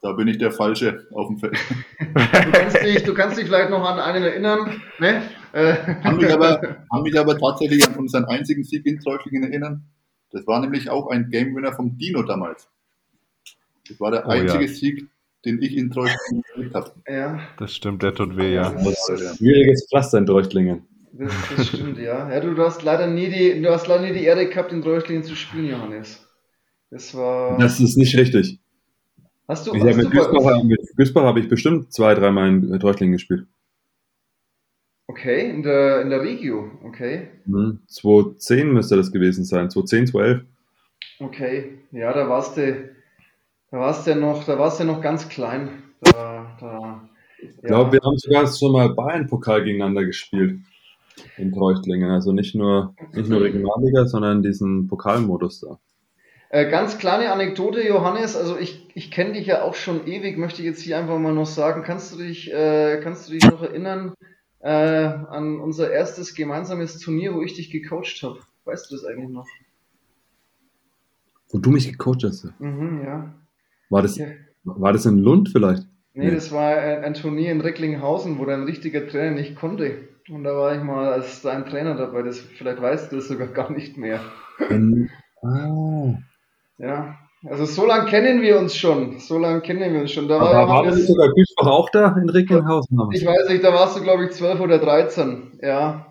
Da 0.00 0.12
bin 0.12 0.28
ich 0.28 0.38
der 0.38 0.50
Falsche 0.50 1.06
auf 1.12 1.26
dem 1.26 1.36
Feld. 1.36 1.58
du, 1.98 2.52
kannst 2.52 2.82
dich, 2.82 3.02
du 3.02 3.12
kannst 3.12 3.36
dich 3.36 3.44
vielleicht 3.44 3.68
noch 3.68 3.84
an 3.84 4.00
einen 4.00 4.24
erinnern. 4.24 4.80
Ne? 4.98 5.22
Äh. 5.52 5.74
Kann, 6.02 6.16
mich 6.16 6.32
aber, 6.32 6.58
kann 6.90 7.02
mich 7.02 7.18
aber 7.18 7.38
tatsächlich 7.38 7.86
an 7.86 7.96
unseren 7.96 8.24
einzigen 8.24 8.64
Sieg 8.64 8.86
in 8.86 9.00
Träuchlingen 9.00 9.50
erinnern. 9.50 9.84
Das 10.30 10.46
war 10.46 10.60
nämlich 10.60 10.90
auch 10.90 11.08
ein 11.08 11.30
Game 11.30 11.56
Winner 11.56 11.72
vom 11.72 11.96
Dino 11.98 12.22
damals. 12.22 12.68
Das 13.88 14.00
war 14.00 14.10
der 14.12 14.26
oh, 14.26 14.30
einzige 14.30 14.66
ja. 14.66 14.72
Sieg, 14.72 15.08
den 15.44 15.60
ich 15.60 15.76
in 15.76 15.90
Träuchlingen 15.90 16.44
erlebt 16.54 16.74
habe. 16.74 16.92
Ja. 17.08 17.40
Das 17.58 17.74
stimmt, 17.74 18.02
der 18.02 18.14
tut 18.14 18.36
weh, 18.36 18.54
ja. 18.54 18.70
Das 18.70 18.86
ist 18.86 19.10
ein 19.10 19.36
schwieriges 19.36 19.86
Pflaster 19.88 20.18
in 20.18 20.26
Träuchlingen. 20.26 20.86
Das, 21.12 21.32
das 21.56 21.68
stimmt, 21.68 21.98
ja. 21.98 22.30
ja 22.30 22.40
du, 22.40 22.54
du, 22.54 22.62
hast 22.62 22.82
leider 22.84 23.08
nie 23.08 23.28
die, 23.28 23.60
du 23.60 23.70
hast 23.70 23.88
leider 23.88 24.04
nie 24.04 24.12
die 24.12 24.24
Ehre 24.24 24.48
gehabt, 24.48 24.72
in 24.72 24.82
Reuchlingen 24.82 25.24
zu 25.24 25.34
spielen, 25.34 25.66
Johannes. 25.66 26.24
Das 26.90 27.14
war. 27.14 27.58
Das 27.58 27.80
ist 27.80 27.96
nicht 27.96 28.16
richtig. 28.16 28.60
Hast 29.48 29.66
du, 29.66 29.74
ich 29.74 29.82
hast 29.82 29.96
mit, 29.96 30.06
du 30.06 30.10
Güsbach, 30.10 30.62
mit 30.62 30.80
Güsbach 30.96 31.24
habe 31.24 31.40
ich 31.40 31.48
bestimmt 31.48 31.92
zwei, 31.92 32.14
dreimal 32.14 32.48
in 32.48 32.72
Reuchlingen 32.76 33.12
gespielt. 33.12 33.46
Okay, 35.10 35.50
in 35.50 35.64
der, 35.64 36.02
in 36.02 36.10
der 36.10 36.22
Regio, 36.22 36.70
okay. 36.84 37.30
Mhm. 37.44 37.80
2010 37.88 38.72
müsste 38.72 38.96
das 38.96 39.10
gewesen 39.10 39.44
sein, 39.44 39.68
2010, 39.68 40.06
2011. 40.06 40.44
Okay, 41.18 41.78
ja, 41.90 42.12
da 42.12 42.28
warst 42.28 42.56
du, 42.56 42.90
da 43.72 43.78
warst 43.80 44.06
du 44.06 44.12
ja 44.12 44.16
noch, 44.16 44.44
da 44.44 44.56
warst 44.56 44.78
du 44.78 44.84
ja 44.84 44.92
noch 44.92 45.02
ganz 45.02 45.28
klein. 45.28 45.82
Da, 46.00 46.56
da, 46.60 47.08
ich 47.42 47.60
glaube, 47.62 47.90
wir 47.90 48.00
haben 48.04 48.18
sogar 48.18 48.46
schon 48.46 48.70
mal 48.70 48.94
Bayern-Pokal 48.94 49.64
gegeneinander 49.64 50.04
gespielt 50.04 50.60
in 51.36 51.52
Treuchtlingen. 51.52 52.12
Also 52.12 52.30
nicht 52.30 52.54
nur, 52.54 52.94
nicht 53.12 53.28
nur 53.28 53.40
Regionalliga, 53.40 54.06
sondern 54.06 54.44
diesen 54.44 54.86
Pokalmodus 54.86 55.60
da. 55.60 55.80
Äh, 56.50 56.70
ganz 56.70 56.98
kleine 56.98 57.32
Anekdote, 57.32 57.84
Johannes. 57.84 58.36
Also 58.36 58.56
ich, 58.56 58.86
ich 58.94 59.10
kenne 59.10 59.32
dich 59.32 59.46
ja 59.46 59.62
auch 59.62 59.74
schon 59.74 60.06
ewig, 60.06 60.38
möchte 60.38 60.62
ich 60.62 60.66
jetzt 60.66 60.82
hier 60.82 60.98
einfach 60.98 61.18
mal 61.18 61.34
noch 61.34 61.46
sagen. 61.46 61.82
Kannst 61.82 62.14
du 62.14 62.18
dich, 62.18 62.52
äh, 62.52 63.00
kannst 63.02 63.28
du 63.28 63.32
dich 63.32 63.44
noch 63.44 63.62
erinnern 63.62 64.14
äh, 64.60 64.68
an 64.70 65.60
unser 65.60 65.90
erstes 65.90 66.34
gemeinsames 66.34 66.98
Turnier, 66.98 67.34
wo 67.34 67.42
ich 67.42 67.54
dich 67.54 67.70
gecoacht 67.70 68.22
habe? 68.22 68.40
Weißt 68.64 68.90
du 68.90 68.96
das 68.96 69.04
eigentlich 69.04 69.30
noch? 69.30 69.46
Wo 71.50 71.58
du 71.58 71.70
mich 71.70 71.90
gecoacht 71.90 72.24
hast? 72.24 72.48
Mhm, 72.60 73.02
ja. 73.04 73.34
War 73.88 74.02
das, 74.02 74.20
war 74.64 74.92
das 74.92 75.06
in 75.06 75.18
Lund 75.18 75.48
vielleicht? 75.48 75.86
Nee, 76.12 76.26
nee. 76.26 76.34
das 76.34 76.52
war 76.52 76.76
ein, 76.76 77.04
ein, 77.04 77.14
Turnier 77.14 77.52
in 77.52 77.60
Recklinghausen, 77.60 78.38
wo 78.38 78.44
dein 78.44 78.64
richtiger 78.64 79.06
Trainer 79.08 79.34
nicht 79.34 79.56
konnte. 79.56 80.08
Und 80.28 80.44
da 80.44 80.54
war 80.54 80.76
ich 80.76 80.82
mal 80.82 81.12
als 81.12 81.42
dein 81.42 81.64
Trainer 81.64 81.96
dabei. 81.96 82.22
Das, 82.22 82.38
vielleicht 82.38 82.80
weißt 82.80 83.10
du 83.10 83.16
das 83.16 83.28
sogar 83.28 83.48
gar 83.48 83.72
nicht 83.72 83.96
mehr. 83.96 84.20
In, 84.68 85.10
ah. 85.42 86.14
Ja, 86.78 87.18
also 87.46 87.64
so 87.64 87.86
lange 87.86 88.08
kennen 88.08 88.42
wir 88.42 88.58
uns 88.58 88.76
schon. 88.76 89.18
So 89.18 89.38
lange 89.38 89.60
kennen 89.60 89.92
wir 89.92 90.00
uns 90.00 90.12
schon. 90.12 90.28
Da 90.28 90.40
war, 90.40 90.52
war, 90.52 90.68
war 90.68 90.84
das 90.84 91.06
sogar 91.06 91.32
Güsbach 91.32 91.66
auch 91.66 91.88
da 91.90 92.16
in 92.20 92.28
Recklinghausen? 92.28 92.98
Ich 93.12 93.24
weiß 93.24 93.48
nicht, 93.48 93.64
da 93.64 93.72
warst 93.72 93.96
du 93.96 94.02
glaube 94.02 94.26
ich 94.26 94.32
12 94.32 94.60
oder 94.60 94.78
13. 94.78 95.58
Ja. 95.62 96.06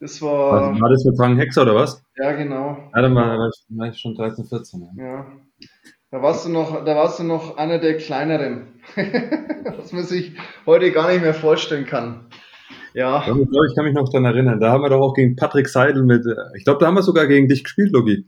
Das 0.00 0.20
war. 0.20 0.52
Also 0.52 0.80
war 0.80 0.90
das 0.90 1.04
mit 1.04 1.16
Frank 1.16 1.38
Hexer 1.38 1.62
oder 1.62 1.76
was? 1.76 2.02
Ja, 2.16 2.32
genau. 2.32 2.76
Ja, 2.94 3.02
dann 3.02 3.14
war, 3.14 3.38
war 3.38 3.88
ich 3.88 3.98
schon 3.98 4.14
13, 4.14 4.44
14. 4.44 4.88
Ja. 4.96 5.04
ja. 5.04 5.26
Da 6.10 6.22
warst 6.22 6.46
du 6.46 6.50
noch, 6.50 6.84
da 6.84 6.94
warst 6.94 7.18
du 7.18 7.24
noch 7.24 7.56
einer 7.56 7.78
der 7.78 7.96
kleineren, 7.96 8.68
was 9.76 9.92
man 9.92 10.04
sich 10.04 10.32
heute 10.66 10.92
gar 10.92 11.10
nicht 11.10 11.22
mehr 11.22 11.34
vorstellen 11.34 11.86
kann. 11.86 12.26
Ja. 12.92 13.18
Ich 13.18 13.24
glaube, 13.24 13.66
ich 13.68 13.74
kann 13.74 13.84
mich 13.84 13.94
noch 13.94 14.08
daran 14.08 14.24
erinnern. 14.24 14.60
Da 14.60 14.70
haben 14.70 14.82
wir 14.82 14.90
doch 14.90 15.00
auch 15.00 15.14
gegen 15.14 15.34
Patrick 15.34 15.68
Seidel 15.68 16.04
mit, 16.04 16.24
äh, 16.24 16.36
ich 16.56 16.64
glaube, 16.64 16.78
da 16.78 16.86
haben 16.86 16.94
wir 16.94 17.02
sogar 17.02 17.26
gegen 17.26 17.48
dich 17.48 17.64
gespielt, 17.64 17.90
Logi. 17.92 18.26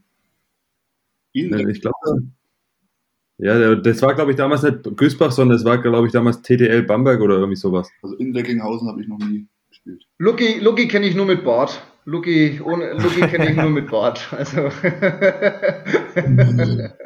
Ich 1.44 1.80
glaube, 1.80 1.96
ja, 3.38 3.74
das 3.74 4.00
war, 4.00 4.14
glaube 4.14 4.30
ich, 4.30 4.36
damals 4.36 4.62
nicht 4.62 4.96
Güßbach, 4.96 5.30
sondern 5.30 5.58
das 5.58 5.64
war, 5.64 5.78
glaube 5.78 6.06
ich, 6.06 6.12
damals 6.12 6.42
TDL 6.42 6.82
Bamberg 6.82 7.20
oder 7.20 7.34
irgendwie 7.34 7.56
sowas. 7.56 7.90
Also 8.02 8.16
in 8.16 8.34
Recklinghausen 8.34 8.88
habe 8.88 9.02
ich 9.02 9.08
noch 9.08 9.18
nie 9.18 9.46
gespielt. 9.68 10.06
Lucky, 10.18 10.58
Lucky 10.60 10.88
kenne 10.88 11.06
ich 11.06 11.14
nur 11.14 11.26
mit 11.26 11.44
Bart. 11.44 11.82
Lucky, 12.06 12.60
ohne, 12.64 12.94
Lucky 12.94 13.20
kenne 13.28 13.50
ich 13.50 13.56
nur 13.56 13.70
mit 13.70 13.90
Bart. 13.90 14.32
Also. 14.32 14.70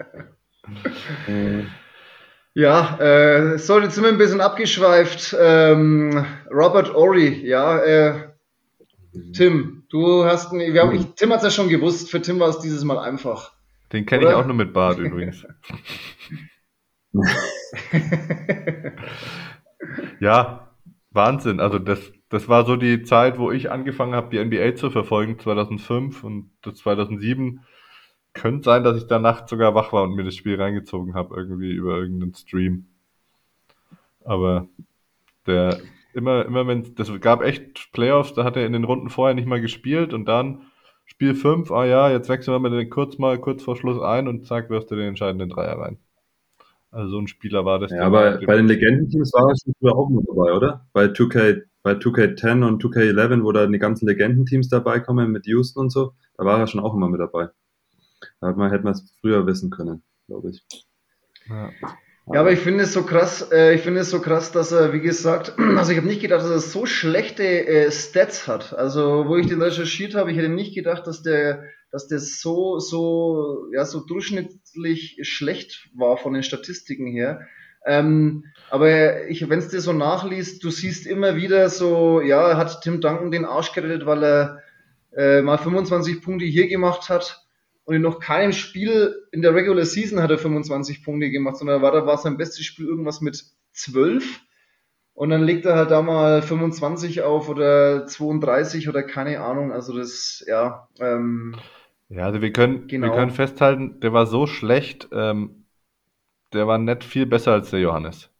Ja, 2.55 2.99
äh, 2.99 3.59
so, 3.59 3.79
jetzt 3.79 3.95
sind 3.95 4.03
wir 4.03 4.11
ein 4.11 4.19
bisschen 4.19 4.41
abgeschweift. 4.41 5.37
Ähm, 5.39 6.27
Robert 6.53 6.95
Ory, 6.95 7.47
ja, 7.47 7.79
äh, 7.79 8.29
Tim, 9.33 9.85
du 9.89 10.25
hast, 10.25 10.53
wir 10.53 10.83
haben, 10.83 10.95
ich, 10.95 11.07
Tim 11.15 11.31
hat 11.31 11.39
es 11.39 11.45
ja 11.45 11.51
schon 11.51 11.69
gewusst, 11.69 12.11
für 12.11 12.21
Tim 12.21 12.41
war 12.41 12.49
es 12.49 12.59
dieses 12.59 12.83
Mal 12.83 12.99
einfach. 12.99 13.53
Den 13.93 14.07
kenne 14.07 14.29
ich 14.29 14.35
auch 14.35 14.47
nur 14.47 14.55
mit 14.55 14.73
Bart 14.73 14.99
übrigens. 14.99 15.47
ja, 20.21 20.71
Wahnsinn. 21.11 21.61
Also 21.61 21.79
das, 21.79 22.13
das 22.29 22.49
war 22.49 22.65
so 22.65 22.77
die 22.77 23.03
Zeit, 23.03 23.39
wo 23.39 23.51
ich 23.51 23.71
angefangen 23.71 24.15
habe, 24.15 24.31
die 24.31 24.45
NBA 24.45 24.77
zu 24.77 24.91
verfolgen, 24.91 25.39
2005 25.39 26.23
und 26.23 26.51
2007 26.63 27.61
könnte 28.33 28.65
sein, 28.65 28.85
dass 28.85 28.97
ich 28.97 29.09
da 29.09 29.19
nachts 29.19 29.51
sogar 29.51 29.75
wach 29.75 29.93
war 29.93 30.05
und 30.05 30.15
mir 30.15 30.25
das 30.25 30.37
Spiel 30.37 30.61
reingezogen 30.61 31.15
habe, 31.15 31.35
irgendwie 31.37 31.73
über 31.73 31.97
irgendeinen 31.99 32.35
Stream. 32.35 32.87
Aber 34.25 34.69
der, 35.47 35.81
immer, 36.13 36.45
immer 36.45 36.67
wenn, 36.67 36.95
das 36.95 37.11
gab 37.21 37.43
echt 37.43 37.91
Playoffs, 37.93 38.35
da 38.35 38.45
hat 38.45 38.57
er 38.57 38.67
in 38.67 38.73
den 38.73 38.85
Runden 38.85 39.11
vorher 39.11 39.35
nicht 39.35 39.47
mal 39.47 39.61
gespielt 39.61 40.15
und 40.15 40.27
dann 40.27 40.70
Spiel 41.11 41.35
5, 41.35 41.71
ah 41.73 41.85
ja, 41.85 42.11
jetzt 42.11 42.29
wechseln 42.29 42.63
wir 42.63 42.71
den 42.71 42.89
kurz 42.89 43.19
mal 43.19 43.39
kurz 43.39 43.63
vor 43.63 43.77
Schluss 43.77 44.01
ein 44.01 44.29
und 44.29 44.47
zack, 44.47 44.71
wirst 44.71 44.91
du 44.91 44.97
den 44.97 45.09
entscheidenden 45.09 45.51
Dreier 45.51 45.79
rein. 45.79 45.99
Also 46.93 47.11
so 47.11 47.19
ein 47.19 47.27
Spieler 47.27 47.65
war 47.65 47.79
das. 47.79 47.91
Ja, 47.91 48.03
aber 48.03 48.41
bei 48.47 48.57
den 48.57 48.67
Legendenteams 48.67 49.33
war 49.33 49.51
er 49.51 49.57
schon 49.57 49.75
früher 49.79 49.97
auch 49.97 50.09
mit 50.09 50.27
dabei, 50.29 50.53
oder? 50.53 50.87
Bei 50.93 51.07
2K, 51.07 51.63
bei 51.83 51.93
2K10 51.93 52.67
und 52.67 52.83
2K11, 52.83 53.43
wo 53.43 53.53
da 53.53 53.67
die 53.67 53.79
ganzen 53.79 54.07
Legendenteams 54.09 54.69
dabei 54.69 55.01
kommen 55.01 55.31
mit 55.31 55.47
Houston 55.47 55.81
und 55.81 55.91
so, 55.91 56.15
da 56.37 56.45
war 56.45 56.59
er 56.59 56.67
schon 56.69 56.81
auch 56.81 56.95
immer 56.95 57.09
mit 57.09 57.21
dabei. 57.21 57.49
Da 58.41 58.49
hätte 58.49 58.59
man, 58.59 58.71
hätte 58.71 58.85
man 58.85 58.93
es 58.93 59.13
früher 59.21 59.47
wissen 59.47 59.71
können, 59.71 60.03
glaube 60.27 60.51
ich. 60.51 60.65
Ja. 61.49 61.71
Ja, 62.33 62.41
aber 62.41 62.53
ich 62.53 62.61
finde 62.61 62.85
es 62.85 62.93
so 62.93 63.03
krass, 63.03 63.51
äh, 63.51 63.75
ich 63.75 63.81
finde 63.81 64.01
es 64.01 64.11
so 64.11 64.21
krass, 64.21 64.53
dass 64.53 64.71
er, 64.71 64.93
wie 64.93 65.01
gesagt, 65.01 65.55
also 65.77 65.91
ich 65.91 65.99
habe 65.99 66.07
nicht 66.07 66.21
gedacht, 66.21 66.43
dass 66.43 66.51
er 66.51 66.61
so 66.61 66.87
schlechte 66.87 67.43
äh, 67.43 67.91
Stats 67.91 68.47
hat. 68.47 68.73
Also, 68.73 69.27
wo 69.27 69.37
ich 69.37 69.49
den 69.49 69.61
recherchiert 69.61 70.15
habe, 70.15 70.31
ich 70.31 70.39
hätte 70.39 70.49
nicht 70.49 70.73
gedacht, 70.73 71.09
dass 71.09 71.23
der, 71.23 71.65
dass 71.91 72.07
der 72.07 72.21
so, 72.21 72.79
so, 72.79 73.67
ja, 73.73 73.85
so 73.85 73.99
durchschnittlich 74.01 75.19
schlecht 75.23 75.89
war 75.93 76.19
von 76.19 76.33
den 76.33 76.45
Statistiken 76.45 77.09
her. 77.09 77.49
Ähm, 77.85 78.45
aber 78.71 79.27
ich, 79.29 79.49
wenn 79.49 79.59
es 79.59 79.69
dir 79.69 79.81
so 79.81 79.93
nachliest, 79.93 80.63
du 80.63 80.71
siehst 80.71 81.09
immer 81.09 81.35
wieder 81.35 81.69
so, 81.69 82.21
ja, 82.21 82.57
hat 82.57 82.83
Tim 82.83 83.01
Duncan 83.01 83.33
den 83.33 83.45
Arsch 83.45 83.73
gerettet, 83.73 84.07
weil 84.07 84.23
er 84.23 84.63
äh, 85.17 85.43
mal 85.43 85.59
25 85.59 86.23
Punkte 86.23 86.45
hier 86.45 86.69
gemacht 86.69 87.09
hat 87.09 87.45
und 87.91 87.97
in 87.97 88.03
noch 88.03 88.21
keinem 88.21 88.53
Spiel 88.53 89.27
in 89.33 89.43
der 89.43 89.53
Regular 89.53 89.85
Season 89.85 90.23
hat 90.23 90.31
er 90.31 90.39
25 90.39 91.03
Punkte 91.03 91.29
gemacht, 91.29 91.57
sondern 91.57 91.83
war 91.83 91.91
da 91.91 92.07
war 92.07 92.19
sein 92.19 92.37
bestes 92.37 92.65
Spiel 92.65 92.87
irgendwas 92.87 93.21
mit 93.21 93.45
12. 93.73 94.43
Und 95.13 95.31
dann 95.31 95.43
legt 95.43 95.67
er 95.67 95.75
halt 95.75 95.91
da 95.91 96.01
mal 96.01 96.41
25 96.41 97.23
auf 97.23 97.49
oder 97.49 98.07
32 98.07 98.89
oder 98.89 99.03
keine 99.03 99.41
Ahnung. 99.41 99.73
Also 99.73 99.99
das, 99.99 100.45
ja. 100.47 100.87
Ähm, 101.01 101.57
ja, 102.09 102.27
also 102.27 102.41
wir 102.41 102.53
können, 102.53 102.87
genau. 102.87 103.09
wir 103.09 103.13
können 103.13 103.33
festhalten, 103.33 103.99
der 103.99 104.13
war 104.13 104.27
so 104.27 104.47
schlecht, 104.47 105.09
ähm, 105.11 105.65
der 106.53 106.69
war 106.69 106.79
nicht 106.79 107.03
viel 107.03 107.27
besser 107.27 107.51
als 107.51 107.71
der 107.71 107.81
Johannes. 107.81 108.31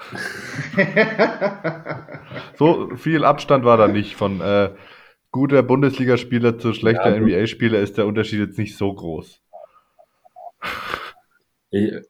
so 2.58 2.96
viel 2.96 3.24
Abstand 3.24 3.64
war 3.64 3.76
da 3.76 3.86
nicht 3.86 4.16
von 4.16 4.40
äh, 4.40 4.70
guter 5.30 5.62
Bundesligaspieler 5.62 6.58
zu 6.58 6.72
schlechter 6.72 7.14
ja, 7.14 7.20
NBA-Spieler 7.20 7.80
ist 7.80 7.98
der 7.98 8.06
Unterschied 8.06 8.40
jetzt 8.40 8.58
nicht 8.58 8.76
so 8.76 8.92
groß. 8.92 9.40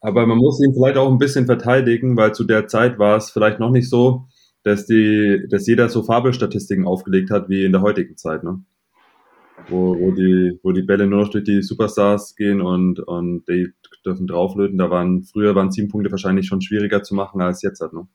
Aber 0.01 0.27
man 0.27 0.39
muss 0.39 0.61
ihn 0.65 0.73
vielleicht 0.73 0.97
auch 0.97 1.11
ein 1.11 1.19
bisschen 1.19 1.47
verteidigen, 1.47 2.17
weil 2.17 2.35
zu 2.35 2.45
der 2.45 2.67
Zeit 2.67 2.99
war 2.99 3.17
es 3.17 3.31
vielleicht 3.31 3.61
noch 3.61 3.71
nicht 3.71 3.91
so, 3.91 4.27
dass 4.63 4.87
die, 4.87 5.47
dass 5.51 5.67
jeder 5.67 5.89
so 5.89 6.03
Fabelstatistiken 6.03 6.87
aufgelegt 6.87 7.31
hat 7.31 7.49
wie 7.49 7.65
in 7.65 7.73
der 7.73 7.83
heutigen 7.83 8.17
Zeit. 8.17 8.43
Ne? 8.43 8.65
wo, 9.69 9.99
wo, 9.99 10.11
die, 10.13 10.59
wo 10.63 10.73
die 10.73 10.83
Bälle 10.83 11.07
nur 11.07 11.23
noch 11.23 11.31
durch 11.31 11.45
die 11.45 11.63
Superstars 11.63 12.35
gehen 12.37 12.61
und, 12.61 13.01
und 13.01 13.49
die 13.49 13.73
dürfen 14.05 14.27
drauflöten. 14.27 14.79
Da 14.79 14.91
waren 14.91 15.23
früher 15.23 15.55
waren 15.55 15.71
sieben 15.71 15.89
Punkte 15.89 16.11
wahrscheinlich 16.11 16.47
schon 16.47 16.61
schwieriger 16.61 17.03
zu 17.03 17.15
machen 17.15 17.41
als 17.41 17.63
jetzt 17.63 17.81
halt, 17.81 17.93
ne? 17.93 18.07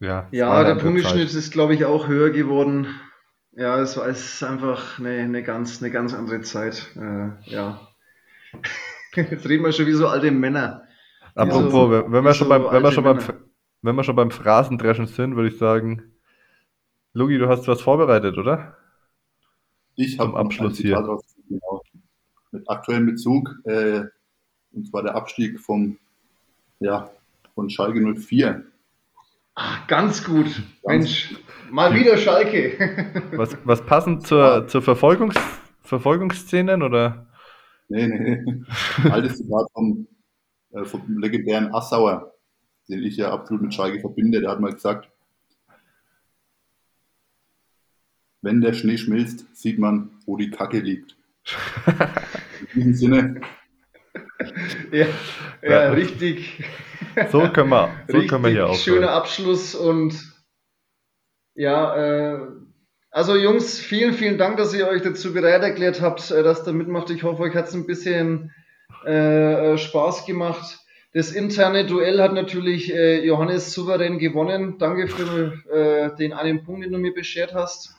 Ja, 0.00 0.28
ja 0.30 0.64
der 0.64 0.76
Punkteschnitt 0.76 1.34
ist, 1.34 1.52
glaube 1.52 1.74
ich, 1.74 1.84
auch 1.84 2.08
höher 2.08 2.30
geworden. 2.30 2.86
Ja, 3.60 3.78
es 3.78 3.94
war 3.98 4.08
es 4.08 4.36
ist 4.36 4.42
einfach 4.42 4.98
eine, 4.98 5.18
eine, 5.18 5.42
ganz, 5.42 5.82
eine 5.82 5.90
ganz 5.90 6.14
andere 6.14 6.40
Zeit. 6.40 6.96
Äh, 6.96 7.28
ja. 7.44 7.78
Jetzt 9.14 9.46
reden 9.46 9.62
wir 9.62 9.72
schon 9.72 9.84
wie 9.84 9.92
so 9.92 10.08
alte 10.08 10.30
Männer. 10.30 10.84
Apropos, 11.34 11.70
so, 11.70 11.90
wenn, 11.90 12.24
wir 12.24 12.32
schon 12.32 12.48
beim, 12.48 12.64
wenn, 12.64 12.82
wir 12.82 12.90
schon 12.90 13.04
beim, 13.04 13.18
wenn 13.82 13.96
wir 13.96 14.02
schon 14.02 14.16
beim 14.16 14.30
Phrasendreschen 14.30 15.08
sind, 15.08 15.36
würde 15.36 15.50
ich 15.50 15.58
sagen, 15.58 16.14
Lugi, 17.12 17.36
du 17.36 17.48
hast 17.48 17.68
was 17.68 17.82
vorbereitet, 17.82 18.38
oder? 18.38 18.78
Ich 19.94 20.18
habe 20.18 20.38
Abschluss 20.38 20.78
hier. 20.78 20.94
Drauf, 20.94 21.22
genau, 21.46 21.82
mit 22.52 22.66
aktuellem 22.66 23.04
Bezug, 23.04 23.56
äh, 23.64 24.04
und 24.72 24.88
zwar 24.88 25.02
der 25.02 25.14
Abstieg 25.14 25.60
vom, 25.60 25.98
ja, 26.78 27.10
von 27.54 27.68
Schalke 27.68 28.00
04. 28.00 28.64
Ach, 29.54 29.86
ganz 29.86 30.24
gut. 30.24 30.46
Ganz 30.82 31.04
Mensch, 31.04 31.36
mal 31.70 31.94
wieder 31.94 32.16
Schalke. 32.16 33.22
was, 33.32 33.56
was 33.64 33.84
passend 33.84 34.26
zur, 34.26 34.66
zur 34.68 34.82
Verfolgungs, 34.82 35.36
Verfolgungsszenen 35.82 36.82
oder? 36.82 37.26
Nee, 37.88 38.06
nee. 38.06 38.64
Altes 39.10 39.38
Zitat 39.38 39.66
vom, 39.72 40.06
äh, 40.72 40.84
vom 40.84 41.18
legendären 41.18 41.74
Assauer, 41.74 42.34
den 42.88 43.02
ich 43.02 43.16
ja 43.16 43.32
absolut 43.32 43.62
mit 43.62 43.74
Schalke 43.74 44.00
verbinde. 44.00 44.40
Der 44.40 44.50
hat 44.50 44.60
mal 44.60 44.72
gesagt, 44.72 45.10
wenn 48.42 48.60
der 48.60 48.72
Schnee 48.72 48.96
schmilzt, 48.96 49.44
sieht 49.54 49.78
man, 49.78 50.10
wo 50.26 50.36
die 50.36 50.50
Kacke 50.50 50.78
liegt. 50.80 51.16
In 52.74 52.80
diesem 52.80 52.94
Sinne. 52.94 53.40
Ja, 54.92 55.06
ja, 55.62 55.90
richtig. 55.90 56.64
So 57.30 57.48
können 57.48 57.70
wir, 57.70 57.90
so 58.08 58.12
richtig 58.14 58.30
können 58.30 58.44
wir 58.44 58.50
hier 58.50 58.68
auch. 58.68 58.74
Schöner 58.74 59.10
Abschluss 59.10 59.74
und 59.74 60.14
ja, 61.54 62.34
äh, 62.34 62.38
also 63.10 63.36
Jungs, 63.36 63.78
vielen, 63.78 64.14
vielen 64.14 64.38
Dank, 64.38 64.56
dass 64.56 64.72
ihr 64.72 64.86
euch 64.86 65.02
dazu 65.02 65.32
bereit 65.32 65.62
erklärt 65.62 66.00
habt, 66.00 66.30
äh, 66.30 66.42
dass 66.42 66.62
da 66.62 66.72
mitmacht. 66.72 67.10
Ich 67.10 67.22
hoffe, 67.22 67.42
euch 67.42 67.54
hat 67.54 67.68
es 67.68 67.74
ein 67.74 67.86
bisschen 67.86 68.52
äh, 69.04 69.76
Spaß 69.76 70.26
gemacht. 70.26 70.78
Das 71.12 71.32
interne 71.32 71.86
Duell 71.86 72.22
hat 72.22 72.34
natürlich 72.34 72.94
äh, 72.94 73.24
Johannes 73.24 73.72
souverän 73.72 74.18
gewonnen. 74.18 74.78
Danke 74.78 75.08
für 75.08 75.54
äh, 75.72 76.16
den 76.16 76.32
einen 76.32 76.62
Punkt, 76.62 76.84
den 76.84 76.92
du 76.92 76.98
mir 76.98 77.12
beschert 77.12 77.52
hast. 77.52 77.96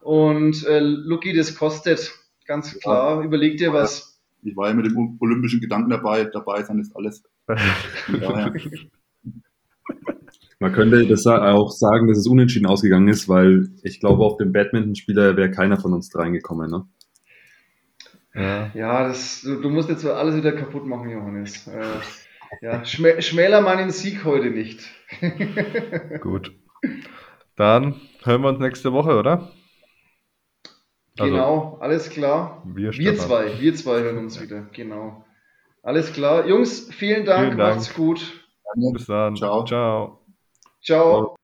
Und 0.00 0.64
äh, 0.66 0.78
Lucky, 0.78 1.34
das 1.34 1.54
kostet, 1.56 2.12
ganz 2.46 2.78
klar. 2.80 3.22
Überleg 3.22 3.58
dir 3.58 3.74
was. 3.74 4.15
Ich 4.42 4.56
war 4.56 4.68
ja 4.68 4.74
mit 4.74 4.86
dem 4.86 5.16
olympischen 5.20 5.60
Gedanken 5.60 5.90
dabei. 5.90 6.24
Dabei 6.24 6.62
sein 6.62 6.78
ist 6.78 6.94
alles. 6.96 7.22
Man 10.58 10.72
könnte 10.72 11.06
das 11.06 11.26
auch 11.26 11.70
sagen, 11.70 12.08
dass 12.08 12.16
es 12.18 12.26
unentschieden 12.26 12.66
ausgegangen 12.66 13.08
ist, 13.08 13.28
weil 13.28 13.68
ich 13.82 14.00
glaube, 14.00 14.24
auf 14.24 14.38
dem 14.38 14.52
Badmintonspieler 14.52 15.36
wäre 15.36 15.50
keiner 15.50 15.78
von 15.78 15.92
uns 15.92 16.10
reingekommen. 16.16 16.70
Ne? 16.70 16.86
Ja, 18.34 18.70
ja 18.74 19.08
das, 19.08 19.42
du, 19.42 19.60
du, 19.60 19.68
musst 19.68 19.90
jetzt 19.90 20.06
alles 20.06 20.36
wieder 20.36 20.52
kaputt 20.52 20.86
machen, 20.86 21.10
Johannes. 21.10 21.66
Äh, 21.66 21.84
ja, 22.62 22.84
schmä 22.84 23.20
schmäler 23.20 23.60
meinen 23.60 23.90
Sieg 23.90 24.24
heute 24.24 24.50
nicht. 24.50 24.80
Gut. 26.20 26.52
Dann 27.56 27.96
hören 28.22 28.42
wir 28.42 28.48
uns 28.48 28.60
nächste 28.60 28.92
Woche, 28.92 29.18
oder? 29.18 29.52
Also, 31.18 31.32
genau, 31.32 31.78
alles 31.80 32.10
klar. 32.10 32.62
Wir, 32.64 32.92
wir 32.92 33.16
zwei, 33.16 33.58
wir 33.58 33.74
zwei 33.74 34.00
hören 34.00 34.18
uns 34.18 34.40
wieder, 34.40 34.66
genau. 34.72 35.24
Alles 35.82 36.12
klar. 36.12 36.46
Jungs, 36.46 36.88
vielen 36.90 37.24
Dank, 37.24 37.46
vielen 37.46 37.58
Dank. 37.58 37.76
macht's 37.76 37.94
gut. 37.94 38.44
Bis 38.92 39.06
dann. 39.06 39.36
Ciao. 39.36 39.64
Ciao. 39.64 40.20
Ciao. 40.82 41.32